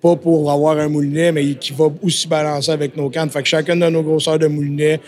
pas 0.00 0.16
pour 0.16 0.50
avoir 0.50 0.78
un 0.78 0.88
moulinet, 0.88 1.32
mais 1.32 1.54
qui 1.54 1.72
va 1.72 1.86
aussi 2.02 2.28
balancer 2.28 2.70
avec 2.70 2.96
nos 2.96 3.10
cannes. 3.10 3.30
Fait 3.30 3.42
que 3.42 3.48
chacune 3.48 3.80
de 3.80 3.88
nos 3.88 4.02
grosseurs 4.02 4.38
de 4.38 4.46
moulinets 4.46 5.00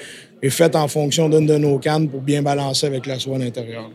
est 0.43 0.51
faite 0.51 0.75
en 0.77 0.89
fonction 0.89 1.29
d'une 1.29 1.47
de 1.47 1.57
nos 1.57 1.79
cannes 1.79 2.09
pour 2.09 2.21
bien 2.21 2.43
balancer 2.43 2.87
avec 2.87 3.07
la 3.07 3.19
soie 3.19 3.37
à 3.37 3.39
l'intérieur. 3.39 3.91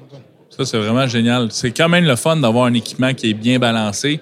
Ça, 0.49 0.65
c'est 0.65 0.77
vraiment 0.77 1.07
génial. 1.07 1.49
C'est 1.51 1.71
quand 1.71 1.89
même 1.89 2.05
le 2.05 2.15
fun 2.15 2.37
d'avoir 2.37 2.65
un 2.65 2.73
équipement 2.73 3.13
qui 3.13 3.29
est 3.29 3.33
bien 3.33 3.59
balancé. 3.59 4.19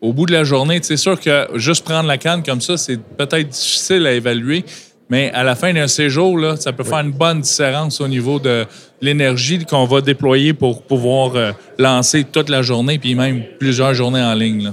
Au 0.00 0.12
bout 0.12 0.26
de 0.26 0.32
la 0.32 0.44
journée, 0.44 0.78
c'est 0.82 0.96
sûr 0.96 1.18
que 1.18 1.48
juste 1.54 1.84
prendre 1.84 2.06
la 2.06 2.18
canne 2.18 2.42
comme 2.42 2.60
ça, 2.60 2.76
c'est 2.76 3.00
peut-être 3.00 3.48
difficile 3.48 4.06
à 4.06 4.12
évaluer, 4.12 4.64
mais 5.08 5.30
à 5.32 5.44
la 5.44 5.54
fin 5.54 5.72
d'un 5.72 5.86
séjour, 5.86 6.36
là, 6.36 6.56
ça 6.56 6.72
peut 6.72 6.82
faire 6.82 6.98
une 6.98 7.12
bonne 7.12 7.40
différence 7.40 8.00
au 8.00 8.08
niveau 8.08 8.40
de 8.40 8.66
l'énergie 9.00 9.64
qu'on 9.64 9.84
va 9.84 10.00
déployer 10.00 10.52
pour 10.52 10.82
pouvoir 10.82 11.36
euh, 11.36 11.52
lancer 11.78 12.24
toute 12.24 12.48
la 12.48 12.62
journée, 12.62 12.98
puis 12.98 13.14
même 13.14 13.44
plusieurs 13.58 13.94
journées 13.94 14.22
en 14.22 14.34
ligne. 14.34 14.72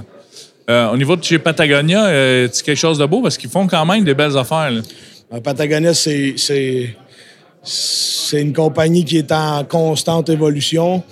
Euh, 0.68 0.90
au 0.90 0.96
niveau 0.96 1.14
de 1.14 1.22
chez 1.22 1.38
Patagonia, 1.38 2.06
euh, 2.06 2.48
c'est 2.50 2.64
quelque 2.64 2.78
chose 2.78 2.98
de 2.98 3.06
beau? 3.06 3.22
Parce 3.22 3.36
qu'ils 3.36 3.50
font 3.50 3.66
quand 3.66 3.84
même 3.84 4.02
des 4.02 4.14
belles 4.14 4.36
affaires. 4.36 4.72
Euh, 5.32 5.40
Patagonia, 5.40 5.94
c'est, 5.94 6.34
c'est, 6.36 8.40
une 8.40 8.52
compagnie 8.52 9.04
qui 9.04 9.18
est 9.18 9.30
en 9.30 9.62
constante 9.64 10.28
évolution, 10.28 11.04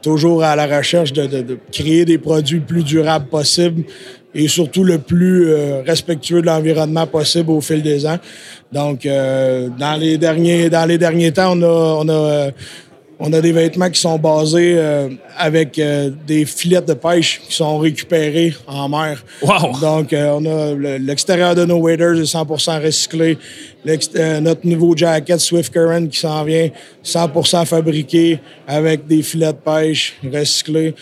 toujours 0.00 0.44
à 0.44 0.54
la 0.54 0.78
recherche 0.78 1.12
de, 1.12 1.26
de- 1.26 1.58
créer 1.72 2.04
des 2.04 2.18
produits 2.18 2.60
plus 2.60 2.84
durables 2.84 3.26
possible 3.26 3.82
et 4.38 4.48
surtout 4.48 4.84
le 4.84 4.98
plus 4.98 5.48
euh, 5.48 5.82
respectueux 5.86 6.42
de 6.42 6.46
l'environnement 6.46 7.06
possible 7.06 7.50
au 7.50 7.60
fil 7.60 7.82
des 7.82 8.04
ans. 8.06 8.18
Donc, 8.70 9.06
euh, 9.06 9.68
dans, 9.78 9.96
les 9.98 10.18
derniers, 10.18 10.68
dans 10.68 10.84
les 10.86 10.98
derniers 10.98 11.32
temps, 11.32 11.52
on 11.56 11.62
a, 11.62 11.66
on 12.04 12.08
a, 12.08 12.12
euh, 12.12 12.50
on 13.18 13.32
a 13.32 13.40
des 13.40 13.52
vêtements 13.52 13.88
qui 13.88 13.98
sont 13.98 14.18
basés 14.18 14.74
euh, 14.76 15.08
avec 15.38 15.78
euh, 15.78 16.10
des 16.26 16.44
filets 16.44 16.82
de 16.82 16.92
pêche 16.92 17.40
qui 17.48 17.54
sont 17.54 17.78
récupérés 17.78 18.54
en 18.66 18.90
mer. 18.90 19.24
Wow! 19.40 19.72
Donc, 19.80 20.12
euh, 20.12 20.36
on 20.38 20.44
a 20.44 20.74
le- 20.74 20.98
l'extérieur 20.98 21.54
de 21.54 21.64
nos 21.64 21.78
waders 21.78 22.20
est 22.20 22.24
100% 22.30 22.82
recyclé. 22.84 23.38
Euh, 24.16 24.40
notre 24.40 24.66
nouveau 24.66 24.94
jacket 24.94 25.38
Swift 25.40 25.72
Current 25.72 26.08
qui 26.08 26.18
s'en 26.18 26.44
vient 26.44 26.68
100% 27.02 27.64
fabriqué 27.64 28.38
avec 28.68 29.06
des 29.06 29.22
filets 29.22 29.52
de 29.52 29.58
pêche 29.64 30.14
recyclés. 30.30 30.94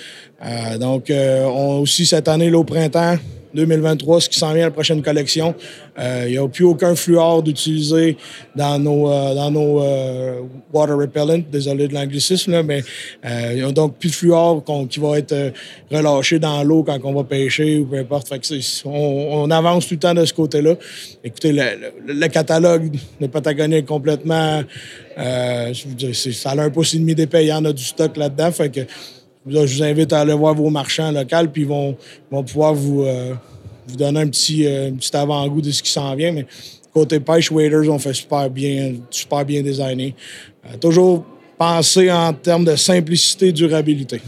Euh, 0.42 0.78
donc, 0.78 1.10
euh, 1.10 1.44
on 1.44 1.80
aussi 1.80 2.06
cette 2.06 2.28
année, 2.28 2.50
là, 2.50 2.58
au 2.58 2.64
printemps 2.64 3.16
2023, 3.54 4.20
ce 4.20 4.28
qui 4.28 4.36
s'en 4.36 4.52
vient 4.52 4.64
à 4.64 4.66
la 4.66 4.70
prochaine 4.72 5.00
collection, 5.00 5.54
euh, 5.96 6.24
il 6.26 6.32
n'y 6.32 6.38
a 6.38 6.48
plus 6.48 6.64
aucun 6.64 6.96
fluor 6.96 7.40
d'utiliser 7.40 8.16
dans 8.56 8.80
nos, 8.80 9.08
euh, 9.08 9.32
dans 9.32 9.48
nos 9.52 9.80
water 10.72 10.96
repellent. 10.98 11.44
Désolé 11.52 11.86
de 11.86 11.94
l'anglicisme, 11.94 12.50
là, 12.50 12.64
mais 12.64 12.82
il 13.22 13.54
n'y 13.54 13.62
a 13.62 13.70
donc 13.70 13.96
plus 13.96 14.10
de 14.10 14.14
fluor 14.16 14.64
qui 14.90 14.98
va 14.98 15.18
être 15.18 15.52
relâché 15.88 16.40
dans 16.40 16.64
l'eau 16.64 16.82
quand 16.82 16.98
on 17.04 17.14
va 17.14 17.22
pêcher 17.22 17.78
ou 17.78 17.86
peu 17.86 17.96
importe. 17.98 18.28
Fait 18.28 18.40
que 18.40 18.88
on, 18.88 19.44
on 19.44 19.50
avance 19.52 19.86
tout 19.86 19.94
le 19.94 20.00
temps 20.00 20.14
de 20.14 20.24
ce 20.24 20.34
côté-là. 20.34 20.74
Écoutez, 21.22 21.52
le, 21.52 21.62
le- 22.08 22.12
le 22.12 22.26
catalogue 22.28 22.90
de 23.20 23.26
Patagonie 23.28 23.76
est 23.76 23.82
complètement... 23.84 24.64
je 25.16 25.86
veux 25.88 25.94
dire, 25.94 26.14
ça 26.16 26.50
a 26.50 26.60
un 26.60 26.70
pouce 26.70 26.94
et 26.94 26.98
demi. 26.98 27.12
Il 27.16 27.40
y 27.46 27.52
en 27.52 27.64
a 27.64 27.72
du 27.72 27.84
stock 27.84 28.16
là-dedans. 28.16 28.50
Fait 28.50 28.68
que 28.68 28.80
Là, 29.46 29.66
je 29.66 29.76
vous 29.76 29.82
invite 29.82 30.12
à 30.12 30.20
aller 30.20 30.32
voir 30.32 30.54
vos 30.54 30.70
marchands 30.70 31.10
locaux, 31.12 31.48
puis 31.52 31.62
ils 31.62 31.68
vont, 31.68 31.96
vont 32.30 32.42
pouvoir 32.42 32.72
vous, 32.74 33.02
euh, 33.04 33.34
vous 33.86 33.96
donner 33.96 34.20
un 34.20 34.28
petit, 34.28 34.66
euh, 34.66 34.88
un 34.88 34.92
petit 34.94 35.14
avant-goût 35.14 35.60
de 35.60 35.70
ce 35.70 35.82
qui 35.82 35.90
s'en 35.90 36.14
vient. 36.14 36.32
Mais 36.32 36.46
côté 36.92 37.20
pêche, 37.20 37.50
Waders, 37.50 37.88
on 37.90 37.98
fait 37.98 38.14
super 38.14 38.48
bien, 38.48 38.94
super 39.10 39.44
bien 39.44 39.62
designé. 39.62 40.14
Euh, 40.64 40.76
toujours 40.80 41.24
penser 41.58 42.10
en 42.10 42.32
termes 42.32 42.64
de 42.64 42.74
simplicité 42.76 43.48
et 43.48 43.52
durabilité. 43.52 44.20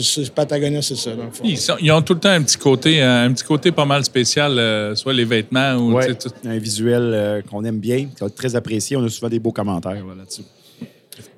C'est- 0.00 0.30
Patagonia, 0.34 0.80
c'est 0.82 0.96
ça. 0.96 1.10
Ils, 1.44 1.58
sont- 1.58 1.76
ils 1.80 1.92
ont 1.92 2.00
tout 2.02 2.14
le 2.14 2.20
temps 2.20 2.30
un 2.30 2.42
petit 2.42 2.56
côté, 2.56 3.00
un 3.02 3.30
petit 3.32 3.44
côté 3.44 3.70
pas 3.70 3.84
mal 3.84 4.02
spécial, 4.02 4.58
euh, 4.58 4.94
soit 4.94 5.12
les 5.12 5.24
vêtements 5.26 5.74
ou 5.74 5.92
Ouais, 5.94 6.14
tout- 6.14 6.30
un 6.46 6.56
visuel 6.58 7.02
euh, 7.14 7.42
qu'on 7.42 7.62
aime 7.64 7.78
bien, 7.78 8.06
qui 8.06 8.24
est 8.24 8.30
très 8.34 8.56
apprécié. 8.56 8.96
On 8.96 9.04
a 9.04 9.08
souvent 9.10 9.28
des 9.28 9.38
beaux 9.38 9.52
commentaires 9.52 9.92
là, 9.92 10.14
là-dessus. 10.18 10.42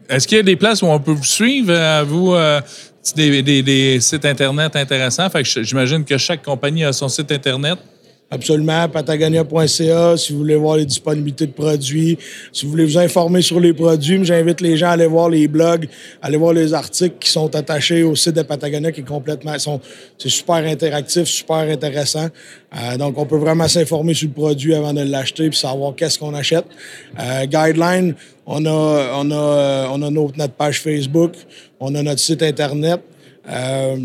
Est-ce 0.09 0.29
qu'il 0.29 0.37
y 0.37 0.41
a 0.41 0.45
des 0.45 0.55
places 0.55 0.81
où 0.83 0.87
on 0.87 1.01
peut 1.01 1.11
vous 1.13 1.25
suivre, 1.25 1.73
euh, 1.73 2.05
vous, 2.07 2.35
euh, 2.35 2.61
des, 3.15 3.43
des- 3.43 4.01
sites 4.01 4.25
Internet 4.25 4.75
intéressants? 4.77 5.29
Fait 5.31 5.43
que 5.43 5.63
j'imagine 5.63 6.05
que 6.05 6.17
chaque 6.19 6.43
compagnie 6.43 6.85
a 6.85 6.93
son 6.93 7.09
site 7.09 7.31
Internet. 7.33 7.79
Absolument, 8.29 8.89
patagonia.ca, 8.89 10.17
si 10.17 10.33
vous 10.33 10.39
voulez 10.41 10.57
voir 10.57 10.77
les 10.79 10.85
disponibilités 10.85 11.47
de 11.47 11.53
produits, 11.53 12.19
si 12.53 12.65
vous 12.65 12.73
voulez 12.73 12.85
vous 12.85 12.99
informer 12.99 13.41
sur 13.41 13.61
les 13.61 13.73
produits, 13.73 14.25
j'invite 14.25 14.61
les 14.61 14.77
gens 14.77 14.89
à 14.89 14.91
aller 14.91 15.07
voir 15.07 15.29
les 15.29 15.47
blogs, 15.47 15.87
à 16.21 16.27
aller 16.27 16.37
voir 16.37 16.53
les 16.53 16.75
articles 16.75 17.15
qui 17.21 17.31
sont 17.31 17.55
attachés 17.55 18.03
au 18.03 18.17
site 18.17 18.35
de 18.35 18.43
Patagonia 18.43 18.91
qui 18.91 19.03
est 19.03 19.05
complètement, 19.05 19.57
sont, 19.61 19.81
c'est 20.19 20.29
super 20.29 20.57
interactif, 20.57 21.25
super 21.29 21.59
intéressant. 21.71 22.27
Euh, 22.77 22.97
donc, 22.97 23.17
on 23.17 23.27
peut 23.27 23.37
vraiment 23.39 23.69
s'informer 23.69 24.13
sur 24.13 24.27
le 24.27 24.35
produit 24.35 24.75
avant 24.75 24.93
de 24.93 25.03
l'acheter 25.03 25.49
puis 25.49 25.59
savoir 25.59 25.95
qu'est-ce 25.95 26.19
qu'on 26.19 26.35
achète. 26.35 26.65
Euh, 27.21 27.47
guideline, 27.47 28.15
on 28.45 28.67
a, 28.67 29.13
on 29.19 29.31
a, 29.31 29.89
on 29.93 30.03
a 30.03 30.11
notre, 30.11 30.37
notre 30.37 30.55
page 30.55 30.81
Facebook, 30.81 31.33
on 31.79 31.95
a 31.95 32.03
notre 32.03 32.21
site 32.21 32.43
Internet. 32.43 33.01
Euh, 33.49 33.97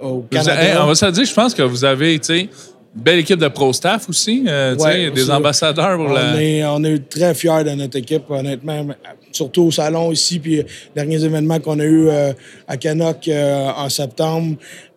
au 0.00 0.14
Vous 0.14 0.22
Canada. 0.30 0.52
avez- 0.54 0.70
hey, 0.70 0.76
on 0.78 0.86
va 0.86 0.94
se 0.96 1.06
dire, 1.06 1.24
je 1.24 1.34
pense 1.34 1.54
que 1.54 1.62
vous 1.62 1.84
avez, 1.84 2.18
tu 2.18 2.26
sais, 2.26 2.48
belle 2.94 3.20
équipe 3.20 3.38
de 3.38 3.48
pro 3.48 3.72
staff 3.72 4.08
aussi, 4.08 4.44
euh, 4.48 4.74
Ouais, 4.76 5.10
des 5.10 5.30
ambassadeurs 5.30 5.96
pour 5.96 6.06
on, 6.06 6.12
la. 6.12 6.42
est, 6.42 6.64
on 6.64 6.82
est 6.84 7.08
très 7.08 7.34
fiers 7.34 7.64
de 7.64 7.70
notre 7.70 7.96
équipe, 7.98 8.28
honnêtement. 8.30 8.86
Surtout 9.30 9.64
au 9.64 9.70
salon 9.70 10.10
ici, 10.10 10.38
puis 10.38 10.56
les 10.56 10.66
derniers 10.96 11.22
événements 11.22 11.60
qu'on 11.60 11.78
a 11.78 11.84
eu 11.84 12.08
euh, 12.08 12.32
à 12.66 12.76
Canock 12.78 13.28
euh, 13.28 13.68
en 13.76 13.88
septembre, 13.90 14.56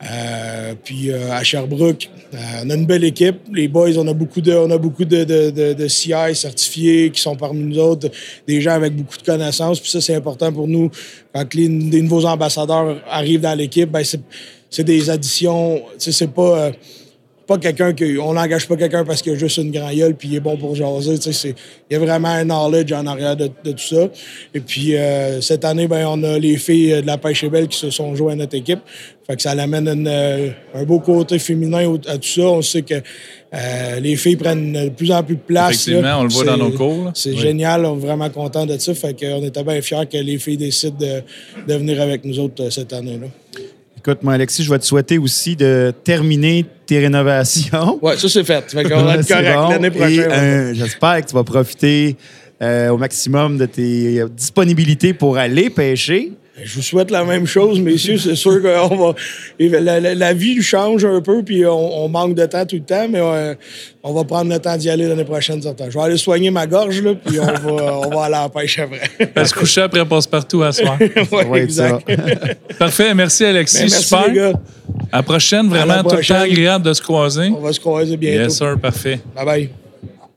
euh, 0.09 0.73
puis 0.83 1.11
euh, 1.11 1.31
à 1.33 1.43
Sherbrooke. 1.43 2.09
Euh, 2.33 2.37
on 2.65 2.69
a 2.69 2.75
une 2.75 2.85
belle 2.85 3.03
équipe. 3.03 3.35
Les 3.53 3.67
boys, 3.67 3.89
on 3.97 4.07
a 4.07 4.13
beaucoup 4.13 4.39
de, 4.39 4.53
on 4.53 4.71
a 4.71 4.77
beaucoup 4.77 5.03
de, 5.03 5.25
de, 5.25 5.49
de- 5.51 5.73
de 5.73 5.87
CI 5.87 6.13
certifiés 6.33 7.11
qui 7.11 7.19
sont 7.21 7.35
parmi 7.35 7.61
nous 7.61 7.77
autres, 7.77 8.09
des 8.47 8.61
gens 8.61 8.71
avec 8.71 8.95
beaucoup 8.95 9.17
de 9.17 9.23
connaissances. 9.23 9.81
Puis 9.81 9.91
ça, 9.91 9.99
c'est 9.99 10.15
important 10.15 10.51
pour 10.51 10.67
nous. 10.67 10.89
Quand 11.35 11.53
les, 11.53 11.67
des 11.67 12.01
nouveaux 12.01 12.25
ambassadeurs 12.25 13.01
arrivent 13.09 13.41
dans 13.41 13.57
l'équipe, 13.57 13.91
ben 13.91 14.01
c'est, 14.69 14.83
des 14.83 15.09
additions. 15.09 15.81
C'est 15.97 16.31
pas. 16.33 16.71
Euh, 17.51 17.55
pas 17.55 17.57
quelqu'un 17.59 17.93
qui. 17.93 18.17
On 18.17 18.33
n'engage 18.33 18.67
pas 18.67 18.75
quelqu'un 18.75 19.03
parce 19.03 19.21
qu'il 19.21 19.33
a 19.33 19.35
juste 19.35 19.57
une 19.57 19.71
grande 19.71 19.93
gueule 19.95 20.15
puis 20.15 20.29
il 20.29 20.35
est 20.35 20.39
bon 20.39 20.57
pour 20.57 20.75
jaser. 20.75 21.15
Tu 21.17 21.23
sais, 21.23 21.33
c'est- 21.33 21.55
il 21.89 21.93
y 21.93 21.95
a 21.95 21.99
vraiment 21.99 22.29
un 22.29 22.43
knowledge 22.45 22.91
en 22.93 23.05
arrière 23.05 23.35
de, 23.35 23.49
de 23.63 23.71
tout 23.71 23.77
ça. 23.95 24.07
Et 24.53 24.59
puis, 24.59 24.95
euh, 24.95 25.41
cette 25.41 25.65
année, 25.65 25.87
ben, 25.87 26.05
on 26.07 26.23
a 26.23 26.39
les 26.39 26.57
filles 26.57 27.01
de 27.01 27.07
la 27.07 27.17
pêche 27.17 27.43
et 27.43 27.49
belle 27.49 27.67
qui 27.67 27.77
se 27.77 27.89
sont 27.89 28.15
jouées 28.15 28.33
à 28.33 28.35
notre 28.35 28.55
équipe. 28.55 28.79
Fait 29.27 29.35
que 29.35 29.41
ça 29.41 29.51
amène 29.51 29.87
une, 29.87 30.07
euh, 30.07 30.49
un 30.73 30.83
beau 30.83 30.99
côté 30.99 31.37
féminin 31.39 31.93
à 32.07 32.17
tout 32.17 32.27
ça. 32.27 32.41
On 32.41 32.61
sait 32.61 32.81
que 32.81 32.95
euh, 33.53 33.99
les 33.99 34.15
filles 34.15 34.35
prennent 34.37 34.73
de 34.73 34.89
plus 34.89 35.11
en 35.11 35.21
plus 35.23 35.35
de 35.35 35.41
place. 35.41 35.71
Effectivement, 35.87 36.01
là. 36.01 36.19
on 36.19 36.23
le 36.23 36.29
voit 36.29 36.45
dans 36.45 36.57
nos 36.57 36.71
cours. 36.71 37.11
C'est 37.13 37.31
Oui. 37.31 37.37
génial. 37.37 37.85
On 37.85 37.97
est 37.97 37.99
vraiment 37.99 38.29
content 38.29 38.65
de 38.65 38.77
ça. 38.77 38.93
Fait 38.93 39.13
qu'on 39.17 39.43
était 39.43 39.63
bien 39.63 39.81
fiers 39.81 40.05
que 40.11 40.17
les 40.17 40.37
filles 40.37 40.57
décident 40.57 40.97
de, 40.97 41.21
de 41.67 41.73
venir 41.77 42.01
avec 42.01 42.25
nous 42.25 42.39
autres 42.39 42.63
euh, 42.63 42.69
cette 42.69 42.93
année-là. 42.93 43.27
Écoute, 44.03 44.23
moi, 44.23 44.33
Alexis, 44.33 44.63
je 44.63 44.71
vais 44.71 44.79
te 44.79 44.85
souhaiter 44.85 45.19
aussi 45.19 45.55
de 45.55 45.93
terminer 46.03 46.65
tes 46.87 46.97
rénovations. 46.99 47.99
Ouais, 48.01 48.17
ça, 48.17 48.27
c'est 48.27 48.43
fait. 48.43 48.63
Fait 48.71 48.83
qu'on 48.83 49.03
va 49.03 49.15
être 49.17 49.27
correct 49.27 49.55
bon. 49.55 49.69
l'année 49.69 49.91
prochaine. 49.91 50.31
euh, 50.31 50.73
j'espère 50.73 51.21
que 51.21 51.27
tu 51.27 51.35
vas 51.35 51.43
profiter 51.43 52.15
euh, 52.63 52.89
au 52.89 52.97
maximum 52.97 53.59
de 53.59 53.65
tes 53.67 54.23
disponibilités 54.35 55.13
pour 55.13 55.37
aller 55.37 55.69
pêcher. 55.69 56.31
Je 56.63 56.75
vous 56.75 56.81
souhaite 56.81 57.11
la 57.11 57.23
même 57.23 57.45
chose, 57.45 57.79
messieurs. 57.79 58.17
C'est 58.17 58.35
sûr 58.35 58.61
qu'on 58.61 58.95
va. 58.95 59.15
La, 59.59 59.99
la- 59.99 60.15
la 60.15 60.33
vie 60.33 60.61
change 60.61 61.03
un 61.05 61.21
peu, 61.21 61.43
puis 61.43 61.65
on, 61.65 62.03
on 62.05 62.07
manque 62.09 62.35
de 62.35 62.45
temps 62.45 62.65
tout 62.65 62.75
le 62.77 62.83
temps, 62.83 63.07
mais 63.09 63.19
euh, 63.21 63.55
on 64.03 64.13
va 64.13 64.23
prendre 64.23 64.51
le 64.51 64.59
temps 64.59 64.77
d'y 64.77 64.89
aller 64.89 65.07
l'année 65.07 65.23
prochaine, 65.25 65.61
certain. 65.61 65.89
Je 65.89 65.97
vais 65.97 66.03
aller 66.03 66.17
soigner 66.17 66.51
ma 66.51 66.67
gorge, 66.67 67.01
là, 67.01 67.13
puis 67.15 67.39
on 67.39 67.45
va, 67.45 67.97
on 68.07 68.09
va 68.09 68.23
aller 68.25 68.35
à 68.35 68.41
la 68.43 68.49
pêche 68.49 68.79
après. 68.79 69.01
Elle 69.35 69.47
se 69.47 69.53
coucher 69.53 69.81
après 69.81 70.05
passe-partout 70.05 70.63
à 70.63 70.71
soir. 70.71 70.97
Être 71.01 71.71
ça. 71.71 71.99
Parfait. 72.79 73.13
Merci, 73.13 73.45
Alexis. 73.45 73.77
Ben, 73.77 73.89
merci, 73.89 74.03
Super. 74.03 74.27
les 74.27 74.33
gars. 74.35 74.53
À 75.11 75.17
la 75.17 75.23
prochaine. 75.23 75.67
Vraiment 75.69 75.95
la 75.95 76.03
tout 76.03 76.15
le 76.15 76.23
temps 76.25 76.35
agréable 76.41 76.85
de 76.85 76.93
se 76.93 77.01
croiser. 77.01 77.51
On 77.57 77.61
va 77.61 77.73
se 77.73 77.79
croiser 77.79 78.17
bientôt. 78.17 78.43
Yes, 78.43 78.57
sir. 78.57 78.75
Parfait. 78.81 79.19
Bye 79.35 79.45
bye. 79.45 79.69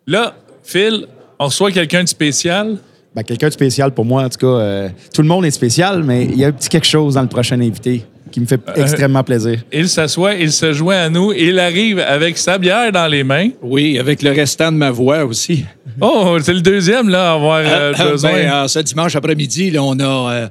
Là, 0.07 0.35
Phil, 0.63 1.07
on 1.39 1.47
reçoit 1.47 1.71
quelqu'un 1.71 2.05
de 2.05 2.09
spécial. 2.09 2.77
Ben, 3.15 3.23
Quelqu'un 3.23 3.49
de 3.49 3.53
spécial 3.53 3.93
pour 3.93 4.05
moi, 4.05 4.25
en 4.25 4.29
tout 4.29 4.39
cas. 4.39 4.47
euh, 4.47 4.89
tout 5.15 5.23
le 5.23 5.29
monde 5.29 5.45
est 5.45 5.51
spécial, 5.53 6.03
mais 6.03 6.25
il 6.25 6.37
y 6.39 6.45
a 6.45 6.49
un 6.49 6.53
petit 6.53 6.69
quelque 6.69 6.87
chose 6.87 7.15
dans 7.15 7.23
le 7.23 7.29
prochain 7.29 7.61
invité 7.61 8.05
qui 8.33 8.41
me 8.41 8.47
fait 8.47 8.61
Euh, 8.69 8.83
extrêmement 8.83 9.23
plaisir. 9.23 9.61
Il 9.73 9.89
s'assoit, 9.89 10.35
il 10.35 10.51
se 10.51 10.73
joint 10.73 10.97
à 10.97 11.09
nous 11.09 11.33
il 11.33 11.59
arrive 11.61 12.01
avec 12.01 12.37
sa 12.37 12.59
bière 12.59 12.91
dans 12.91 13.07
les 13.07 13.23
mains. 13.23 13.51
Oui, 13.63 13.99
avec 14.01 14.23
le 14.23 14.33
restant 14.33 14.73
de 14.73 14.77
ma 14.77 14.91
voix 14.91 15.25
aussi. 15.25 15.65
Oh, 16.01 16.37
c'est 16.43 16.55
le 16.55 16.61
deuxième, 16.61 17.09
là, 17.09 17.31
à 17.31 17.35
avoir 17.35 17.59
euh, 17.65 17.93
Euh, 18.01 18.11
besoin. 18.11 18.33
ben, 18.33 18.53
euh, 18.53 18.67
ce 18.69 18.81
dimanche 18.81 19.15
après-midi, 19.15 19.71
là, 19.71 19.83
on 19.85 19.97
a, 20.01 20.33
euh, 20.33 20.49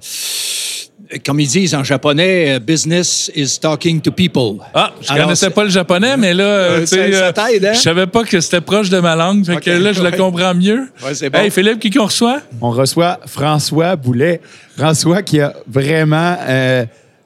comme 1.25 1.39
ils 1.39 1.47
disent 1.47 1.75
en 1.75 1.83
japonais, 1.83 2.55
euh, 2.55 2.59
business 2.59 3.31
is 3.35 3.59
talking 3.59 4.01
to 4.01 4.11
people. 4.11 4.57
Ah, 4.73 4.91
je 5.01 5.11
Alors, 5.11 5.25
connaissais 5.25 5.49
pas 5.49 5.63
le 5.63 5.69
japonais, 5.69 6.15
mais 6.17 6.33
là, 6.33 6.43
euh, 6.43 6.77
Euh, 6.77 6.79
tu 6.81 6.87
sais, 6.87 7.11
ça- 7.11 7.19
ça 7.19 7.25
euh, 7.43 7.47
t'aide, 7.51 7.65
hein? 7.65 7.73
je 7.73 7.79
savais 7.79 8.07
pas 8.07 8.23
que 8.23 8.39
c'était 8.41 8.61
proche 8.61 8.89
de 8.89 8.99
ma 8.99 9.15
langue. 9.15 9.45
Fait 9.45 9.57
que 9.57 9.69
là, 9.71 9.93
je 9.93 10.01
le 10.01 10.11
comprends 10.11 10.53
mieux. 10.53 10.87
Ouais, 11.05 11.13
c'est 11.13 11.29
bon. 11.29 11.39
Hey, 11.39 11.49
Philippe, 11.51 11.79
qui 11.79 11.89
qu'on 11.89 12.05
reçoit? 12.05 12.41
On 12.61 12.69
reçoit 12.71 13.19
François 13.25 13.95
Boulet. 13.95 14.41
François 14.77 15.21
qui 15.21 15.39
a 15.39 15.53
vraiment 15.67 16.35
euh, 16.47 16.85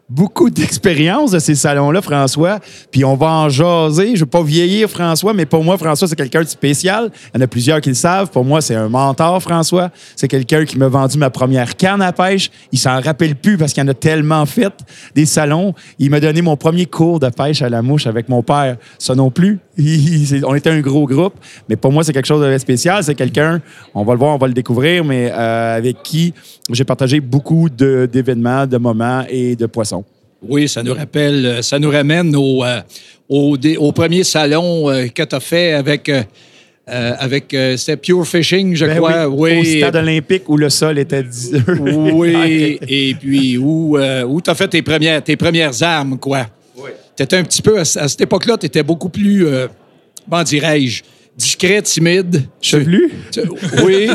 beaucoup 0.10 0.50
d'expérience 0.50 1.32
de 1.32 1.39
ces 1.39 1.56
salons-là, 1.56 2.02
François. 2.02 2.60
Puis 2.91 3.04
on 3.04 3.15
va 3.15 3.28
en 3.28 3.50
jaser. 3.50 4.15
Je 4.15 4.22
veux 4.22 4.26
pas 4.26 4.41
vieillir 4.41 4.89
François, 4.89 5.34
mais 5.34 5.46
pour 5.46 5.63
moi, 5.63 5.78
François, 5.78 6.08
c'est 6.08 6.15
quelqu'un 6.15 6.41
de 6.41 6.48
spécial. 6.48 7.12
Il 7.34 7.38
y 7.38 7.41
en 7.41 7.43
a 7.43 7.48
plusieurs 7.48 7.82
qui 7.82 7.89
le 7.89 7.96
savent. 7.96 8.30
Pour 8.30 8.46
moi, 8.46 8.62
c'est 8.62 8.76
un 8.76 8.89
mentor, 8.89 9.41
François. 9.41 9.91
C'est 10.15 10.28
quelqu'un 10.28 10.65
qui 10.65 10.78
m'a 10.78 10.88
vendu 10.88 11.17
ma 11.17 11.30
première 11.30 11.76
canne 11.76 12.02
à 12.02 12.13
pêche. 12.13 12.50
Il 12.72 12.80
s'en 12.80 13.02
rappelle 13.02 13.36
plus 13.36 13.58
parce 13.58 13.74
qu'il 13.74 13.84
en 13.84 13.88
a 13.88 13.93
tellement 13.93 14.46
fait 14.46 14.74
des 15.15 15.26
salons. 15.26 15.74
Il 16.00 16.10
m'a 16.10 16.20
donné 16.20 16.41
mon 16.41 16.56
premier 16.56 16.86
cours 16.86 17.20
de 17.20 17.30
pêche 17.30 17.62
à 17.62 17.70
la 17.70 17.82
mouche 17.82 18.08
avec 18.08 18.30
mon 18.30 18.43
père. 18.43 18.78
Ça 19.00 19.15
non 19.15 19.32
plus. 19.32 19.60
On 20.46 20.56
était 20.56 20.70
un 20.70 20.80
gros 20.82 21.06
groupe. 21.06 21.34
Mais 21.70 21.76
pour 21.76 21.92
moi, 21.92 22.04
c'est 22.04 22.13
quelque 22.13 22.26
chose 22.28 22.46
de 22.46 22.58
spécial. 22.58 23.04
C'est 23.04 23.16
quelqu'un, 23.16 23.62
on 23.94 24.04
va 24.04 24.13
le 24.13 24.20
voir, 24.20 24.34
on 24.36 24.38
va 24.38 24.48
le 24.48 24.54
découvrir, 24.54 25.04
mais 25.06 25.32
euh, 25.32 25.78
avec 25.78 26.02
qui 26.04 26.34
j'ai 26.72 26.84
partagé 26.84 27.20
beaucoup 27.20 27.70
d'événements, 27.70 28.66
de 28.66 28.78
moments 28.78 29.24
et 29.30 29.56
de 29.56 29.66
poissons. 29.68 30.04
Oui, 30.48 30.68
ça 30.68 30.84
nous 30.84 30.94
rappelle, 30.94 31.60
ça 31.63 31.80
nous 31.80 31.90
ramène 31.90 32.36
au, 32.36 32.63
euh, 32.63 32.80
au, 33.28 33.58
dé- 33.58 33.78
au 33.78 33.92
premier 33.92 34.24
salon 34.24 34.90
euh, 34.90 35.08
que 35.08 35.24
tu 35.24 35.36
as 35.36 35.40
fait 35.40 35.74
avec, 35.74 36.10
euh, 36.10 36.22
avec 36.88 37.54
euh, 37.56 37.76
c'était 37.76 37.98
Pure 37.98 38.26
Fishing, 38.28 38.76
je 38.76 38.86
Ben 38.86 38.98
crois. 38.98 39.28
oui, 39.28 39.60
Au 39.60 39.63
stade 39.63 39.96
olympique 39.96 40.48
où 40.48 40.56
le 40.58 40.70
sol 40.70 41.00
était... 41.00 41.24
dix- 41.24 41.56
Oui, 42.13 42.78
et 42.88 43.16
puis 43.20 43.58
où, 43.58 43.98
euh, 43.98 44.24
où 44.26 44.40
tu 44.40 44.50
as 44.52 44.56
fait 44.56 44.68
tes 44.68 44.82
premières, 44.84 45.24
tes 45.24 45.36
premières 45.36 45.82
armes, 45.82 46.18
quoi. 46.20 46.46
Étais 47.19 47.38
un 47.38 47.43
petit 47.43 47.62
peu, 47.62 47.77
à, 47.77 47.82
à 47.82 47.86
cette 48.08 48.21
époque-là, 48.21 48.58
tu 48.58 48.65
étais 48.65 48.84
beaucoup 48.84 49.10
plus, 49.10 49.45
euh, 49.47 49.67
comment 50.30 50.43
dirais-je, 50.43 51.03
discret, 51.38 51.82
timide. 51.82 52.43
Chevelu? 52.62 53.12
Tu- 53.32 53.41
oui. 53.84 54.10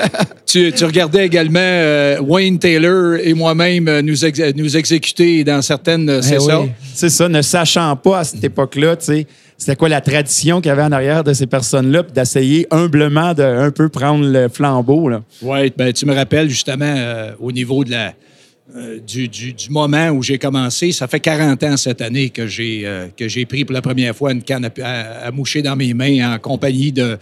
tu, 0.46 0.72
tu 0.72 0.84
regardais 0.84 1.26
également 1.26 1.58
euh, 1.60 2.18
Wayne 2.20 2.58
Taylor 2.58 3.16
et 3.22 3.34
moi-même 3.34 3.88
euh, 3.88 4.02
nous, 4.02 4.24
ex- 4.24 4.54
nous 4.54 4.76
exécuter 4.76 5.44
dans 5.44 5.62
certaines. 5.62 6.20
c'est 6.22 6.36
Eh 6.36 6.40
ça? 6.40 6.60
oui. 6.60 6.70
C'est 6.94 7.08
ça, 7.10 7.28
ne 7.28 7.42
sachant 7.42 7.94
pas 7.96 8.20
à 8.20 8.24
cette 8.24 8.44
époque-là, 8.44 8.96
tu 8.96 9.04
sais, 9.06 9.26
c'était 9.58 9.76
quoi 9.76 9.88
la 9.88 10.02
tradition 10.02 10.60
qu'il 10.60 10.68
y 10.68 10.72
avait 10.72 10.82
en 10.82 10.92
arrière 10.92 11.24
de 11.24 11.32
ces 11.32 11.46
personnes-là, 11.46 12.02
puis 12.02 12.12
d'essayer 12.12 12.66
humblement 12.70 13.32
de 13.32 13.42
un 13.42 13.70
peu 13.70 13.88
prendre 13.88 14.26
le 14.26 14.48
flambeau. 14.48 15.08
Là. 15.08 15.22
Oui, 15.42 15.72
ben, 15.76 15.92
tu 15.94 16.04
me 16.04 16.14
rappelles 16.14 16.50
justement 16.50 16.84
euh, 16.96 17.30
au 17.40 17.52
niveau 17.52 17.82
de 17.84 17.90
la, 17.92 18.12
euh, 18.74 18.98
du, 18.98 19.30
moment 19.70 20.08
où 20.08 20.24
j'ai 20.24 20.38
commencé. 20.38 20.90
Ça 20.90 21.06
fait 21.06 21.20
40 21.20 21.62
ans 21.62 21.76
cette 21.76 22.00
année 22.00 22.30
que 22.30 22.48
j'ai 22.48 22.82
euh, 22.84 23.06
que 23.16 23.28
j'ai 23.28 23.46
pris 23.46 23.64
pour 23.64 23.72
la 23.72 23.80
première 23.80 24.14
fois 24.14 24.32
une 24.32 24.42
canne 24.42 24.68
à, 24.82 25.30
moucher 25.30 25.62
dans 25.62 25.76
mes 25.76 25.94
mains 25.94 26.34
en 26.34 26.38
compagnie 26.40 26.90
de 26.90 27.16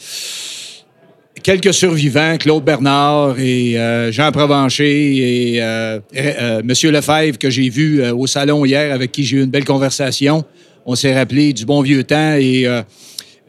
quelques 1.43 1.75
survivants, 1.75 2.39
Claude 2.39 2.65
Bernard 2.65 3.39
et 3.39 3.79
euh, 3.79 4.11
Jean 4.11 4.33
Provencher 4.33 5.59
et 5.59 6.63
Monsieur 6.65 6.91
Lefebvre 6.91 7.37
que 7.37 7.51
j'ai 7.51 7.69
vu 7.69 8.03
au 8.09 8.27
salon 8.27 8.65
hier 8.65 8.95
avec 8.95 9.13
qui 9.13 9.25
j'ai 9.25 9.37
eu 9.37 9.43
une 9.43 9.51
belle 9.51 9.67
conversation. 9.67 10.47
On 10.87 10.95
s'est 10.95 11.15
rappelé 11.15 11.53
du 11.53 11.67
bon 11.67 11.83
vieux 11.83 12.05
temps 12.05 12.37
et 12.39 12.65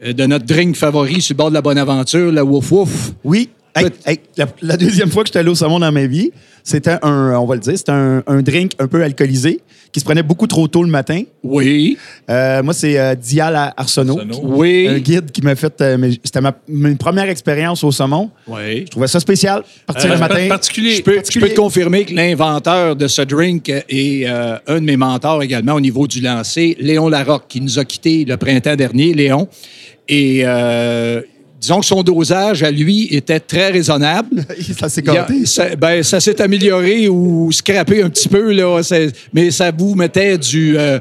de 0.02 0.26
notre 0.26 0.44
drink 0.44 0.76
favori 0.76 1.22
sur 1.22 1.32
le 1.32 1.38
bord 1.38 1.48
de 1.48 1.54
la 1.54 1.62
Bonaventure, 1.62 2.30
la 2.30 2.44
Wouf 2.44 2.70
Wouf. 2.72 3.12
Oui. 3.24 3.48
Hey, 3.76 3.86
hey, 4.06 4.20
la, 4.36 4.46
la 4.62 4.76
deuxième 4.76 5.10
fois 5.10 5.22
que 5.22 5.28
j'étais 5.28 5.38
allé 5.40 5.50
au 5.50 5.54
saumon 5.54 5.78
dans 5.78 5.92
ma 5.92 6.06
vie, 6.06 6.30
c'était 6.64 6.96
un, 7.02 7.34
on 7.38 7.44
va 7.46 7.54
le 7.56 7.60
dire, 7.60 7.76
c'était 7.76 7.92
un, 7.92 8.22
un 8.26 8.42
drink 8.42 8.72
un 8.78 8.86
peu 8.88 9.02
alcoolisé 9.02 9.60
qui 9.92 10.00
se 10.00 10.04
prenait 10.04 10.22
beaucoup 10.22 10.46
trop 10.46 10.66
tôt 10.68 10.82
le 10.82 10.88
matin. 10.90 11.22
Oui, 11.42 11.96
Euh, 12.28 12.62
moi, 12.62 12.74
c'est 12.74 12.98
euh, 12.98 13.14
Dial 13.14 13.54
Arsenault. 13.76 14.18
Arsenault. 14.18 14.40
oui. 14.42 14.88
Un 14.88 14.98
guide 14.98 15.30
qui 15.30 15.42
m'a 15.42 15.54
fait. 15.54 15.80
euh, 15.80 16.10
c'était 16.24 16.40
ma, 16.40 16.54
ma 16.68 16.94
première 16.96 17.28
expérience 17.28 17.84
au 17.84 17.92
saumon. 17.92 18.30
Oui. 18.48 18.80
Je 18.86 18.90
trouvais 18.90 19.06
ça 19.08 19.20
spécial. 19.20 19.62
Partir 19.86 20.10
Euh, 20.10 20.14
le 20.14 20.20
matin. 20.20 20.48
particulier. 20.48 20.96
Je 20.96 21.02
peux, 21.02 21.12
je 21.12 21.16
particulier. 21.16 21.46
peux 21.48 21.54
te 21.54 21.60
confirmer 21.60 22.04
que 22.04 22.14
l'inventeur 22.14 22.96
de 22.96 23.06
ce 23.08 23.22
drink 23.22 23.68
est 23.68 24.26
euh, 24.26 24.56
un 24.66 24.80
de 24.80 24.84
mes 24.86 24.96
mentors 24.96 25.42
également 25.42 25.74
au 25.74 25.80
niveau 25.80 26.06
du 26.06 26.20
lancer, 26.20 26.76
Léon 26.80 27.08
Larocque, 27.08 27.44
qui 27.48 27.60
nous 27.60 27.78
a 27.78 27.84
quittés 27.84 28.24
le 28.26 28.36
printemps 28.36 28.76
dernier, 28.76 29.14
Léon. 29.14 29.48
Et 30.08 30.42
euh, 30.44 31.20
disons 31.66 31.80
que 31.80 31.86
son 31.86 32.02
dosage 32.02 32.62
à 32.62 32.70
lui 32.70 33.08
était 33.10 33.40
très 33.40 33.70
raisonnable. 33.70 34.44
ça 34.78 34.88
s'est 34.88 35.02
gâté. 35.02 35.44
ça, 35.46 35.74
ben, 35.76 36.02
ça 36.02 36.20
s'est 36.20 36.40
amélioré 36.40 37.08
ou 37.08 37.50
scrappé 37.50 38.02
un 38.02 38.08
petit 38.08 38.28
peu, 38.28 38.52
là. 38.52 38.80
Mais 39.32 39.50
ça 39.50 39.70
vous 39.76 39.94
mettait 39.94 40.38
du. 40.38 40.76
euh, 40.78 40.98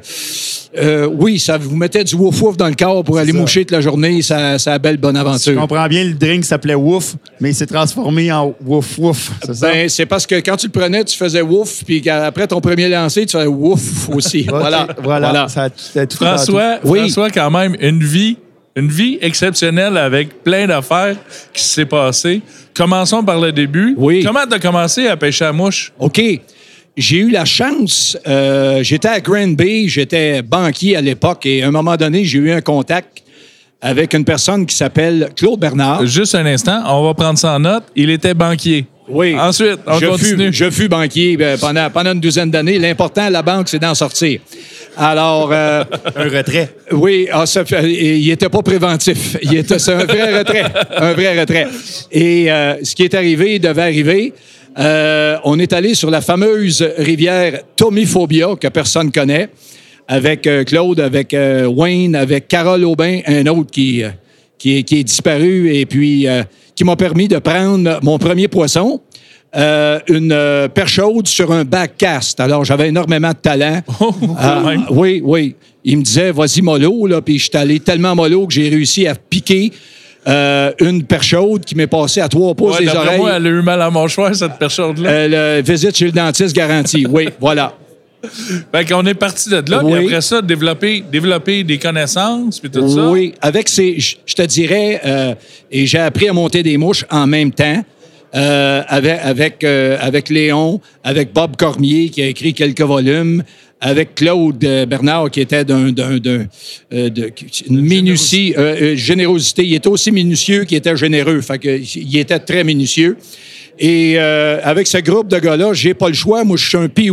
euh, 0.78 1.08
oui, 1.20 1.40
ça 1.40 1.58
vous 1.58 1.76
mettait 1.76 2.04
du 2.04 2.16
wouf 2.16 2.42
wouf 2.42 2.58
dans 2.58 2.68
le 2.68 2.76
corps 2.76 3.04
pour 3.04 3.18
aller 3.18 3.32
ça. 3.32 3.38
moucher 3.38 3.62
toute 3.62 3.72
la 3.72 3.82
journée. 3.82 4.22
Ça, 4.22 4.60
ça 4.60 4.74
a 4.74 4.80
belle 4.80 4.98
bonne 4.98 5.16
Je 5.16 5.22
aventure. 5.22 5.56
comprends 5.62 5.88
bien, 5.88 6.04
le 6.04 6.14
drink 6.16 6.44
s'appelait 6.44 6.76
Wouf, 6.76 7.16
mais 7.40 7.52
il 7.52 7.56
s'est 7.56 7.66
transformé 7.68 8.32
en 8.32 8.54
Wouf 8.66 8.98
Wouf. 8.98 9.32
C'est 9.46 9.54
ça? 9.56 9.72
Ben, 9.72 9.88
c'est 9.88 10.06
parce 10.06 10.26
que 10.28 10.36
quand 10.36 10.58
tu 10.58 10.66
le 10.68 10.72
prenais, 10.74 11.04
tu 11.06 11.16
faisais 11.16 11.42
wouf, 11.42 11.84
puis 11.86 12.08
après 12.10 12.48
ton 12.48 12.60
premier 12.60 12.90
lancer, 12.90 13.26
tu 13.26 13.38
faisais 13.38 13.48
wouf 13.48 14.10
aussi. 14.10 14.46
Ok, 14.50 14.56
Voilà. 14.60 14.88
voilà. 15.02 15.48
Ça 15.48 15.70
tout 15.70 16.18
François, 16.18 16.80
Oui. 16.84 17.00
François, 17.00 17.30
quand 17.30 17.52
même, 17.52 17.76
une 17.80 18.04
vie, 18.04 18.38
une 18.76 18.90
vie 18.90 19.18
exceptionnelle 19.22 19.98
avec 19.98 20.44
plein 20.44 20.68
d'affaires 20.68 21.16
qui 21.54 21.64
s'est 21.64 21.86
passées. 21.86 22.42
Commençons 22.74 23.24
par 23.24 23.40
le 23.40 23.52
début. 23.52 23.96
Oui. 23.98 24.24
Comment 24.24 24.46
tu 24.46 24.54
as 24.54 24.60
commencé 24.60 25.08
à 25.08 25.16
pêcher 25.16 25.46
à 25.46 25.54
mouche? 25.54 25.94
OK. 25.98 26.22
J'ai 26.98 27.18
eu 27.18 27.30
la 27.30 27.44
chance, 27.44 28.18
euh, 28.26 28.82
j'étais 28.82 29.10
à 29.10 29.20
Grand 29.20 29.50
Bay, 29.50 29.86
j'étais 29.88 30.42
banquier 30.42 30.96
à 30.96 31.02
l'époque, 31.02 31.46
et 31.46 31.62
à 31.62 31.68
un 31.68 31.72
moment 31.72 31.98
donné, 31.98 32.24
j'ai 32.24 32.40
eu 32.40 32.52
un 32.52 32.62
contact 32.62 33.22
avec 33.82 34.14
une 34.14 34.24
personne 34.24 34.66
qui 34.66 34.74
s'appelle 34.74 35.30
Claude 35.36 35.60
Bernard. 35.60 36.06
Juste 36.06 36.36
un 36.36 36.46
instant, 36.46 36.82
on 36.88 37.04
va 37.04 37.14
prendre 37.14 37.38
ça 37.38 37.54
en 37.54 37.60
note. 37.60 37.84
Il 37.98 38.10
était 38.10 38.34
banquier. 38.34 38.86
Oui. 39.08 39.38
Ensuite, 39.38 39.80
on 39.86 40.00
je 40.00 40.06
continue. 40.08 40.48
Fus, 40.48 40.54
je 40.54 40.70
fus 40.72 40.88
banquier 40.88 41.38
euh, 41.40 41.58
pendant, 41.58 41.90
pendant 41.90 42.14
une 42.14 42.20
douzaine 42.20 42.50
d'années. 42.50 42.80
L'important 42.80 43.24
à 43.24 43.30
la 43.30 43.42
banque, 43.42 43.70
c'est 43.70 43.78
d'en 43.78 43.94
sortir. 43.94 44.40
Alors, 44.98 45.50
euh, 45.52 45.84
Un 46.16 46.30
retrait. 46.30 46.70
Oui, 46.92 47.28
ah, 47.32 47.46
ça 47.46 47.64
et 47.84 48.18
il 48.18 48.28
n'était 48.28 48.50
pas 48.50 48.62
préventif. 48.62 49.38
Il 49.42 49.56
était, 49.58 49.80
c'est 49.80 49.94
un 49.94 50.06
vrai 50.06 50.38
retrait. 50.40 50.64
Un 50.96 51.14
vrai 51.14 51.40
retrait. 51.40 51.68
Et 52.12 52.52
euh, 52.52 52.76
ce 52.84 52.96
qui 52.96 53.04
est 53.04 53.14
arrivé 53.14 53.60
devait 53.60 53.82
arriver. 53.82 54.34
Euh, 54.78 55.38
on 55.46 55.58
est 55.60 55.72
allé 55.72 55.94
sur 55.96 56.10
la 56.12 56.20
fameuse 56.20 56.86
rivière 56.98 57.62
Tomiphobia, 57.78 58.56
que 58.60 58.68
personne 58.68 59.12
connaît. 59.12 59.50
avec 60.08 60.46
euh, 60.48 60.64
Claude, 60.64 61.00
avec 61.00 61.34
euh, 61.34 61.66
Wayne, 61.66 62.16
avec 62.16 62.48
Carole 62.48 62.84
Aubin, 62.84 63.22
un 63.26 63.46
autre 63.48 63.72
qui, 63.72 64.04
euh, 64.04 64.10
qui, 64.58 64.78
est, 64.78 64.84
qui 64.84 65.00
est 65.00 65.04
disparu 65.04 65.74
et 65.74 65.86
puis 65.86 66.28
euh, 66.28 66.44
qui 66.76 66.84
m'a 66.84 66.96
permis 66.96 67.28
de 67.28 67.40
prendre 67.40 68.00
mon 68.04 68.18
premier 68.18 68.48
poisson. 68.48 69.02
Euh, 69.58 70.00
une 70.08 70.32
euh, 70.32 70.68
perche 70.68 70.94
chaude 70.96 71.28
sur 71.28 71.52
un 71.52 71.64
backcast. 71.64 72.40
Alors, 72.40 72.66
j'avais 72.66 72.90
énormément 72.90 73.30
de 73.30 73.36
talent. 73.36 73.82
Oh, 74.02 74.14
Ah, 74.38 74.62
oui, 74.90 75.22
oui. 75.24 75.56
Il 75.84 75.98
me 76.00 76.04
disait, 76.04 76.32
vas-y 76.32 76.62
mollo, 76.62 77.06
là, 77.08 77.22
puis 77.22 77.38
je 77.38 77.44
suis 77.50 77.58
allé 77.58 77.80
tellement 77.80 78.16
mollo 78.16 78.48
que 78.48 78.54
j'ai 78.54 78.68
réussi 78.70 79.06
à 79.08 79.14
piquer 79.16 79.72
euh, 80.28 80.72
une 80.80 81.04
perche 81.04 81.28
chaude 81.30 81.64
qui 81.64 81.76
m'est 81.76 81.86
passée 81.88 82.20
à 82.22 82.28
trois 82.28 82.56
pouces 82.56 82.80
Ouais, 82.80 82.86
des 82.86 82.96
oreilles. 82.96 83.20
moi, 83.20 83.34
elle 83.36 83.46
a 83.46 83.50
eu 83.50 83.62
mal 83.62 83.80
à 83.82 83.86
la 83.86 83.92
mâchoire, 83.92 84.34
cette 84.36 84.58
personne-là. 84.58 85.10
Euh, 85.10 85.58
le 85.58 85.62
visite 85.64 85.96
chez 85.96 86.06
le 86.06 86.12
dentiste 86.12 86.56
garantie. 86.56 87.06
Oui, 87.08 87.30
voilà. 87.40 87.74
Fait 88.74 88.86
qu'on 88.86 89.06
est 89.06 89.14
parti 89.14 89.50
de 89.50 89.62
là, 89.70 89.82
Oui. 89.84 89.94
puis 89.94 90.06
après 90.08 90.22
ça, 90.22 90.42
développer, 90.42 91.04
développer 91.12 91.64
des 91.64 91.78
connaissances, 91.78 92.60
puis 92.60 92.72
tout 92.72 92.90
ça. 92.90 93.08
Oui, 93.10 93.34
avec 93.40 93.70
ces, 93.70 94.00
je 94.00 94.16
je 94.26 94.34
te 94.34 94.42
dirais, 94.42 95.00
euh, 95.06 95.36
et 95.72 95.86
j'ai 95.86 96.00
appris 96.00 96.28
à 96.28 96.34
monter 96.34 96.64
des 96.64 96.76
mouches 96.78 97.06
en 97.12 97.28
même 97.28 97.52
temps. 97.52 97.84
Euh, 98.36 98.84
avec 98.88 99.20
avec, 99.24 99.64
euh, 99.64 99.98
avec 100.00 100.30
Léon, 100.30 100.82
avec 101.04 101.34
Bob 101.34 101.56
Cormier 101.56 102.10
qui 102.10 102.22
a 102.22 102.28
écrit 102.28 102.54
quelques 102.54 102.82
volumes, 102.82 103.44
avec 103.82 104.16
Claude 104.16 104.64
euh, 104.64 104.86
Bernard 104.86 105.30
qui 105.32 105.42
était 105.42 105.64
d'un, 105.64 105.92
d'un, 105.92 106.18
d'un, 106.18 106.46
euh, 106.94 107.10
de, 107.10 107.32
une 107.70 107.82
minutie, 107.82 108.54
euh, 108.58 108.94
euh, 108.94 108.96
générosité. 108.96 109.66
Il 109.66 109.76
était 109.76 109.90
aussi 109.90 110.12
minutieux 110.12 110.64
qu'il 110.64 110.78
était 110.78 110.98
généreux. 110.98 111.42
Fait 111.42 111.60
que, 111.60 111.80
il 111.96 112.18
était 112.18 112.40
très 112.40 112.64
minutieux. 112.64 113.18
Et 113.78 114.16
euh, 114.18 114.60
avec 114.64 114.88
ce 114.88 114.98
groupe 115.00 115.28
de 115.28 115.38
gars-là, 115.38 115.74
j'ai 115.74 115.94
pas 115.94 116.08
le 116.08 116.14
choix. 116.14 116.44
Moi, 116.44 116.58
je 116.58 116.68
suis 116.68 116.78
un 116.78 116.88
pee 116.88 117.12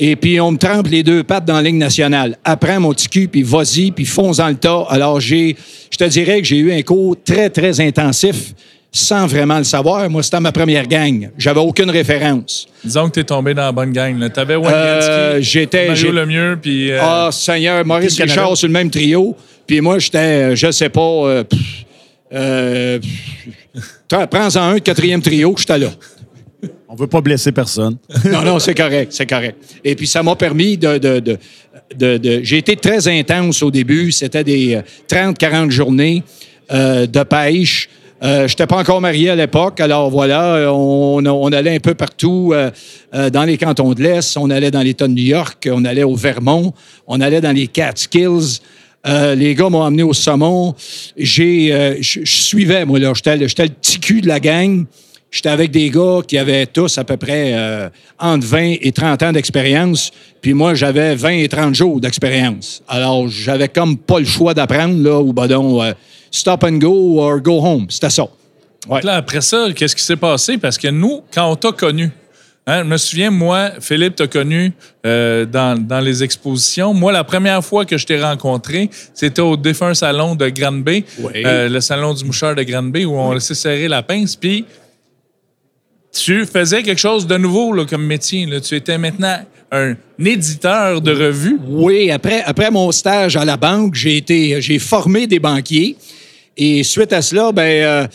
et 0.00 0.14
puis, 0.14 0.40
on 0.40 0.52
me 0.52 0.58
trempe 0.58 0.86
les 0.86 1.02
deux 1.02 1.24
pattes 1.24 1.44
dans 1.44 1.54
la 1.54 1.62
ligne 1.62 1.78
nationale. 1.78 2.38
Apprends 2.44 2.78
mon 2.78 2.92
petit 2.92 3.08
cul, 3.08 3.26
puis 3.26 3.42
vas-y, 3.42 3.90
puis 3.90 4.04
fonce 4.04 4.36
dans 4.36 4.48
le 4.48 4.54
tas. 4.54 4.86
Alors, 4.88 5.18
j'ai, 5.18 5.56
je 5.90 5.96
te 5.96 6.04
dirais 6.04 6.40
que 6.40 6.46
j'ai 6.46 6.58
eu 6.58 6.72
un 6.72 6.82
cours 6.82 7.16
très, 7.24 7.50
très 7.50 7.80
intensif 7.80 8.54
sans 8.90 9.26
vraiment 9.26 9.58
le 9.58 9.64
savoir. 9.64 10.08
Moi, 10.08 10.22
c'était 10.22 10.40
ma 10.40 10.50
première 10.52 10.86
gang. 10.86 11.30
J'avais 11.36 11.60
aucune 11.60 11.90
référence. 11.90 12.66
Disons 12.84 13.06
que 13.08 13.12
t'es 13.14 13.24
tombé 13.24 13.52
dans 13.54 13.62
la 13.62 13.72
bonne 13.72 13.92
gang. 13.92 14.30
T'avais 14.32 14.56
Wayne 14.56 14.72
Euh, 14.74 15.38
j'étais- 15.40 15.88
Mario 15.88 16.10
Lemieux, 16.12 16.58
puis... 16.60 16.90
euh, 16.90 16.98
Ah, 17.02 17.28
Seigneur, 17.32 17.84
Maurice 17.84 18.12
Richard 18.20 18.34
Canada. 18.36 18.56
sur 18.56 18.66
le 18.66 18.72
même 18.72 18.90
trio. 18.90 19.36
Puis 19.66 19.80
moi, 19.82 19.98
j'étais, 19.98 20.18
euh, 20.18 20.56
je 20.56 20.70
sais 20.70 20.88
pas, 20.88 21.00
euh, 21.00 21.44
euh, 22.32 22.98
prends-en 24.30 24.70
un, 24.74 24.78
quatrième 24.80 25.20
trio, 25.22 25.54
j'étais 25.58 25.78
là. 25.78 25.88
On 26.88 26.94
veut 26.94 27.06
pas 27.06 27.20
blesser 27.20 27.52
personne. 27.52 27.96
Non, 28.24 28.42
non, 28.42 28.58
c'est 28.58 28.74
correct, 28.74 29.12
c'est 29.12 29.26
correct. 29.28 29.56
Et 29.84 29.94
puis, 29.94 30.06
ça 30.06 30.22
m'a 30.22 30.34
permis 30.34 30.76
de... 30.78 30.98
de, 30.98 31.20
de, 31.20 31.38
de- 31.94 32.16
de- 32.18 32.40
J'ai 32.42 32.58
été 32.58 32.76
très 32.76 33.06
intense 33.08 33.62
au 33.62 33.70
début. 33.70 34.10
C'était 34.12 34.44
des 34.44 34.74
euh, 34.76 34.82
30-40 35.10 35.70
journées 35.70 36.22
euh, 36.72 37.06
de 37.06 37.22
pêche. 37.22 37.88
Euh, 38.22 38.48
Je 38.48 38.56
pas 38.56 38.76
encore 38.76 39.00
marié 39.00 39.30
à 39.30 39.36
l'époque, 39.36 39.80
alors 39.80 40.10
voilà, 40.10 40.72
on, 40.72 41.24
on 41.24 41.52
allait 41.52 41.76
un 41.76 41.80
peu 41.80 41.94
partout 41.94 42.50
euh, 42.52 42.70
euh, 43.14 43.30
dans 43.30 43.44
les 43.44 43.56
cantons 43.56 43.92
de 43.94 44.02
l'Est, 44.02 44.36
on 44.36 44.50
allait 44.50 44.72
dans 44.72 44.82
l'État 44.82 45.06
de 45.06 45.12
New 45.12 45.22
York, 45.22 45.68
on 45.70 45.84
allait 45.84 46.02
au 46.02 46.16
Vermont, 46.16 46.74
on 47.06 47.20
allait 47.20 47.40
dans 47.40 47.52
les 47.52 47.68
Catskills. 47.68 48.60
Euh, 49.06 49.36
les 49.36 49.54
gars 49.54 49.68
m'ont 49.68 49.84
amené 49.84 50.02
au 50.02 50.12
saumon. 50.12 50.74
J'ai, 51.16 51.72
euh, 51.72 51.94
je 52.00 52.24
suivais, 52.24 52.84
moi, 52.84 52.98
là. 52.98 53.12
J'étais 53.14 53.36
le 53.36 53.46
petit 53.46 54.00
cul 54.00 54.20
de 54.20 54.26
la 54.26 54.40
gang. 54.40 54.84
J'étais 55.30 55.50
avec 55.50 55.70
des 55.70 55.88
gars 55.90 56.20
qui 56.26 56.36
avaient 56.36 56.66
tous 56.66 56.98
à 56.98 57.04
peu 57.04 57.16
près 57.16 57.52
euh, 57.54 57.88
entre 58.18 58.46
20 58.46 58.76
et 58.80 58.92
30 58.92 59.22
ans 59.22 59.32
d'expérience. 59.32 60.10
Puis 60.40 60.52
moi, 60.52 60.74
j'avais 60.74 61.14
20 61.14 61.28
et 61.30 61.48
30 61.48 61.74
jours 61.74 62.00
d'expérience. 62.00 62.82
Alors, 62.88 63.28
j'avais 63.28 63.68
comme 63.68 63.96
pas 63.96 64.18
le 64.18 64.24
choix 64.24 64.52
d'apprendre, 64.52 65.00
là, 65.02 65.20
ou 65.20 65.32
ben 65.32 65.46
donc, 65.46 65.82
stop 66.30 66.64
and 66.64 66.78
go 66.78 67.20
or 67.20 67.40
go 67.40 67.60
home. 67.60 67.86
C'était 67.88 68.10
ça. 68.10 68.24
Ouais. 68.88 69.00
Là, 69.02 69.16
après 69.16 69.40
ça, 69.40 69.66
qu'est-ce 69.74 69.94
qui 69.96 70.02
s'est 70.02 70.16
passé? 70.16 70.56
Parce 70.58 70.78
que 70.78 70.88
nous, 70.88 71.22
quand 71.32 71.50
on 71.50 71.56
t'a 71.56 71.72
connu, 71.72 72.10
hein, 72.66 72.82
je 72.84 72.88
me 72.88 72.96
souviens, 72.96 73.30
moi, 73.30 73.70
Philippe 73.80 74.16
t'a 74.16 74.26
connu 74.26 74.72
euh, 75.04 75.44
dans, 75.44 75.78
dans 75.78 76.00
les 76.00 76.22
expositions. 76.22 76.94
Moi, 76.94 77.12
la 77.12 77.24
première 77.24 77.62
fois 77.64 77.84
que 77.84 77.98
je 77.98 78.06
t'ai 78.06 78.22
rencontré, 78.22 78.88
c'était 79.14 79.42
au 79.42 79.56
défunt 79.56 79.92
salon 79.94 80.34
de 80.36 80.48
Granby, 80.48 81.04
Oui. 81.18 81.32
euh, 81.44 81.68
le 81.68 81.80
salon 81.80 82.14
du 82.14 82.24
moucheur 82.24 82.54
de 82.54 82.62
Granby, 82.62 83.04
où 83.04 83.14
on 83.18 83.32
laissait 83.32 83.54
serrer 83.54 83.88
la 83.88 84.02
pince. 84.02 84.36
Puis, 84.36 84.64
tu 86.18 86.46
faisais 86.46 86.82
quelque 86.82 86.98
chose 86.98 87.26
de 87.26 87.36
nouveau 87.36 87.72
là, 87.72 87.84
comme 87.84 88.04
métier. 88.04 88.46
là. 88.46 88.60
Tu 88.60 88.74
étais 88.74 88.98
maintenant 88.98 89.38
un 89.70 89.94
éditeur 90.24 91.00
de 91.00 91.12
revues. 91.12 91.58
Oui, 91.66 92.10
après, 92.10 92.42
après 92.42 92.70
mon 92.70 92.90
stage 92.92 93.36
à 93.36 93.44
la 93.44 93.56
banque, 93.56 93.94
j'ai 93.94 94.16
été, 94.16 94.60
j'ai 94.60 94.78
formé 94.78 95.26
des 95.26 95.38
banquiers. 95.38 95.96
Et 96.56 96.82
suite 96.82 97.12
à 97.12 97.22
cela, 97.22 97.52
ben, 97.52 97.62
euh, 97.62 98.06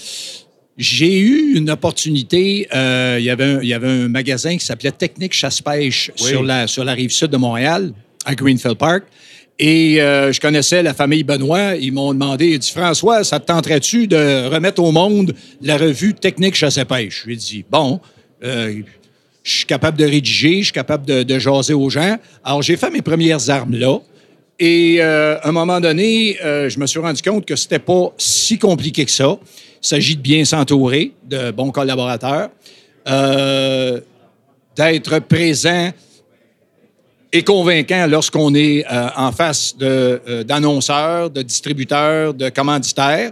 j'ai 0.78 1.20
eu 1.20 1.56
une 1.56 1.70
opportunité. 1.70 2.68
euh, 2.76 3.18
il, 3.20 3.26
y 3.26 3.30
avait 3.30 3.44
un, 3.44 3.62
il 3.62 3.68
y 3.68 3.74
avait 3.74 3.88
un 3.88 4.08
magasin 4.10 4.58
qui 4.58 4.66
s'appelait 4.66 4.92
Technique 4.92 5.34
Chasse-Pêche 5.34 6.12
sur, 6.16 6.44
la, 6.44 6.68
sur 6.68 6.84
la 6.84 6.94
rive 6.94 7.12
sud 7.12 7.30
de 7.30 7.38
Montréal, 7.38 7.94
à 8.26 8.36
Greenfield 8.36 8.78
Park. 8.78 9.04
Et 9.60 10.02
euh, 10.02 10.32
je 10.32 10.42
connaissais 10.42 10.82
la 10.82 10.94
famille 10.94 11.24
Benoît. 11.24 11.76
Ils 11.76 11.94
m'ont 11.94 12.14
demandé, 12.14 12.48
ils 12.48 12.60
dit 12.60 12.72
François, 12.72 13.24
ça 13.24 13.40
te 13.40 13.46
tenterait-tu 13.46 14.08
de 14.08 14.48
remettre 14.48 14.82
au 14.82 14.92
monde 14.92 15.34
la 15.62 15.78
revue 15.78 16.14
Technique 16.14 16.56
Chasse-Pêche? 16.56 17.22
Je 17.22 17.28
lui 17.28 17.34
ai 17.34 17.38
dit, 17.38 17.66
bon, 17.70 18.00
euh, 18.44 18.82
je 19.44 19.52
suis 19.52 19.66
capable 19.66 19.98
de 19.98 20.06
rédiger, 20.06 20.60
je 20.60 20.64
suis 20.64 20.74
capable 20.74 21.06
de, 21.06 21.40
jaser 21.40 21.74
aux 21.74 21.90
gens. 21.90 22.18
Alors, 22.44 22.62
j'ai 22.62 22.78
fait 22.78 22.90
mes 22.90 23.02
premières 23.02 23.50
armes 23.50 23.76
là. 23.76 24.00
Et 24.60 24.98
euh, 25.00 25.38
à 25.40 25.50
un 25.50 25.52
moment 25.52 25.80
donné, 25.80 26.38
je 26.42 26.80
me 26.80 26.88
suis 26.88 27.00
rendu 27.00 27.22
compte 27.22 27.46
que 27.46 27.56
c'était 27.56 27.80
pas 27.80 28.14
si 28.18 28.58
compliqué 28.58 29.06
que 29.06 29.12
ça. 29.12 29.38
Il 29.84 29.88
s'agit 29.88 30.16
de 30.16 30.22
bien 30.22 30.46
s'entourer, 30.46 31.12
de 31.28 31.52
bons 31.52 31.72
collaborateurs, 31.72 32.50
d'être 34.76 35.20
présent 35.20 35.92
et 37.34 37.44
convaincant 37.44 38.06
lorsqu'on 38.06 38.54
est 38.54 38.86
euh, 38.86 39.08
en 39.18 39.32
face 39.32 39.76
de, 39.76 40.22
euh, 40.30 40.44
d'annonceurs, 40.44 41.32
de 41.32 41.42
distributeurs, 41.42 42.36
de 42.36 42.50
commanditaires. 42.50 43.32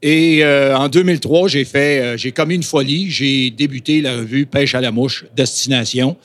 Et 0.00 0.44
euh, 0.44 0.76
en 0.76 0.88
2003, 0.88 1.48
j'ai 1.48 1.64
fait, 1.64 2.16
j'ai 2.16 2.30
commis 2.30 2.54
une 2.54 2.62
folie. 2.62 3.10
J'ai 3.10 3.50
débuté 3.50 4.00
la 4.00 4.16
revue 4.16 4.46
Pêche 4.46 4.76
à 4.76 4.80
la 4.80 4.92
mouche, 4.92 5.24
Destination, 5.36 6.16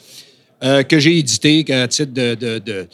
que 0.62 0.98
j'ai 0.98 1.20
édité 1.20 1.64
à 1.72 1.88
titre 1.88 2.12
de, 2.12 2.34
de, 2.34 2.58
de, 2.58 2.88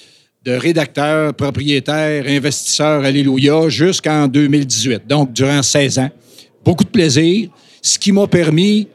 de 0.43 0.51
rédacteur, 0.51 1.33
propriétaire, 1.33 2.25
investisseur, 2.27 3.05
alléluia, 3.05 3.69
jusqu'en 3.69 4.27
2018. 4.27 5.07
Donc, 5.07 5.31
durant 5.31 5.63
16 5.63 5.99
ans. 5.99 6.09
Beaucoup 6.65 6.83
de 6.83 6.89
plaisir, 6.89 7.49
ce 7.81 7.97
qui 7.97 8.11
m'a 8.11 8.27
permis 8.27 8.89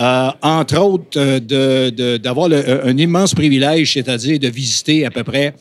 euh, 0.00 0.28
entre 0.42 0.78
autres, 0.80 1.18
euh, 1.18 2.18
d'avoir 2.18 2.48
le- 2.48 2.86
un 2.86 2.96
immense 2.96 3.34
privilège, 3.34 3.92
c'est-à-dire 3.94 4.38
de 4.38 4.48
visiter 4.48 5.06
à 5.06 5.10
peu 5.10 5.22
près 5.24 5.54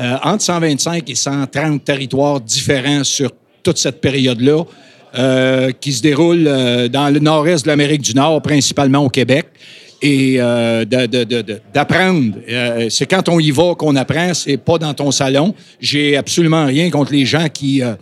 euh, 0.00 0.16
entre 0.22 0.42
125 0.42 1.10
et 1.10 1.14
130 1.16 1.84
territoires 1.84 2.40
différents 2.40 3.02
sur 3.02 3.32
toute 3.64 3.78
cette 3.78 4.00
période-là, 4.00 4.62
euh, 5.18 5.72
qui 5.80 5.92
se 5.92 6.02
déroule 6.02 6.44
euh, 6.46 6.86
dans 6.88 7.08
le 7.12 7.18
nord-est 7.18 7.64
de 7.64 7.68
l'Amérique 7.68 8.02
du 8.02 8.14
Nord, 8.14 8.40
principalement 8.42 9.00
au 9.04 9.08
Québec. 9.08 9.46
Et 10.00 10.36
euh, 10.38 10.84
d'apprendre. 11.74 12.36
Euh, 12.48 12.86
c'est 12.88 13.06
quand 13.06 13.28
on 13.28 13.40
y 13.40 13.50
va 13.50 13.74
qu'on 13.74 13.96
apprend, 13.96 14.32
c'est 14.34 14.56
pas 14.56 14.78
dans 14.78 14.94
ton 14.94 15.10
salon. 15.10 15.54
J'ai 15.80 16.16
absolument 16.16 16.66
rien 16.66 16.90
contre 16.90 17.12
les 17.12 17.26
gens 17.26 17.48
qui 17.52 17.82
euh, 17.82 17.94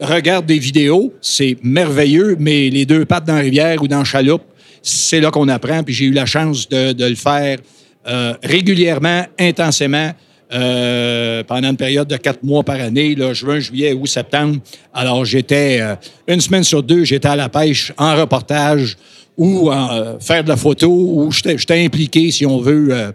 regardent 0.00 0.46
des 0.46 0.58
vidéos. 0.58 1.12
C'est 1.20 1.56
merveilleux, 1.62 2.36
mais 2.38 2.70
les 2.70 2.86
deux 2.86 3.04
pattes 3.04 3.24
dans 3.26 3.34
la 3.34 3.40
rivière 3.40 3.82
ou 3.82 3.88
dans 3.88 3.98
la 3.98 4.04
chaloupe, 4.04 4.42
c'est 4.82 5.20
là 5.20 5.30
qu'on 5.30 5.48
apprend. 5.48 5.82
Puis 5.82 5.94
j'ai 5.94 6.06
eu 6.06 6.12
la 6.12 6.26
chance 6.26 6.68
de, 6.68 6.94
le 6.98 7.14
faire 7.14 7.58
euh, 8.06 8.34
régulièrement, 8.42 9.24
intensément, 9.38 10.12
euh, 10.52 11.44
pendant 11.44 11.70
une 11.70 11.76
période 11.76 12.08
de 12.08 12.16
quatre 12.16 12.42
mois 12.42 12.64
par 12.64 12.80
année, 12.80 13.14
là, 13.14 13.32
juin, 13.32 13.60
juillet, 13.60 13.92
août, 13.92 14.06
septembre. 14.06 14.58
Alors, 14.92 15.24
j'étais 15.24 15.78
euh, 15.80 15.94
une 16.26 16.40
semaine 16.40 16.64
sur 16.64 16.82
deux, 16.82 17.04
j'étais 17.04 17.28
à 17.28 17.36
la 17.36 17.48
pêche 17.48 17.92
en 17.98 18.16
reportage 18.16 18.96
ou 19.36 19.70
en 19.70 20.18
faire 20.18 20.42
de 20.42 20.48
la 20.48 20.56
photo, 20.56 20.90
ou 20.90 21.30
j'étais 21.30 21.84
impliqué, 21.84 22.30
si 22.30 22.44
on 22.44 22.58
veut, 22.58 23.14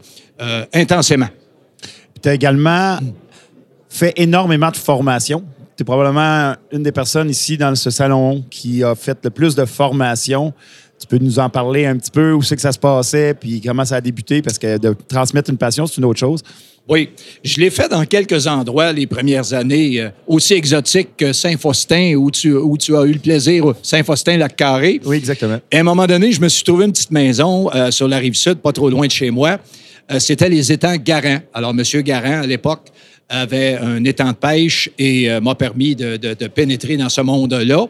intensément. 0.74 1.28
Tu 2.24 2.30
as 2.30 2.34
également 2.34 2.98
fait 3.90 4.14
énormément 4.18 4.72
de 4.72 4.78
formations. 4.78 5.44
Tu 5.78 5.84
es 5.84 5.86
probablement 5.86 6.56
une 6.72 6.84
des 6.84 6.92
personnes 6.92 7.30
ici 7.30 7.58
dans 7.58 7.76
ce 7.76 7.90
salon 7.90 8.44
qui 8.50 8.84
a 8.84 8.96
fait 8.96 9.18
le 9.24 9.30
plus 9.30 9.56
de 9.56 9.66
formations. 9.66 10.54
Tu 11.00 11.08
peux 11.08 11.18
nous 11.18 11.40
en 11.40 11.50
parler 11.50 11.86
un 11.86 11.98
petit 11.98 12.10
peu, 12.12 12.32
où 12.34 12.42
c'est 12.42 12.56
que 12.56 12.62
ça 12.62 12.72
se 12.72 12.80
passait, 12.80 13.34
puis 13.34 13.62
comment 13.62 13.84
ça 13.86 13.98
a 13.98 14.02
débuté, 14.02 14.42
parce 14.42 14.58
que 14.58 14.78
de 14.78 14.96
transmettre 15.08 15.50
une 15.50 15.58
passion, 15.58 15.86
c'est 15.86 15.98
une 15.98 16.06
autre 16.06 16.20
chose. 16.20 16.42
Oui, 16.88 17.10
je 17.44 17.60
l'ai 17.60 17.70
fait 17.72 17.90
dans 17.90 18.06
quelques 18.06 18.46
endroits 18.48 18.94
les 18.94 19.08
premières 19.08 19.54
années, 19.54 20.00
euh, 20.00 20.10
aussi 20.28 20.54
exotiques 20.54 21.18
que 21.18 21.34
Saint-Faustin, 21.34 22.14
où 22.16 22.30
tu, 22.32 22.54
où 22.54 22.78
tu 22.78 22.96
as 22.96 23.04
eu 23.06 23.12
le 23.14 23.20
plaisir, 23.20 23.74
Saint-Faustin-Lac-Carré. 23.82 25.02
Oui, 25.04 25.18
exactement. 25.18 25.60
À 25.74 25.78
un 25.80 25.84
moment 25.84 26.06
donné, 26.06 26.32
je 26.32 26.40
me 26.40 26.48
suis 26.48 26.64
trouvé 26.64 26.86
une 26.86 26.92
petite 26.92 27.12
maison 27.12 27.70
euh, 27.74 27.92
sur 27.92 28.08
la 28.08 28.18
rive 28.18 28.36
sud, 28.36 28.56
pas 28.60 28.72
trop 28.72 28.90
loin 28.90 29.08
de 29.08 29.12
chez 29.12 29.32
moi, 29.32 29.58
euh, 30.12 30.20
c'était 30.20 30.48
les 30.50 30.72
étangs 30.72 30.96
Garant. 30.98 31.40
Alors, 31.54 31.72
M. 31.72 31.84
Garant, 32.04 32.42
à 32.44 32.48
l'époque, 32.48 32.88
avait 33.28 33.76
un 33.82 34.04
étang 34.06 34.30
de 34.30 34.36
pêche 34.36 34.90
et 35.00 35.32
euh, 35.32 35.42
m'a 35.42 35.56
permis 35.56 35.96
de, 35.96 36.18
de- 36.18 36.36
de 36.36 36.48
pénétrer 36.48 36.96
dans 36.98 37.10
ce 37.10 37.22
monde-là. 37.22 37.88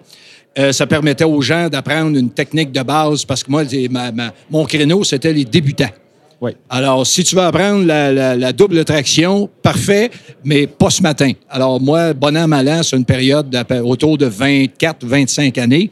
Euh, 0.57 0.71
ça 0.71 0.87
permettait 0.87 1.25
aux 1.25 1.41
gens 1.41 1.67
d'apprendre 1.67 2.17
une 2.17 2.29
technique 2.29 2.71
de 2.71 2.81
base 2.81 3.25
parce 3.25 3.43
que 3.43 3.51
moi, 3.51 3.63
les- 3.63 3.89
ma- 3.89 4.11
ma- 4.13 4.33
mon 4.49 4.63
créneau, 4.65 5.03
c'était 5.03 5.33
les 5.33 5.43
débutants. 5.43 5.89
Oui. 6.41 6.51
Alors, 6.69 7.05
si 7.07 7.23
tu 7.23 7.35
veux 7.35 7.41
apprendre 7.41 7.85
la, 7.85 8.11
la- 8.11 8.35
la 8.37 8.53
double 8.53 8.83
traction, 8.85 9.49
parfait, 9.61 10.11
mais 10.43 10.67
pas 10.67 10.89
ce 10.89 11.01
matin. 11.01 11.31
Alors, 11.49 11.81
moi, 11.81 12.13
bon 12.13 12.35
an, 12.37 12.47
mal 12.47 12.67
an, 12.69 12.83
c'est 12.83 12.95
une 12.95 13.05
période 13.05 13.53
autour 13.83 14.17
de 14.17 14.27
24-25 14.29 15.57
années 15.59 15.89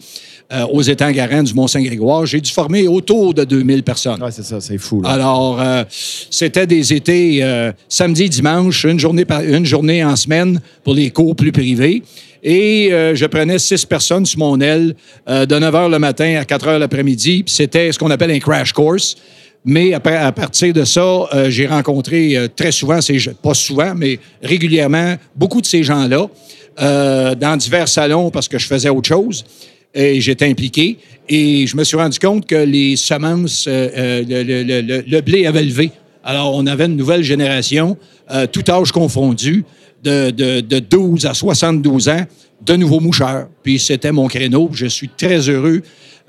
euh, 0.51 0.66
aux 0.72 0.82
étangs 0.82 1.11
Garant 1.11 1.43
du 1.43 1.53
Mont-Saint-Grégoire. 1.53 2.26
J'ai 2.26 2.39
dû 2.41 2.51
former 2.51 2.88
autour 2.88 3.34
de 3.34 3.43
2000 3.43 3.84
personnes. 3.84 4.22
Ouais, 4.22 4.32
c'est 4.32 4.43
ça, 4.43 4.59
c'est 4.61 4.78
fou. 4.78 5.01
Là. 5.01 5.09
Alors, 5.09 5.59
euh, 5.59 5.84
c'était 6.30 6.68
des 6.68 6.93
étés 6.93 7.39
euh, 7.41 7.72
samedi, 7.89 8.30
dimanche, 8.30 8.84
une 8.86 8.99
journée, 8.99 9.26
par, 9.26 9.41
une 9.41 9.66
journée 9.66 10.03
en 10.03 10.16
semaine 10.16 10.59
pour 10.84 10.93
les 10.93 11.09
cours 11.09 11.36
plus 11.36 11.51
privés. 11.51 12.03
Et 12.43 12.89
euh, 12.91 13.15
je 13.15 13.25
prenais 13.25 13.57
six 13.57 13.85
personnes 13.85 14.25
sur 14.25 14.39
mon 14.39 14.59
aile 14.59 14.95
euh, 15.29 15.45
de 15.45 15.57
9 15.57 15.73
h 15.73 15.89
le 15.91 15.97
matin 15.99 16.35
à 16.39 16.45
4 16.45 16.67
h 16.67 16.77
l'après-midi. 16.77 17.43
C'était 17.47 17.91
ce 17.91 17.97
qu'on 17.97 18.11
appelle 18.11 18.31
un 18.31 18.39
crash 18.39 18.73
course. 18.73 19.15
Mais 19.65 19.93
à 19.93 19.99
partir 20.33 20.73
de 20.73 20.83
ça, 20.83 21.01
euh, 21.01 21.49
j'ai 21.49 21.67
rencontré 21.67 22.35
euh, 22.35 22.49
très 22.53 22.73
souvent, 22.73 22.99
ces, 22.99 23.17
pas 23.41 23.53
souvent, 23.53 23.93
mais 23.95 24.19
régulièrement, 24.41 25.15
beaucoup 25.37 25.61
de 25.61 25.65
ces 25.65 25.83
gens-là 25.83 26.27
euh, 26.81 27.33
dans 27.35 27.55
divers 27.55 27.87
salons 27.87 28.29
parce 28.29 28.49
que 28.49 28.59
je 28.59 28.65
faisais 28.67 28.89
autre 28.89 29.07
chose 29.07 29.45
et 29.93 30.19
j'étais 30.19 30.47
impliqué. 30.47 30.97
Et 31.29 31.65
je 31.65 31.77
me 31.77 31.85
suis 31.85 31.95
rendu 31.95 32.19
compte 32.19 32.45
que 32.45 32.55
les 32.55 32.97
semences, 32.97 33.67
le- 33.69 34.23
le- 34.27 34.81
le- 34.81 35.03
le 35.07 35.21
blé 35.21 35.45
avait 35.45 35.63
levé. 35.63 35.91
Alors, 36.25 36.53
on 36.55 36.65
avait 36.67 36.85
une 36.87 36.97
nouvelle 36.97 37.23
génération, 37.23 37.97
euh, 38.31 38.47
tout 38.47 38.63
âge 38.69 38.91
confondu, 38.91 39.63
de, 40.04 40.30
de, 40.32 40.60
de 40.62 40.80
12 40.80 41.26
à 41.26 41.34
72 41.34 42.10
ans, 42.10 42.26
de 42.66 42.76
nouveaux 42.76 42.99
moucheurs. 42.99 43.47
Puis 43.64 43.80
c'était 43.80 44.12
mon 44.12 44.28
créneau. 44.28 44.70
Je 44.74 44.86
suis 44.86 45.10
très 45.10 45.49
heureux. 45.49 45.82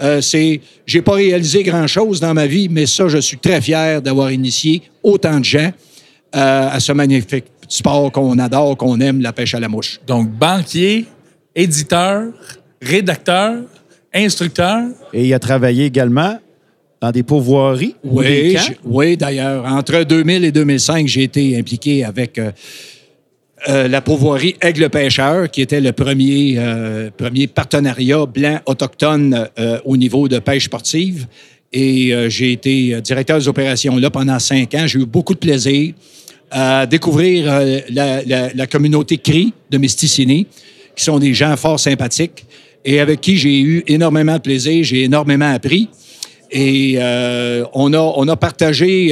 Euh, 0.03 0.21
c'est, 0.21 0.61
j'ai 0.87 1.03
pas 1.03 1.13
réalisé 1.15 1.63
grand-chose 1.63 2.19
dans 2.21 2.35
ma 2.35 2.47
vie, 2.47 2.69
mais 2.69 2.87
ça, 2.87 3.07
je 3.09 3.19
suis 3.19 3.39
très 3.39 3.61
fier 3.61 4.03
d'avoir 4.03 4.33
initié 4.33 4.83
autant 5.03 5.39
de 5.39 5.45
gens 5.45 5.71
euh, 6.35 6.69
à 6.73 6.81
ce 6.81 6.91
magnifique 6.93 7.45
sport 7.69 8.11
qu'on 8.11 8.39
adore, 8.39 8.77
qu'on 8.77 8.99
aime, 9.01 9.21
la 9.21 9.33
pêche 9.33 9.55
à 9.55 9.61
la 9.61 9.69
mouche. 9.69 10.01
Donc, 10.07 10.29
banquier, 10.31 11.07
éditeur, 11.55 12.25
rédacteur, 12.83 13.59
instructeur. 14.13 14.83
Et 15.13 15.27
il 15.27 15.35
a 15.35 15.39
travaillé 15.39 15.85
également 15.87 16.39
dans 17.01 17.11
des 17.11 17.23
pourvoiries 17.23 17.95
ou 18.03 18.23
des 18.23 18.29
Oui, 18.49 18.55
camps? 18.55 18.75
oui 18.85 19.17
d'ailleurs. 19.17 19.65
Entre 19.65 20.03
2000 20.05 20.45
et 20.45 20.53
2005, 20.53 21.07
j'ai 21.07 21.23
été 21.25 21.57
impliqué 21.57 22.05
avec 22.05 22.39
euh, 22.39 22.51
euh, 23.69 23.89
la 23.89 24.01
pourvoirie 24.01 24.57
Aigle 24.61 24.91
Pêcheur, 24.91 25.51
qui 25.51 25.63
était 25.63 25.81
le 25.81 25.93
premier, 25.93 26.55
euh, 26.59 27.11
premier 27.17 27.47
partenariat 27.47 28.27
blanc 28.27 28.61
autochtone 28.67 29.49
euh, 29.59 29.79
au 29.85 29.97
niveau 29.97 30.29
de 30.29 30.39
pêche 30.39 30.65
sportive. 30.65 31.27
Et 31.73 32.13
euh, 32.15 32.29
j'ai 32.29 32.53
été 32.53 32.95
euh, 32.95 33.01
directeur 33.01 33.39
des 33.39 33.49
opérations 33.49 33.97
là 33.97 34.11
pendant 34.11 34.39
cinq 34.39 34.75
ans. 34.75 34.87
J'ai 34.87 34.99
eu 35.01 35.07
beaucoup 35.07 35.35
de 35.35 35.39
plaisir 35.39 35.95
à 36.51 36.87
découvrir 36.87 37.47
la, 37.91 38.23
la- 38.23 38.51
la 38.55 38.67
communauté 38.67 39.17
CRI 39.19 39.53
de 39.71 39.79
Mesticini, 39.79 40.47
qui 40.95 41.03
sont 41.05 41.19
des 41.19 41.35
gens 41.35 41.57
fort 41.57 41.81
sympathiques 41.81 42.45
et 42.85 43.01
avec 43.01 43.21
qui 43.23 43.37
j'ai 43.39 43.61
eu 43.61 43.83
énormément 43.89 44.37
de 44.37 44.43
plaisir, 44.43 44.85
j'ai 44.85 45.05
énormément 45.05 45.51
appris. 45.53 45.89
Et 46.51 46.97
on, 46.99 47.93
a, 47.95 47.99
on 47.99 48.29
a 48.29 48.37
partagé 48.37 49.11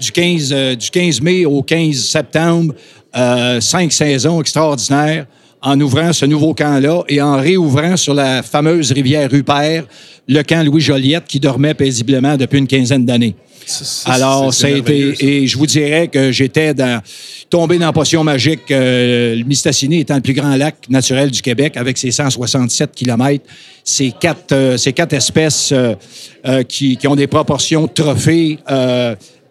du, 0.00 0.10
15, 0.10 0.52
euh, 0.52 0.74
du 0.74 0.90
15 0.90 1.20
mai 1.20 1.44
au 1.44 1.62
15 1.62 1.94
septembre 1.94 2.74
euh, 3.16 3.60
cinq 3.60 3.92
saisons 3.92 4.40
extraordinaires 4.40 5.26
en 5.62 5.78
ouvrant 5.80 6.12
ce 6.12 6.24
nouveau 6.24 6.54
camp-là 6.54 7.02
et 7.08 7.20
en 7.20 7.36
réouvrant 7.36 7.96
sur 7.96 8.14
la 8.14 8.42
fameuse 8.42 8.92
rivière 8.92 9.30
Rupert 9.30 9.84
le 10.28 10.42
camp 10.42 10.64
Louis 10.64 10.80
Joliette 10.80 11.24
qui 11.26 11.40
dormait 11.40 11.74
paisiblement 11.74 12.36
depuis 12.36 12.58
une 12.58 12.66
quinzaine 12.66 13.04
d'années. 13.04 13.34
Alors, 14.06 14.52
ça 14.52 14.66
a 14.66 14.70
été. 14.70 15.14
Et 15.20 15.46
je 15.46 15.58
vous 15.58 15.66
dirais 15.66 16.08
que 16.08 16.32
j'étais 16.32 16.74
dans, 16.74 17.00
tombé 17.48 17.78
dans 17.78 17.86
la 17.86 17.92
potion 17.92 18.24
magique. 18.24 18.70
euh, 18.70 19.34
le 19.34 19.44
Mistassini 19.44 20.00
étant 20.00 20.16
le 20.16 20.22
plus 20.22 20.32
grand 20.32 20.56
lac 20.56 20.76
naturel 20.88 21.30
du 21.30 21.42
Québec 21.42 21.76
avec 21.76 21.98
ses 21.98 22.10
167 22.10 22.92
km. 22.94 23.44
Ces 23.84 24.12
quatre, 24.12 24.52
euh, 24.52 24.76
ces 24.76 24.92
quatre 24.92 25.12
espèces 25.12 25.72
euh, 25.72 25.94
qui, 26.64 26.96
qui 26.96 27.08
ont 27.08 27.16
des 27.16 27.26
proportions 27.26 27.86
trophées 27.88 28.58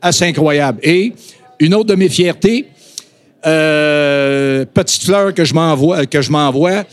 assez 0.02 0.26
incroyables. 0.26 0.80
Et 0.84 1.14
une 1.60 1.74
autre 1.74 1.90
de 1.90 1.96
mes 1.96 2.10
fiertés, 2.10 2.68
euh, 3.46 4.66
petite 4.74 5.04
fleur 5.04 5.34
que 5.34 5.44
je 5.46 5.54
m'envoie, 5.54 6.06
que 6.06 6.22
je 6.22 6.32
m'envoie. 6.32 6.84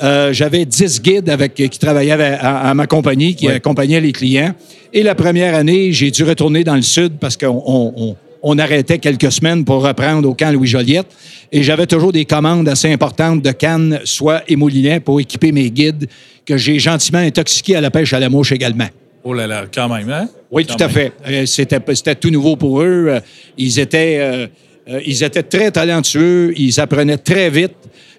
euh, 0.00 0.32
j'avais 0.32 0.64
10 0.64 1.02
guides 1.02 1.28
avec, 1.28 1.54
qui 1.54 1.68
travaillaient 1.70 2.12
avec- 2.12 2.38
à, 2.40 2.70
à 2.70 2.74
ma 2.74 2.86
compagnie, 2.86 3.34
qui 3.34 3.48
accompagnaient 3.48 4.00
les 4.00 4.12
clients. 4.12 4.54
Et 4.92 5.02
la 5.02 5.16
première 5.16 5.56
année, 5.56 5.92
j'ai 5.92 6.10
dû 6.12 6.22
retourner 6.22 6.62
dans 6.62 6.76
le 6.76 6.82
sud 6.82 7.14
parce 7.18 7.36
qu'on 7.36 8.14
on- 8.42 8.58
arrêtait 8.60 8.98
quelques 8.98 9.32
semaines 9.32 9.64
pour 9.64 9.82
reprendre 9.82 10.28
au 10.28 10.34
camp 10.34 10.52
Louis-Joliette. 10.52 11.08
Et 11.50 11.62
j'avais 11.64 11.86
toujours 11.86 12.12
des 12.12 12.24
commandes 12.24 12.68
assez 12.68 12.90
importantes 12.92 13.42
de 13.42 13.50
cannes, 13.50 13.98
soie 14.04 14.42
et 14.46 14.54
moulinets 14.54 15.00
pour 15.00 15.18
équiper 15.20 15.50
mes 15.50 15.68
guides 15.70 16.06
que 16.46 16.56
j'ai 16.56 16.78
gentiment 16.78 17.18
intoxiqués 17.18 17.74
à 17.74 17.80
la 17.80 17.90
pêche 17.90 18.12
à 18.12 18.20
la 18.20 18.28
mouche 18.28 18.52
également. 18.52 18.86
Oh 19.24 19.34
là 19.34 19.46
là, 19.48 19.64
quand 19.74 19.88
même, 19.88 20.08
hein? 20.10 20.28
Oui, 20.50 20.64
Quand 20.64 20.76
tout 20.76 20.84
à 20.84 20.88
fait. 20.88 21.12
Euh, 21.28 21.44
C'était, 21.44 21.80
c'était 21.94 22.14
tout 22.14 22.30
nouveau 22.30 22.54
pour 22.56 22.80
eux. 22.82 23.06
Euh, 23.08 23.20
Ils 23.58 23.78
étaient, 23.80 24.18
euh, 24.20 24.46
euh, 24.88 25.00
ils 25.06 25.22
étaient 25.22 25.42
très 25.42 25.70
talentueux. 25.70 26.52
Ils 26.56 26.78
apprenaient 26.80 27.18
très 27.18 27.50
vite. 27.50 27.74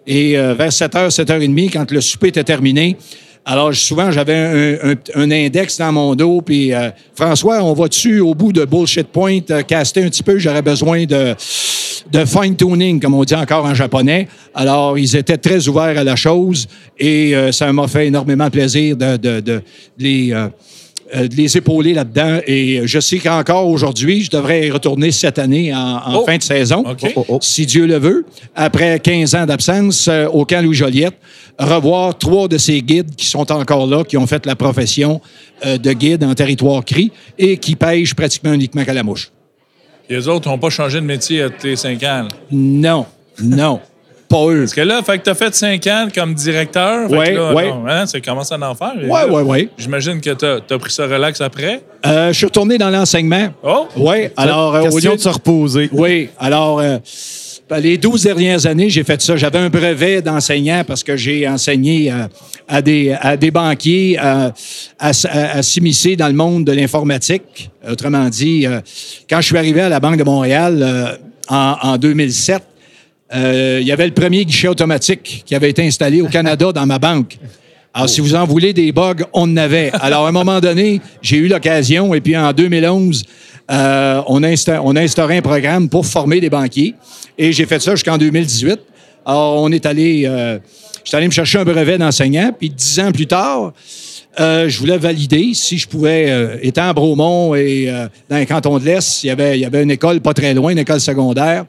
Et 0.08 0.38
euh, 0.38 0.54
vers 0.54 0.70
7h, 0.72 1.10
7h30, 1.14 1.72
quand 1.72 1.92
le 1.92 2.02
souper 2.02 2.28
était 2.30 2.44
terminé, 2.44 2.98
alors 3.46 3.74
souvent, 3.74 4.12
j'avais 4.12 4.36
un, 4.84 4.92
un- 4.92 5.22
un 5.24 5.32
index 5.32 5.78
dans 5.78 5.92
mon 5.92 6.14
dos. 6.16 6.42
Puis, 6.42 6.74
euh, 6.74 6.90
François, 7.16 7.64
on 7.64 7.74
va-tu 7.74 8.20
au 8.20 8.34
bout 8.36 8.52
de 8.54 8.66
Bullshit 8.66 9.08
Point 9.08 9.40
euh, 9.50 9.62
caster 9.64 10.04
un 10.04 10.10
petit 10.10 10.24
peu? 10.24 10.38
J'aurais 10.38 10.62
besoin 10.62 11.06
de, 11.06 11.36
de 12.12 12.26
fine-tuning, 12.26 13.00
comme 13.00 13.14
on 13.16 13.24
dit 13.24 13.36
encore 13.36 13.66
en 13.66 13.74
japonais. 13.74 14.28
Alors, 14.54 14.98
ils 15.00 15.16
étaient 15.16 15.38
très 15.38 15.68
ouverts 15.68 15.98
à 15.98 16.04
la 16.04 16.16
chose. 16.16 16.68
Et 17.00 17.36
euh, 17.36 17.52
ça 17.52 17.72
m'a 17.74 17.88
fait 17.88 18.08
énormément 18.08 18.50
plaisir 18.50 18.96
de, 18.98 19.18
de- 19.18 19.40
de 19.40 19.62
les... 19.98 20.32
euh, 21.16 21.24
euh, 21.24 21.28
de 21.28 21.36
les 21.36 21.58
épauler 21.58 21.94
là-dedans. 21.94 22.40
Et 22.46 22.82
je 22.86 23.00
sais 23.00 23.20
qu'encore 23.20 23.68
aujourd'hui, 23.68 24.24
je 24.24 24.30
devrais 24.30 24.68
y 24.68 24.72
retourner 24.72 25.12
cette 25.12 25.40
année 25.40 25.74
en, 25.74 25.78
en 26.06 26.16
Oh! 26.20 26.26
fin 26.26 26.38
de 26.38 26.44
saison. 26.44 26.84
Oh, 27.16 27.26
oh. 27.28 27.40
si 27.42 27.66
Dieu 27.66 27.86
le 27.88 27.98
veut, 27.98 28.26
après 28.56 29.00
15 29.00 29.36
ans 29.36 29.46
d'absence 29.46 30.08
euh, 30.08 30.28
au 30.28 30.46
camp 30.46 30.62
Louis-Joliette, 30.64 31.16
revoir 31.58 32.18
trois 32.18 32.48
de 32.48 32.58
ces 32.58 32.82
guides 32.82 33.16
qui 33.16 33.26
sont 33.26 33.52
encore 33.52 33.88
là, 33.88 34.04
qui 34.04 34.18
ont 34.18 34.28
fait 34.28 34.46
la 34.46 34.56
profession 34.56 35.20
euh, 35.66 35.78
de 35.78 35.92
guide 35.94 36.24
en 36.24 36.34
territoire 36.36 36.86
CRI 36.86 37.12
et 37.38 37.58
qui 37.58 37.76
pêchent 37.76 38.14
pratiquement 38.14 38.54
uniquement 38.54 38.84
qu'à 38.86 38.94
la 38.94 39.04
mouche. 39.04 39.32
Les 40.10 40.28
autres 40.28 40.50
n'ont 40.50 40.58
pas 40.58 40.70
changé 40.70 41.00
de 41.02 41.06
métier 41.06 41.44
à 41.44 41.50
tous 41.50 41.68
les 41.68 41.76
cinq 41.76 42.02
ans. 42.04 42.24
là? 42.24 42.28
Non, 42.52 43.06
non, 43.42 43.80
pas 44.30 44.46
eux. 44.48 44.60
Parce 44.62 44.74
que 44.74 44.82
là, 44.82 45.02
fait 45.04 45.18
que 45.18 45.24
tu 45.26 45.30
as 45.32 45.36
fait 45.36 45.54
cinq 45.56 45.86
ans 45.88 46.08
comme 46.14 46.34
directeur. 46.34 47.10
Ouais. 47.12 47.34
non, 47.34 47.86
hein, 47.88 48.06
c'est 48.06 48.24
commencé 48.24 48.54
à 48.54 48.70
en 48.70 48.76
faire. 48.76 48.94
Là, 48.96 49.28
ouais, 49.28 49.42
ouais. 49.42 49.70
J'imagine 49.78 50.22
que 50.22 50.30
tu 50.30 50.46
as, 50.74 50.78
pris 50.80 50.92
ça 50.92 51.08
relax 51.08 51.42
après. 51.42 51.82
Euh, 52.06 52.28
je 52.32 52.34
suis 52.38 52.46
retourné 52.46 52.78
dans 52.78 52.90
l'enseignement. 52.90 53.50
Oh! 53.64 53.88
Oui, 53.98 54.30
alors... 54.38 54.76
euh, 54.76 54.90
au 54.90 55.00
lieu 55.00 55.12
de 55.16 55.18
se 55.18 55.30
reposer. 55.30 55.90
Oui, 55.92 56.30
alors, 56.40 56.80
euh, 56.80 56.98
ben, 57.70 57.80
les 57.80 57.98
12 57.98 58.24
dernières 58.24 58.66
années, 58.66 58.90
j'ai 58.90 59.04
fait 59.04 59.22
ça. 59.22 59.36
J'avais 59.36 59.60
un 59.60 59.70
brevet 59.70 60.22
d'enseignant 60.22 60.84
parce 60.88 61.04
que 61.04 61.18
j'ai 61.18 61.48
enseigné 61.48 62.12
euh, 62.12 62.26
à, 62.68 62.82
des, 62.82 63.16
à 63.20 63.36
des 63.36 63.52
banquiers 63.52 64.18
euh, 64.18 64.50
à, 65.00 65.10
à- 65.10 65.58
à 65.58 65.62
s'immiscer 65.62 66.16
dans 66.16 66.28
le 66.28 66.34
monde 66.34 66.66
de 66.66 66.72
l'informatique. 66.72 67.70
Autrement 67.90 68.30
dit, 68.30 68.66
euh, 68.66 68.80
quand 69.30 69.42
je 69.42 69.48
suis 69.48 69.58
arrivé 69.58 69.82
à 69.82 69.90
la 69.90 70.00
Banque 70.00 70.18
de 70.18 70.24
Montréal 70.24 71.18
en, 71.50 71.76
en 71.82 71.98
2007, 71.98 72.56
euh, 72.56 72.60
il 73.34 73.84
y 73.84 73.92
avait 73.92 74.08
le 74.08 74.14
premier 74.14 74.46
guichet 74.46 74.68
automatique 74.68 75.44
qui 75.46 75.56
avait 75.56 75.70
été 75.70 75.86
installé 75.86 76.22
au 76.22 76.28
Canada 76.28 76.72
dans 76.72 76.86
ma 76.86 77.00
banque. 77.00 77.38
Alors, 77.94 78.08
si 78.08 78.22
vous 78.22 78.36
en 78.36 78.46
voulez 78.46 78.72
des 78.72 78.92
bugs, 78.92 79.26
on 79.34 79.44
en 79.52 79.58
avait. 79.58 79.92
Alors, 80.00 80.26
à 80.26 80.30
un 80.30 80.32
moment 80.32 80.60
donné, 80.60 81.02
j'ai 81.22 81.38
eu 81.38 81.48
l'occasion, 81.48 82.14
et 82.14 82.22
puis 82.22 82.38
en 82.38 82.54
2011, 82.54 83.24
euh, 83.72 84.22
on, 84.28 84.44
a 84.44 84.82
on 84.84 84.96
instauré 84.96 85.38
un 85.38 85.42
programme 85.42 85.90
pour 85.90 86.06
former 86.06 86.40
des 86.40 86.50
banquiers, 86.50 86.94
et 87.38 87.52
j'ai 87.52 87.66
fait 87.66 87.82
ça 87.82 87.96
jusqu'en 87.96 88.18
2018. 88.18 88.80
Alors, 89.26 89.62
on 89.64 89.72
est 89.72 89.86
allé, 89.88 90.24
euh, 90.26 90.60
je 91.10 91.14
suis 91.16 91.18
allé 91.18 91.26
me 91.26 91.32
chercher 91.32 91.58
un 91.58 91.64
brevet 91.66 91.98
d'enseignant, 91.98 92.52
puis 92.56 92.70
dix 92.70 93.00
ans 93.00 93.12
plus 93.12 93.26
tard, 93.26 93.74
euh, 94.40 94.70
je 94.70 94.78
voulais 94.78 95.00
valider 95.00 95.56
si 95.56 95.80
je 95.80 95.88
pouvais, 95.88 96.30
euh, 96.30 96.58
étant 96.62 96.84
à 96.88 96.94
Bromont 96.94 97.56
et 97.56 97.90
euh, 97.90 98.08
dans 98.30 98.38
le 98.38 98.46
canton 98.46 98.78
de 98.78 98.86
l'Est, 98.86 99.24
il 99.24 99.28
y 99.28 99.30
avait, 99.32 99.58
il 99.58 99.62
y 99.62 99.66
avait 99.66 99.82
une 99.82 99.90
école 99.90 100.22
pas 100.22 100.36
très 100.36 100.54
loin, 100.54 100.70
une 100.70 100.78
école 100.78 101.00
secondaire, 101.00 101.66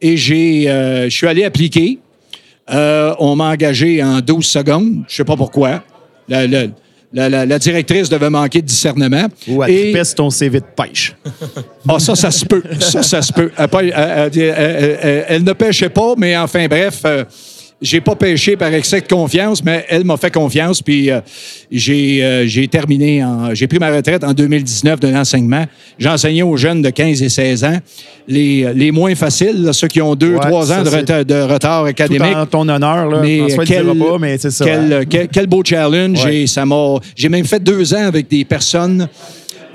et 0.00 0.16
j'ai, 0.16 0.66
je 0.68 1.08
suis 1.10 1.26
allé 1.26 1.42
appliquer. 1.42 1.98
On 2.68 3.34
m'a 3.34 3.50
engagé 3.50 4.00
en 4.00 4.20
12 4.20 4.46
secondes. 4.46 5.02
Je 5.08 5.16
sais 5.16 5.24
pas 5.24 5.36
pourquoi. 5.36 5.82
Le, 6.28 6.46
le- 6.46 6.70
la, 7.12 7.28
la- 7.28 7.46
la 7.46 7.58
directrice 7.58 8.08
devait 8.08 8.30
manquer 8.30 8.60
de 8.62 8.66
discernement. 8.66 9.26
Ou 9.48 9.62
à 9.62 9.68
Et- 9.70 9.82
tripesse 9.92 10.14
ton 10.14 10.30
CV 10.30 10.60
de 10.60 10.64
pêche. 10.76 11.16
ah, 11.88 11.98
ça, 11.98 12.14
ça 12.14 12.30
se 12.30 12.44
peut. 12.44 12.62
Ça, 12.78 13.02
ça 13.02 13.22
se 13.22 13.32
peut. 13.32 13.50
Elle, 13.56 13.68
elle- 13.72 13.92
elle- 13.92 14.38
elle- 14.38 14.98
elle- 15.02 15.24
elle 15.28 15.44
ne 15.44 15.52
pêchait 15.52 15.88
pas, 15.90 16.14
mais 16.16 16.36
enfin, 16.36 16.66
bref, 16.68 17.02
j'ai 17.84 18.00
pas 18.00 18.16
pêché 18.16 18.56
par 18.56 18.72
excès 18.72 19.00
de 19.02 19.06
confiance, 19.06 19.62
mais 19.62 19.84
elle 19.88 20.04
m'a 20.04 20.16
fait 20.16 20.32
confiance, 20.32 20.80
puis 20.82 21.10
euh, 21.10 21.20
j'ai 21.70 22.24
euh, 22.24 22.46
j'ai 22.46 22.66
terminé, 22.66 23.22
en- 23.22 23.54
j'ai 23.54 23.66
pris 23.68 23.78
ma 23.78 23.90
retraite 23.94 24.24
en 24.24 24.32
2019 24.32 24.98
de 25.00 25.08
l'enseignement. 25.08 25.64
J'ai 25.98 26.08
enseigné 26.08 26.42
aux 26.42 26.56
jeunes 26.56 26.82
de 26.82 26.90
15 26.90 27.22
et 27.22 27.28
16 27.28 27.64
ans, 27.64 27.78
les, 28.26 28.72
les 28.74 28.90
moins 28.90 29.14
faciles, 29.14 29.62
là, 29.62 29.72
ceux 29.72 29.88
qui 29.88 30.00
ont 30.00 30.14
deux, 30.14 30.34
Ouais, 30.34 30.40
trois 30.40 30.66
ça, 30.66 30.80
ans 30.80 30.82
de, 30.82 30.88
retard, 30.88 31.24
de 31.24 31.34
retard 31.34 31.82
Tout 31.82 31.88
académique. 31.90 32.34
en 32.36 32.46
ton 32.46 32.68
honneur, 32.68 33.08
là. 33.10 33.20
Mais 33.22 33.38
François, 33.40 33.64
quel, 33.66 33.84
pas, 33.86 34.18
mais 34.18 34.38
c'est 34.38 34.50
ça. 34.50 34.64
quel, 34.64 34.92
hein. 34.92 35.02
quel- 35.08 35.28
quel 35.28 35.46
beau 35.46 35.62
challenge. 35.64 36.24
Ouais. 36.24 36.36
Et 36.42 36.46
ça 36.46 36.64
m'a. 36.64 36.96
J'ai 37.14 37.28
même 37.28 37.44
fait 37.44 37.62
deux 37.62 37.92
ans 37.94 38.06
avec 38.06 38.28
des 38.28 38.44
personnes, 38.46 39.08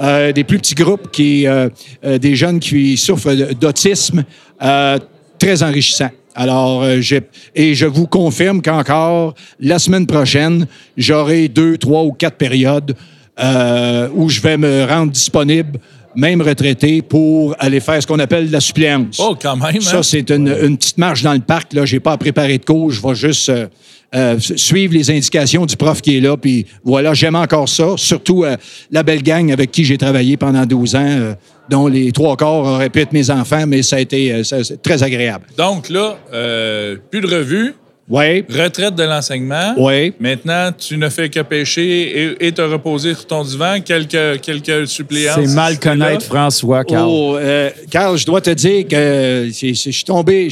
euh, 0.02 0.32
des 0.32 0.44
plus 0.44 0.58
petits 0.58 0.76
groupes, 0.76 1.12
qui, 1.12 1.46
euh, 1.46 1.70
euh, 2.04 2.18
des 2.18 2.36
jeunes 2.36 2.60
qui 2.60 2.98
souffrent 2.98 3.34
d'autisme, 3.54 4.24
euh, 4.64 4.98
très 5.38 5.62
enrichissant. 5.64 6.10
Alors, 6.36 6.84
euh, 6.84 7.02
j'ai- 7.02 7.22
et 7.56 7.74
je 7.76 7.86
vous 7.86 8.08
confirme 8.08 8.62
qu'encore, 8.62 9.34
la 9.60 9.80
semaine 9.80 10.06
prochaine, 10.06 10.68
j'aurai 10.96 11.48
deux, 11.48 11.78
trois 11.78 12.04
ou 12.04 12.12
quatre 12.12 12.38
périodes 12.38 12.96
euh, 13.40 14.10
où 14.14 14.30
je 14.30 14.40
vais 14.42 14.58
me 14.58 14.86
rendre 14.86 15.12
disponible, 15.12 15.80
même 16.16 16.42
retraité, 16.42 17.02
pour 17.02 17.56
aller 17.60 17.80
faire 17.80 18.02
ce 18.02 18.08
qu'on 18.08 18.20
appelle 18.20 18.50
la 18.52 18.60
suppléance. 18.60 19.18
Oh, 19.20 19.36
quand 19.42 19.56
même. 19.56 19.76
hein? 19.78 19.80
Ça, 19.82 20.04
c'est 20.04 20.30
une, 20.30 20.48
une 20.64 20.78
petite 20.78 20.98
marche 20.98 21.22
dans 21.24 21.34
le 21.34 21.40
parc. 21.40 21.74
Là, 21.74 21.86
j'ai 21.86 22.00
pas 22.00 22.14
à 22.14 22.18
préparer 22.18 22.58
de 22.58 22.66
cours. 22.66 22.92
Je 22.92 23.02
vais 23.02 23.16
juste 23.16 23.50
euh, 23.50 23.68
euh, 24.16 24.40
suivre 24.40 24.94
les 24.94 25.10
indications 25.12 25.66
du 25.66 25.78
prof 25.78 26.02
qui 26.02 26.18
est 26.18 26.22
là. 26.22 26.36
Puis 26.36 26.66
voilà, 26.84 27.14
j'aime 27.14 27.36
encore 27.36 27.70
ça. 27.70 27.94
Surtout 27.96 28.44
euh, 28.44 28.58
la 28.92 29.04
belle 29.04 29.24
gang 29.24 29.52
avec 29.52 29.72
qui 29.72 29.86
j'ai 29.86 29.98
travaillé 29.98 30.36
pendant 30.36 30.66
12 30.66 30.96
ans, 30.96 31.00
euh, 31.06 31.34
dont 31.70 31.88
les 31.88 32.12
trois 32.12 32.36
quarts 32.36 32.64
auraient 32.66 32.90
pu 32.90 33.00
être 33.02 33.14
mes 33.14 33.30
enfants, 33.30 33.66
mais 33.68 33.82
ça 33.84 33.98
a 33.98 34.00
été 34.00 34.34
euh, 34.34 34.44
ça- 34.44 34.58
très 34.82 35.04
agréable. 35.04 35.46
Donc 35.58 35.90
là, 35.90 36.18
euh, 36.34 36.96
plus 37.12 37.22
de 37.22 37.28
revue, 37.28 37.76
Oui, 38.10 38.44
retraite 38.50 38.96
de 38.96 39.04
l'enseignement. 39.04 39.76
oui. 39.78 40.14
Maintenant, 40.20 40.72
tu 40.76 40.98
ne 40.98 41.10
fais 41.10 41.30
que 41.30 41.42
pêcher 41.42 42.24
et, 42.42 42.48
et 42.48 42.52
te 42.52 42.62
reposer 42.64 43.14
sur 43.14 43.28
ton 43.28 43.44
divan. 43.44 43.82
Quelques, 43.86 44.42
quelques 44.42 44.88
suppléances. 44.88 45.38
C'est 45.46 45.54
mal 45.56 45.78
connaître 45.80 46.26
François, 46.26 46.84
Carl. 46.84 47.08
Oh, 47.08 47.38
euh, 47.38 47.70
Carl, 47.92 48.18
je 48.18 48.26
dois 48.26 48.42
te 48.42 48.50
dire 48.50 48.88
que 48.88 49.50
je 49.54 49.74
suis 49.74 50.04
tombé. 50.04 50.50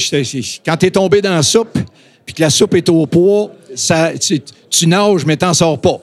quand 0.64 0.76
tu 0.76 0.86
es 0.86 0.90
tombé 0.92 1.20
dans 1.20 1.34
la 1.34 1.42
soupe, 1.42 1.76
puis 2.24 2.34
que 2.34 2.42
la 2.42 2.50
soupe 2.50 2.74
est 2.74 2.88
au 2.90 3.06
poids, 3.06 3.50
ça, 3.74 4.12
tu, 4.20 4.40
tu 4.70 4.86
nages, 4.86 5.24
mais 5.26 5.36
t'en 5.36 5.52
sors 5.54 5.80
pas. 5.80 5.98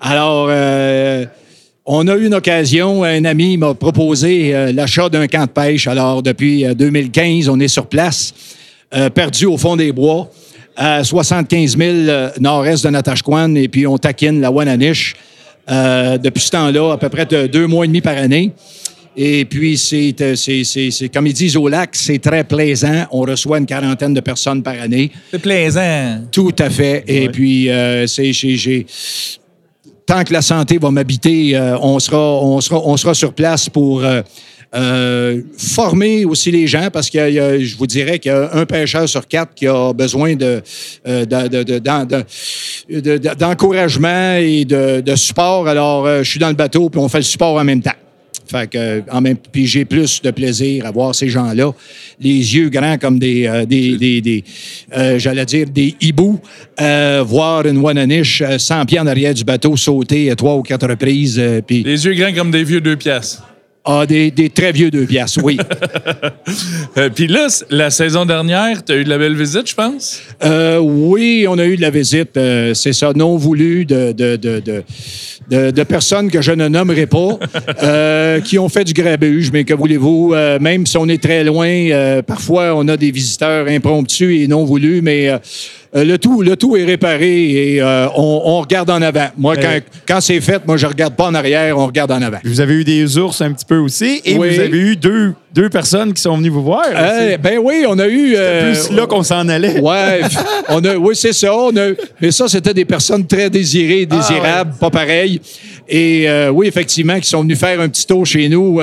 Alors, 0.00 0.46
euh, 0.48 1.24
on 1.86 2.08
a 2.08 2.16
eu 2.16 2.26
une 2.26 2.34
occasion. 2.34 3.04
Un 3.04 3.24
ami 3.24 3.56
m'a 3.56 3.74
proposé 3.74 4.54
euh, 4.54 4.72
l'achat 4.72 5.08
d'un 5.08 5.26
camp 5.26 5.44
de 5.46 5.50
pêche. 5.50 5.86
Alors, 5.86 6.22
depuis 6.22 6.64
euh, 6.64 6.74
2015, 6.74 7.48
on 7.48 7.60
est 7.60 7.68
sur 7.68 7.86
place, 7.86 8.32
euh, 8.94 9.10
perdu 9.10 9.46
au 9.46 9.56
fond 9.58 9.76
des 9.76 9.92
bois, 9.92 10.30
à 10.76 11.04
75 11.04 11.76
000 11.76 11.90
euh, 11.90 12.30
nord-est 12.40 12.84
de 12.84 12.90
Natashquan, 12.90 13.54
et 13.54 13.68
puis 13.68 13.86
on 13.86 13.98
taquine 13.98 14.40
la 14.40 14.50
Wananiche. 14.50 15.14
Euh, 15.70 16.18
depuis 16.18 16.42
ce 16.42 16.50
temps-là, 16.50 16.92
à 16.92 16.98
peu 16.98 17.08
près 17.08 17.24
de 17.24 17.46
deux 17.46 17.66
mois 17.66 17.84
et 17.86 17.88
demi 17.88 18.02
par 18.02 18.18
année. 18.18 18.52
Et 19.16 19.44
puis, 19.46 19.78
c'est, 19.78 20.14
euh, 20.20 20.34
c'est, 20.34 20.64
c'est, 20.64 20.90
c'est- 20.90 21.08
comme 21.08 21.26
ils 21.26 21.32
disent 21.32 21.56
au 21.56 21.68
lac, 21.68 21.90
c'est 21.92 22.18
très 22.18 22.44
plaisant. 22.44 23.04
On 23.12 23.20
reçoit 23.20 23.58
une 23.58 23.64
quarantaine 23.66 24.12
de 24.12 24.20
personnes 24.20 24.62
par 24.62 24.74
année. 24.78 25.10
C'est 25.30 25.40
plaisant. 25.40 26.20
Tout 26.32 26.54
à 26.58 26.68
fait. 26.68 27.04
Et 27.06 27.28
puis, 27.30 27.70
euh, 27.70 28.06
c'est, 28.06 28.32
j'ai, 28.32 28.56
j'ai- 28.56 28.84
tant 30.06 30.22
que 30.24 30.32
la 30.32 30.42
santé 30.42 30.78
va 30.78 30.90
m'habiter, 30.90 31.56
euh, 31.56 31.78
on, 31.80 31.98
sera, 31.98 32.18
on, 32.42 32.60
sera, 32.60 32.80
on 32.84 32.96
sera 32.96 33.14
sur 33.14 33.32
place 33.32 33.68
pour 33.68 34.04
euh, 34.04 34.20
euh, 34.74 35.40
former 35.56 36.24
aussi 36.24 36.50
les 36.50 36.66
gens, 36.66 36.88
parce 36.92 37.08
que 37.08 37.18
je 37.60 37.76
vous 37.76 37.86
dirais 37.86 38.18
qu'il 38.18 38.32
y 38.32 38.34
a 38.34 38.50
un 38.54 38.66
pêcheur 38.66 39.08
sur 39.08 39.26
quatre 39.28 39.54
qui 39.54 39.66
a 39.68 39.92
besoin 39.92 40.34
de, 40.34 40.60
euh, 41.06 41.24
de- 41.24 41.62
de- 41.62 43.34
d'encouragement 43.34 44.36
et 44.36 44.64
de, 44.64 45.00
de 45.00 45.14
support. 45.16 45.68
Alors, 45.68 46.06
euh, 46.06 46.22
je 46.22 46.30
suis 46.30 46.40
dans 46.40 46.48
le 46.48 46.54
bateau, 46.54 46.90
puis 46.90 47.00
on 47.00 47.08
fait 47.08 47.18
le 47.18 47.24
support 47.24 47.56
en 47.56 47.64
même 47.64 47.80
temps. 47.82 47.92
Fait 48.46 48.68
que, 48.70 49.02
en 49.10 49.20
même, 49.20 49.36
puis 49.36 49.66
j'ai 49.66 49.84
plus 49.84 50.20
de 50.22 50.30
plaisir 50.30 50.86
à 50.86 50.90
voir 50.90 51.14
ces 51.14 51.28
gens-là, 51.28 51.72
les 52.20 52.56
yeux 52.56 52.68
grands 52.68 52.98
comme 52.98 53.18
des, 53.18 53.46
euh, 53.46 53.64
des, 53.64 53.96
des, 53.96 54.20
des, 54.20 54.44
euh, 54.96 55.18
j'allais 55.18 55.46
dire 55.46 55.68
des 55.70 55.94
hiboux, 56.00 56.40
euh, 56.80 57.24
voir 57.26 57.66
une 57.66 57.78
Wananiche 57.78 58.42
100 58.58 58.84
pieds 58.84 59.00
en 59.00 59.06
arrière 59.06 59.34
du 59.34 59.44
bateau 59.44 59.76
sauter 59.76 60.30
à 60.30 60.36
trois 60.36 60.56
ou 60.56 60.62
quatre 60.62 60.86
reprises, 60.86 61.42
puis 61.66 61.82
Les 61.82 62.04
yeux 62.04 62.14
grands 62.14 62.34
comme 62.34 62.50
des 62.50 62.64
vieux 62.64 62.80
deux 62.80 62.96
piastres. 62.96 63.53
Ah, 63.86 64.06
des, 64.06 64.30
des 64.30 64.48
très 64.50 64.72
vieux 64.72 64.90
deux 64.90 65.04
piastres, 65.06 65.40
oui. 65.42 65.58
Euh, 66.96 67.08
Puis 67.12 67.26
là, 67.26 67.48
la 67.70 67.90
saison 67.90 68.24
dernière, 68.24 68.84
tu 68.84 68.92
as 68.92 68.96
eu 68.96 69.04
de 69.04 69.08
la 69.08 69.18
belle 69.18 69.34
visite, 69.34 69.68
je 69.68 69.74
pense? 69.74 70.20
Euh, 70.44 70.78
oui, 70.78 71.44
on 71.48 71.58
a 71.58 71.64
eu 71.66 71.76
de 71.76 71.82
la 71.82 71.90
visite, 71.90 72.36
euh, 72.36 72.72
c'est 72.74 72.92
ça, 72.92 73.12
non 73.16 73.36
voulu 73.36 73.84
de, 73.84 74.12
de, 74.12 74.36
de, 74.36 74.60
de, 75.50 75.70
de- 75.72 75.82
personnes 75.82 76.30
que 76.30 76.40
je 76.40 76.52
ne 76.52 76.68
nommerai 76.68 77.06
pas, 77.06 77.38
euh, 77.82 78.40
qui 78.40 78.58
ont 78.60 78.68
fait 78.68 78.84
du 78.84 78.92
grabuge, 78.92 79.50
mais 79.52 79.64
que 79.64 79.74
voulez-vous, 79.74 80.32
euh, 80.34 80.58
même 80.60 80.86
si 80.86 80.96
on 80.98 81.08
est 81.08 81.20
très 81.22 81.42
loin, 81.42 81.66
euh, 81.68 82.22
parfois 82.22 82.74
on 82.76 82.86
a 82.86 82.96
des 82.96 83.10
visiteurs 83.10 83.66
impromptus 83.66 84.42
et 84.42 84.46
non 84.46 84.64
voulus, 84.64 85.00
mais 85.02 85.30
euh, 85.94 86.00
euh, 86.00 86.04
le, 86.04 86.18
tout, 86.18 86.42
le 86.42 86.56
tout 86.56 86.76
est 86.76 86.84
réparé 86.84 87.74
et 87.74 87.82
euh, 87.82 88.08
on, 88.16 88.42
on 88.44 88.60
regarde 88.60 88.90
en 88.90 89.00
avant. 89.00 89.28
Moi, 89.36 89.56
quand, 89.56 89.78
quand 90.06 90.20
c'est 90.20 90.40
fait, 90.40 90.66
moi, 90.66 90.76
je 90.76 90.86
regarde 90.86 91.14
pas 91.14 91.26
en 91.26 91.34
arrière, 91.34 91.78
on 91.78 91.86
regarde 91.86 92.10
en 92.12 92.20
avant. 92.22 92.38
Vous 92.44 92.60
avez 92.60 92.74
eu 92.74 92.84
des 92.84 93.16
ours 93.18 93.40
un 93.40 93.52
petit 93.52 93.64
peu 93.64 93.78
aussi, 93.78 94.20
et 94.24 94.36
Oui. 94.36 94.54
vous 94.54 94.60
avez 94.60 94.78
eu 94.78 94.96
deux, 94.96 95.34
deux 95.52 95.68
personnes 95.68 96.12
qui 96.12 96.20
sont 96.22 96.36
venues 96.36 96.48
vous 96.48 96.62
voir. 96.62 96.84
Euh, 96.94 97.36
ben 97.38 97.58
oui, 97.62 97.84
on 97.88 97.98
a 97.98 98.08
eu... 98.08 98.32
C'est 98.32 98.38
euh, 98.38 98.72
plus 98.72 98.96
là 98.96 99.06
qu'on 99.06 99.22
s'en 99.22 99.48
allait. 99.48 99.80
Ouais, 99.80 100.20
on 100.68 100.84
a, 100.84 100.96
oui, 100.96 101.14
c'est 101.16 101.32
ça. 101.32 101.54
On 101.54 101.76
a, 101.76 101.90
mais 102.20 102.30
ça, 102.30 102.48
c'était 102.48 102.74
des 102.74 102.84
personnes 102.84 103.26
très 103.26 103.48
désirées, 103.50 104.06
désirables, 104.06 104.74
pas 104.78 104.90
pareil. 104.90 105.40
Et 105.88 106.28
euh, 106.28 106.50
oui, 106.50 106.66
effectivement, 106.66 107.18
qui 107.20 107.28
sont 107.28 107.42
venus 107.42 107.58
faire 107.58 107.80
un 107.80 107.88
petit 107.88 108.06
tour 108.06 108.24
chez 108.26 108.48
nous. 108.48 108.80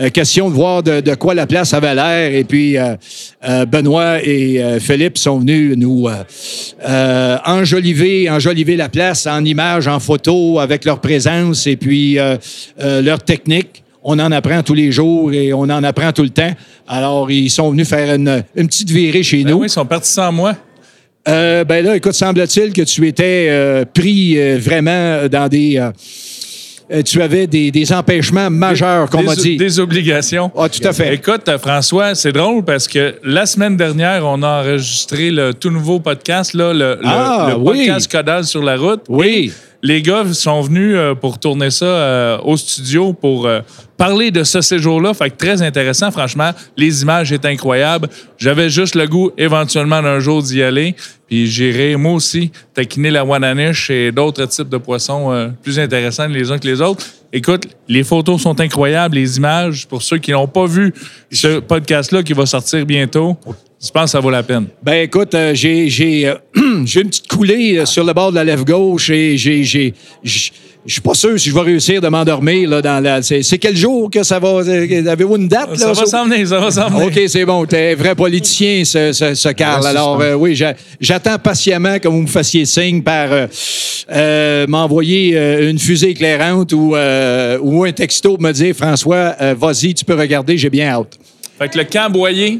Euh, 0.00 0.10
question 0.10 0.48
de 0.48 0.54
voir 0.54 0.82
de, 0.82 1.00
de 1.00 1.14
quoi 1.14 1.34
la 1.34 1.46
place 1.46 1.74
avait 1.74 1.94
l'air. 1.94 2.34
Et 2.34 2.44
puis, 2.44 2.78
euh, 2.78 2.96
euh, 3.48 3.66
Benoît 3.66 4.22
et 4.22 4.60
Philippe 4.80 5.18
sont 5.18 5.38
venus 5.40 5.76
nous 5.76 6.08
euh, 6.08 6.14
euh, 6.88 7.36
enjoliver, 7.44 8.30
enjoliver 8.30 8.76
la 8.76 8.88
place 8.88 9.26
en 9.26 9.44
images, 9.44 9.88
en 9.88 10.00
photos, 10.00 10.60
avec 10.60 10.84
leur 10.84 11.00
présence 11.00 11.66
et 11.66 11.76
puis 11.76 12.18
euh, 12.18 12.36
euh, 12.80 13.02
leur 13.02 13.22
technique. 13.22 13.82
On 14.02 14.18
en 14.18 14.32
apprend 14.32 14.62
tous 14.62 14.72
les 14.74 14.90
jours 14.92 15.32
et 15.32 15.52
on 15.52 15.64
en 15.64 15.84
apprend 15.84 16.12
tout 16.12 16.22
le 16.22 16.30
temps. 16.30 16.52
Alors, 16.88 17.30
ils 17.30 17.50
sont 17.50 17.70
venus 17.70 17.86
faire 17.86 18.14
une, 18.14 18.42
une 18.56 18.66
petite 18.66 18.90
virée 18.90 19.22
chez 19.22 19.44
Ben 19.44 19.50
nous. 19.50 19.58
oui, 19.58 19.66
ils 19.66 19.70
sont 19.70 19.84
partis 19.84 20.10
sans 20.10 20.32
moi. 20.32 20.56
Euh, 21.28 21.64
ben 21.64 21.84
là, 21.84 21.96
écoute, 21.96 22.14
semble-t-il 22.14 22.72
que 22.72 22.80
tu 22.80 23.06
étais 23.06 23.48
euh, 23.50 23.84
pris 23.84 24.38
euh, 24.38 24.56
vraiment 24.58 25.28
dans 25.28 25.48
des. 25.48 25.78
Euh, 26.92 27.02
tu 27.02 27.22
avais 27.22 27.46
des, 27.46 27.70
des 27.70 27.92
empêchements 27.92 28.50
majeurs, 28.50 29.08
qu'on 29.10 29.22
m'a 29.22 29.36
dit. 29.36 29.56
Des 29.56 29.78
obligations. 29.80 30.50
Ah, 30.56 30.68
tout 30.68 30.86
à 30.86 30.92
fait. 30.92 31.14
Écoute, 31.14 31.48
François, 31.58 32.14
c'est 32.14 32.32
drôle 32.32 32.64
parce 32.64 32.88
que 32.88 33.14
la 33.24 33.46
semaine 33.46 33.76
dernière, 33.76 34.24
on 34.26 34.42
a 34.42 34.60
enregistré 34.62 35.30
le 35.30 35.54
tout 35.54 35.70
nouveau 35.70 36.00
podcast, 36.00 36.54
là, 36.54 36.72
le, 36.72 36.98
Ah, 37.04 37.50
le 37.50 37.62
podcast 37.62 38.10
Codal 38.10 38.44
sur 38.44 38.62
la 38.62 38.76
route. 38.76 39.02
Oui. 39.08 39.52
Les 39.82 40.02
gars 40.02 40.24
sont 40.34 40.60
venus 40.60 40.94
euh, 40.94 41.14
pour 41.14 41.38
tourner 41.38 41.70
ça 41.70 41.86
euh, 41.86 42.38
au 42.44 42.56
studio 42.58 43.14
pour 43.14 43.46
euh, 43.46 43.60
parler 43.96 44.30
de 44.30 44.44
ce 44.44 44.60
séjour-là. 44.60 45.14
Fait 45.14 45.30
que 45.30 45.36
très 45.36 45.62
intéressant, 45.62 46.10
franchement. 46.10 46.50
Les 46.76 47.02
images 47.02 47.32
étaient 47.32 47.48
incroyables. 47.48 48.08
J'avais 48.36 48.68
juste 48.68 48.94
le 48.94 49.06
goût, 49.06 49.30
éventuellement, 49.38 50.02
d'un 50.02 50.20
jour 50.20 50.42
d'y 50.42 50.62
aller. 50.62 50.94
Puis 51.26 51.46
j'irai, 51.46 51.96
moi 51.96 52.12
aussi, 52.12 52.50
taquiner 52.74 53.10
la 53.10 53.24
Wananiche 53.24 53.88
et 53.88 54.12
d'autres 54.12 54.44
types 54.46 54.68
de 54.68 54.76
poissons 54.76 55.52
plus 55.62 55.78
intéressants 55.78 56.26
les 56.26 56.50
uns 56.50 56.58
que 56.58 56.66
les 56.66 56.80
autres. 56.80 57.06
Écoute, 57.32 57.68
les 57.88 58.02
photos 58.02 58.42
sont 58.42 58.58
incroyables, 58.60 59.14
les 59.14 59.36
images. 59.36 59.86
Pour 59.86 60.02
ceux 60.02 60.18
qui 60.18 60.32
n'ont 60.32 60.48
pas 60.48 60.66
vu 60.66 60.92
ce 61.30 61.60
podcast-là 61.60 62.24
qui 62.24 62.32
va 62.32 62.46
sortir 62.46 62.84
bientôt, 62.84 63.36
je 63.82 63.90
pense 63.90 64.04
que 64.04 64.10
ça 64.10 64.20
vaut 64.20 64.30
la 64.30 64.42
peine. 64.42 64.66
Ben 64.82 65.04
écoute, 65.04 65.36
j'ai 65.52 65.88
j'ai 65.88 66.34
j'ai 66.86 67.00
une 67.02 67.08
petite 67.08 67.28
coulée 67.28 67.78
euh, 67.78 67.86
sur 67.86 68.04
le 68.04 68.12
bord 68.12 68.30
de 68.30 68.36
la 68.36 68.44
lèvre 68.44 68.64
gauche 68.64 69.10
et 69.10 69.36
j'ai 69.36 69.62
j'ai 69.64 69.94
je 70.86 70.92
suis 70.94 71.02
pas 71.02 71.12
sûr 71.12 71.38
si 71.38 71.50
je 71.50 71.54
vais 71.54 71.60
réussir 71.60 72.00
de 72.00 72.08
m'endormir 72.08 72.68
là 72.70 72.80
dans 72.80 73.00
la. 73.02 73.20
C'est 73.20 73.42
c'est 73.42 73.58
quel 73.58 73.76
jour 73.76 74.10
que 74.10 74.22
ça 74.22 74.38
va 74.38 74.48
euh, 74.48 75.06
Avez-vous 75.10 75.36
une 75.36 75.46
date 75.46 75.76
Ça 75.76 75.88
là 75.88 75.92
va 75.92 76.06
s'en 76.06 76.24
venir, 76.26 76.48
ça 76.48 76.58
va 76.58 76.70
s'en 76.70 76.88
venir. 76.88 77.06
OK, 77.06 77.20
c'est 77.28 77.44
bon. 77.44 77.66
T'es 77.66 77.92
un 77.92 77.96
vrai 77.96 78.14
politicien, 78.14 78.82
ce, 78.86 79.12
ce, 79.12 79.34
ce 79.34 79.48
Carl. 79.50 79.86
Alors, 79.86 80.18
euh, 80.22 80.32
oui, 80.34 80.54
j'a- 80.56 80.74
j'attends 80.98 81.38
patiemment 81.38 81.98
que 81.98 82.08
vous 82.08 82.22
me 82.22 82.26
fassiez 82.26 82.64
signe 82.64 83.02
par 83.02 83.30
euh, 83.30 83.46
euh, 84.10 84.66
m'envoyer 84.68 85.36
une 85.68 85.78
fusée 85.78 86.10
éclairante 86.10 86.72
ou, 86.72 86.94
ou 86.96 87.84
un 87.84 87.92
texto 87.92 88.30
pour 88.38 88.42
me 88.42 88.52
dire 88.52 88.74
François, 88.74 89.36
vas-y, 89.58 89.92
tu 89.92 90.04
peux 90.06 90.14
regarder, 90.18 90.56
j'ai 90.56 90.70
bien 90.70 90.88
hâte. 90.88 91.18
Fait 91.58 91.68
que 91.68 91.76
le 91.76 91.84
camp 91.84 92.10
Boyer, 92.10 92.58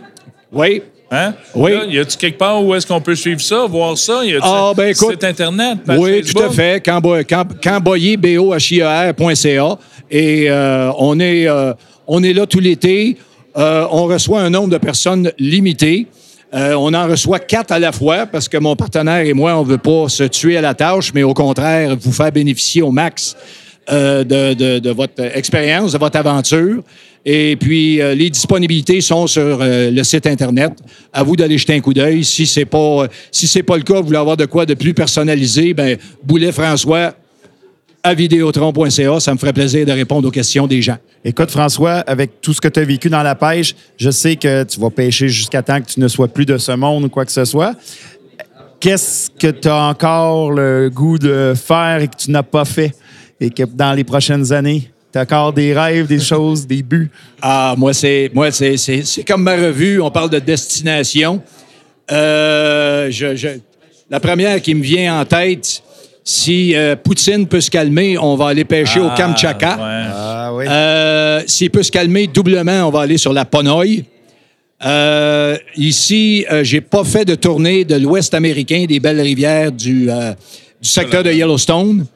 Oui. 0.52 0.82
Hein? 1.12 1.34
Oui. 1.56 1.72
Là, 1.72 1.84
y 1.88 1.98
a-tu 1.98 2.16
quelque 2.16 2.38
part 2.38 2.64
où 2.64 2.72
est-ce 2.74 2.86
qu'on 2.86 3.00
peut 3.00 3.16
suivre 3.16 3.40
ça, 3.40 3.66
voir 3.66 3.98
ça? 3.98 4.24
Y 4.24 4.34
a-tu 4.36 4.42
Ah, 4.44 4.72
ben, 4.76 4.88
écoute- 4.90 5.10
site 5.10 5.24
Internet? 5.24 5.78
Oui, 5.88 6.22
Facebook? 6.22 6.42
tout 6.44 6.48
à 6.48 6.50
fait. 6.50 6.84
Cambo- 6.84 7.24
Cam- 7.24 7.48
Camboyer, 7.62 8.16
B-O-H-I-E-R.ca. 8.16 9.78
Et 10.10 10.50
euh, 10.50 10.90
on, 10.98 11.18
est, 11.20 11.48
euh, 11.48 11.72
on 12.06 12.22
est 12.22 12.32
là 12.32 12.46
tout 12.46 12.60
l'été. 12.60 13.16
Euh, 13.56 13.86
on 13.90 14.04
reçoit 14.04 14.40
un 14.40 14.50
nombre 14.50 14.68
de 14.70 14.78
personnes 14.78 15.32
limité. 15.38 16.06
Euh, 16.54 16.74
on 16.74 16.92
en 16.94 17.06
reçoit 17.06 17.38
quatre 17.38 17.70
à 17.72 17.78
la 17.78 17.92
fois 17.92 18.26
parce 18.26 18.48
que 18.48 18.56
mon 18.58 18.74
partenaire 18.76 19.24
et 19.26 19.32
moi, 19.32 19.54
on 19.56 19.64
ne 19.64 19.68
veut 19.68 19.78
pas 19.78 20.08
se 20.08 20.24
tuer 20.24 20.56
à 20.56 20.60
la 20.60 20.74
tâche, 20.74 21.12
mais 21.14 21.22
au 21.22 21.34
contraire, 21.34 21.96
vous 22.00 22.12
faire 22.12 22.32
bénéficier 22.32 22.82
au 22.82 22.90
max 22.90 23.36
euh, 23.90 24.22
de, 24.24 24.54
de- 24.54 24.78
de 24.78 24.90
votre 24.90 25.20
expérience, 25.36 25.92
de 25.92 25.98
votre 25.98 26.16
aventure. 26.18 26.82
Et 27.24 27.56
puis, 27.56 28.00
euh, 28.00 28.14
les 28.14 28.30
disponibilités 28.30 29.00
sont 29.00 29.26
sur 29.26 29.60
euh, 29.60 29.90
le 29.90 30.02
site 30.04 30.26
Internet. 30.26 30.72
À 31.12 31.22
vous 31.22 31.36
d'aller 31.36 31.58
jeter 31.58 31.74
un 31.74 31.80
coup 31.80 31.92
d'œil. 31.92 32.24
Si 32.24 32.46
c'est 32.46 32.64
pas, 32.64 33.06
si 33.30 33.46
c'est 33.46 33.62
pas 33.62 33.76
le 33.76 33.82
cas, 33.82 34.00
vous 34.00 34.06
voulez 34.06 34.18
avoir 34.18 34.36
de 34.36 34.46
quoi 34.46 34.64
de 34.64 34.74
plus 34.74 34.94
personnalisé, 34.94 35.74
ben 35.74 35.98
Boulet 36.22 36.52
François 36.52 37.14
à 38.02 38.14
vidéotron.ca. 38.14 39.20
Ça 39.20 39.34
me 39.34 39.38
ferait 39.38 39.52
plaisir 39.52 39.84
de 39.84 39.92
répondre 39.92 40.26
aux 40.26 40.30
questions 40.30 40.66
des 40.66 40.80
gens. 40.80 40.96
Écoute, 41.22 41.50
François, 41.50 41.96
avec 42.06 42.40
tout 42.40 42.54
ce 42.54 42.60
que 42.60 42.68
tu 42.68 42.80
as 42.80 42.84
vécu 42.84 43.10
dans 43.10 43.22
la 43.22 43.34
pêche, 43.34 43.74
je 43.98 44.10
sais 44.10 44.36
que 44.36 44.64
tu 44.64 44.80
vas 44.80 44.88
pêcher 44.88 45.28
jusqu'à 45.28 45.62
temps 45.62 45.80
que 45.80 45.86
tu 45.86 46.00
ne 46.00 46.08
sois 46.08 46.28
plus 46.28 46.46
de 46.46 46.56
ce 46.56 46.72
monde 46.72 47.04
ou 47.04 47.08
quoi 47.10 47.26
que 47.26 47.32
ce 47.32 47.44
soit. 47.44 47.74
Qu'est-ce 48.80 49.28
que 49.30 49.48
tu 49.48 49.68
as 49.68 49.88
encore 49.88 50.52
le 50.52 50.88
goût 50.88 51.18
de 51.18 51.52
faire 51.54 52.00
et 52.00 52.08
que 52.08 52.16
tu 52.16 52.30
n'as 52.30 52.42
pas 52.42 52.64
fait 52.64 52.94
et 53.38 53.50
que 53.50 53.64
dans 53.64 53.92
les 53.92 54.04
prochaines 54.04 54.52
années, 54.52 54.90
tu 55.12 55.18
as 55.18 55.22
encore 55.22 55.52
des 55.52 55.72
rêves, 55.74 56.06
des 56.06 56.20
choses, 56.20 56.66
des 56.66 56.82
buts? 56.82 57.10
Ah, 57.42 57.74
moi, 57.76 57.92
c'est 57.94 58.30
moi 58.34 58.50
c'est, 58.50 58.76
c'est, 58.76 59.02
c'est 59.04 59.24
comme 59.24 59.42
ma 59.42 59.56
revue. 59.56 60.00
On 60.00 60.10
parle 60.10 60.30
de 60.30 60.38
destination. 60.38 61.42
Euh, 62.10 63.08
je, 63.10 63.36
je- 63.36 63.48
la 64.10 64.18
première 64.20 64.60
qui 64.60 64.74
me 64.74 64.82
vient 64.82 65.20
en 65.20 65.24
tête, 65.24 65.82
si 66.24 66.74
euh, 66.74 66.96
Poutine 66.96 67.46
peut 67.46 67.60
se 67.60 67.70
calmer, 67.70 68.18
on 68.18 68.34
va 68.34 68.48
aller 68.48 68.64
pêcher 68.64 69.00
au 69.00 69.08
Ah, 69.08 69.14
Kamtchatka. 69.16 69.76
ouais. 69.76 70.10
Ah 70.12 70.50
oui. 70.54 70.64
Euh, 70.68 71.42
S'il 71.46 71.70
peut 71.70 71.82
se 71.84 71.92
calmer 71.92 72.26
doublement, 72.26 72.88
on 72.88 72.90
va 72.90 73.02
aller 73.02 73.18
sur 73.18 73.32
la 73.32 73.44
Ponoï. 73.44 74.04
Euh, 74.84 75.56
ici, 75.76 76.44
euh, 76.50 76.64
j'ai 76.64 76.80
pas 76.80 77.04
fait 77.04 77.24
de 77.24 77.34
tournée 77.34 77.84
de 77.84 77.96
l'Ouest 77.96 78.32
américain, 78.34 78.84
des 78.88 78.98
belles 78.98 79.20
rivières 79.20 79.70
du, 79.70 80.10
euh, 80.10 80.32
du 80.80 80.88
secteur 80.88 81.22
de 81.22 81.30
Yellowstone. 81.30 82.06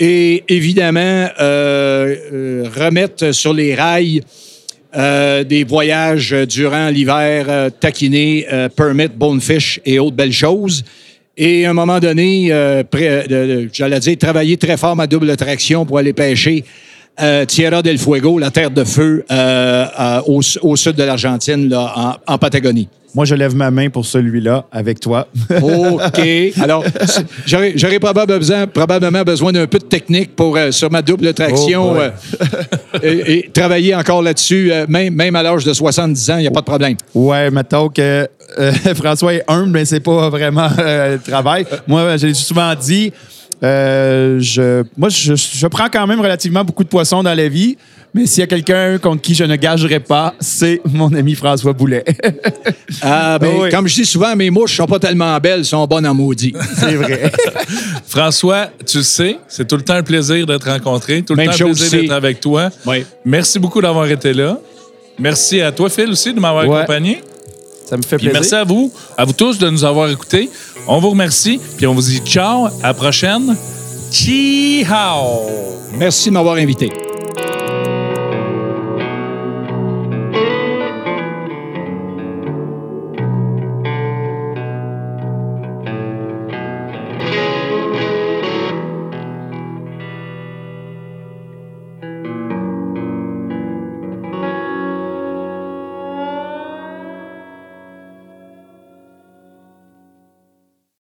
Et 0.00 0.42
évidemment, 0.48 1.28
euh, 1.40 2.16
euh, 2.32 2.68
remettre 2.76 3.32
sur 3.32 3.52
les 3.52 3.74
rails 3.74 4.22
euh, 4.96 5.44
des 5.44 5.64
voyages 5.64 6.30
durant 6.48 6.88
l'hiver, 6.88 7.46
euh, 7.48 7.70
taquiner, 7.70 8.46
euh, 8.52 8.68
permit, 8.68 9.08
bonefish 9.08 9.80
et 9.84 9.98
autres 9.98 10.16
belles 10.16 10.32
choses. 10.32 10.84
Et 11.36 11.66
à 11.66 11.70
un 11.70 11.74
moment 11.74 11.98
donné, 11.98 12.52
euh, 12.52 12.82
j'allais 13.72 14.00
dire, 14.00 14.18
travailler 14.18 14.56
très 14.56 14.76
fort 14.76 14.94
ma 14.94 15.06
double 15.06 15.36
traction 15.36 15.84
pour 15.84 15.98
aller 15.98 16.12
pêcher 16.12 16.64
euh, 17.20 17.44
Tierra 17.44 17.82
del 17.82 17.98
Fuego, 17.98 18.38
la 18.38 18.50
terre 18.50 18.70
de 18.70 18.82
feu, 18.84 19.24
euh, 19.30 19.86
euh, 20.00 20.20
au, 20.26 20.40
au 20.62 20.76
sud 20.76 20.96
de 20.96 21.04
l'Argentine, 21.04 21.68
là, 21.68 21.92
en, 22.26 22.34
en 22.34 22.38
Patagonie. 22.38 22.88
Moi, 23.14 23.24
je 23.24 23.36
lève 23.36 23.54
ma 23.54 23.70
main 23.70 23.90
pour 23.90 24.04
celui-là 24.04 24.64
avec 24.72 24.98
toi. 24.98 25.28
OK. 25.62 26.20
Alors, 26.60 26.84
j'aurais 27.46 28.00
probablement 28.00 28.38
besoin, 28.38 28.66
probablement 28.66 29.22
besoin 29.22 29.52
d'un 29.52 29.68
peu 29.68 29.78
de 29.78 29.84
technique 29.84 30.34
pour, 30.34 30.58
sur 30.72 30.90
ma 30.90 31.00
double 31.00 31.32
traction 31.32 31.94
Oh 31.96 32.98
et, 33.04 33.38
et 33.38 33.50
travailler 33.52 33.94
encore 33.94 34.20
là-dessus, 34.20 34.72
même, 34.88 35.14
même 35.14 35.36
à 35.36 35.44
l'âge 35.44 35.64
de 35.64 35.72
70 35.72 36.30
ans, 36.30 36.38
il 36.38 36.40
n'y 36.40 36.48
a 36.48 36.50
pas 36.50 36.62
de 36.62 36.66
problème. 36.66 36.96
Ouais, 37.14 37.52
mettons 37.52 37.88
que 37.88 38.28
François 38.96 39.34
est 39.34 39.44
humble, 39.46 39.70
mais 39.70 39.84
c'est 39.84 40.00
pas 40.00 40.28
vraiment 40.28 40.68
le 40.76 41.18
travail. 41.18 41.66
Moi, 41.86 42.16
j'ai 42.16 42.34
souvent 42.34 42.74
dit, 42.74 43.12
euh, 43.62 44.38
je, 44.40 44.82
moi, 44.96 45.08
je, 45.08 45.34
je 45.34 45.66
prends 45.66 45.88
quand 45.88 46.06
même 46.06 46.20
relativement 46.20 46.64
beaucoup 46.64 46.84
de 46.84 46.88
poissons 46.88 47.22
dans 47.22 47.34
la 47.34 47.48
vie, 47.48 47.76
mais 48.12 48.26
s'il 48.26 48.40
y 48.40 48.42
a 48.44 48.46
quelqu'un 48.46 48.98
contre 48.98 49.22
qui 49.22 49.34
je 49.34 49.44
ne 49.44 49.56
gagerai 49.56 50.00
pas, 50.00 50.34
c'est 50.38 50.80
mon 50.84 51.12
ami 51.14 51.34
François 51.34 51.72
Boulet. 51.72 52.04
Ah, 53.02 53.38
ben, 53.40 53.50
Oui. 53.60 53.70
Comme 53.70 53.88
je 53.88 53.94
dis 53.94 54.04
souvent, 54.04 54.36
mes 54.36 54.50
mouches 54.50 54.76
sont 54.76 54.86
pas 54.86 54.98
tellement 54.98 55.36
belles, 55.40 55.64
sont 55.64 55.84
bonnes 55.86 56.06
en 56.06 56.14
maudit. 56.14 56.52
c'est 56.76 56.94
vrai. 56.94 57.32
François, 58.06 58.68
tu 58.86 58.98
le 58.98 59.02
sais, 59.02 59.36
c'est 59.48 59.66
tout 59.66 59.76
le 59.76 59.82
temps 59.82 59.94
un 59.94 60.02
plaisir 60.02 60.46
d'être 60.46 60.68
rencontré, 60.70 61.22
tout 61.22 61.32
le 61.34 61.38
Même 61.38 61.46
temps 61.48 61.54
un 61.54 61.56
chose 61.56 61.78
plaisir 61.78 62.00
d'être 62.02 62.12
avec 62.12 62.40
toi. 62.40 62.70
Oui. 62.86 63.04
Merci 63.24 63.58
beaucoup 63.58 63.80
d'avoir 63.80 64.06
été 64.06 64.32
là. 64.32 64.58
Merci 65.18 65.60
à 65.60 65.72
toi, 65.72 65.88
Phil, 65.88 66.10
aussi, 66.10 66.32
de 66.34 66.40
m'avoir 66.40 66.68
Ouais. 66.68 66.76
accompagné. 66.78 67.22
Ça 67.88 67.96
me 67.96 68.02
fait 68.02 68.16
Puis 68.16 68.26
plaisir. 68.28 68.40
merci 68.40 68.54
à 68.54 68.64
vous, 68.64 68.92
à 69.16 69.24
vous 69.24 69.32
tous 69.34 69.58
de 69.58 69.68
nous 69.68 69.84
avoir 69.84 70.08
écoutés. 70.10 70.48
On 70.86 70.98
vous 71.00 71.10
remercie, 71.10 71.60
puis 71.76 71.86
on 71.86 71.94
vous 71.94 72.02
dit 72.02 72.20
ciao, 72.24 72.66
à 72.82 72.88
la 72.88 72.94
prochaine. 72.94 73.56
Ciao! 74.10 75.40
Merci 75.96 76.28
de 76.28 76.34
m'avoir 76.34 76.56
invité. 76.56 77.03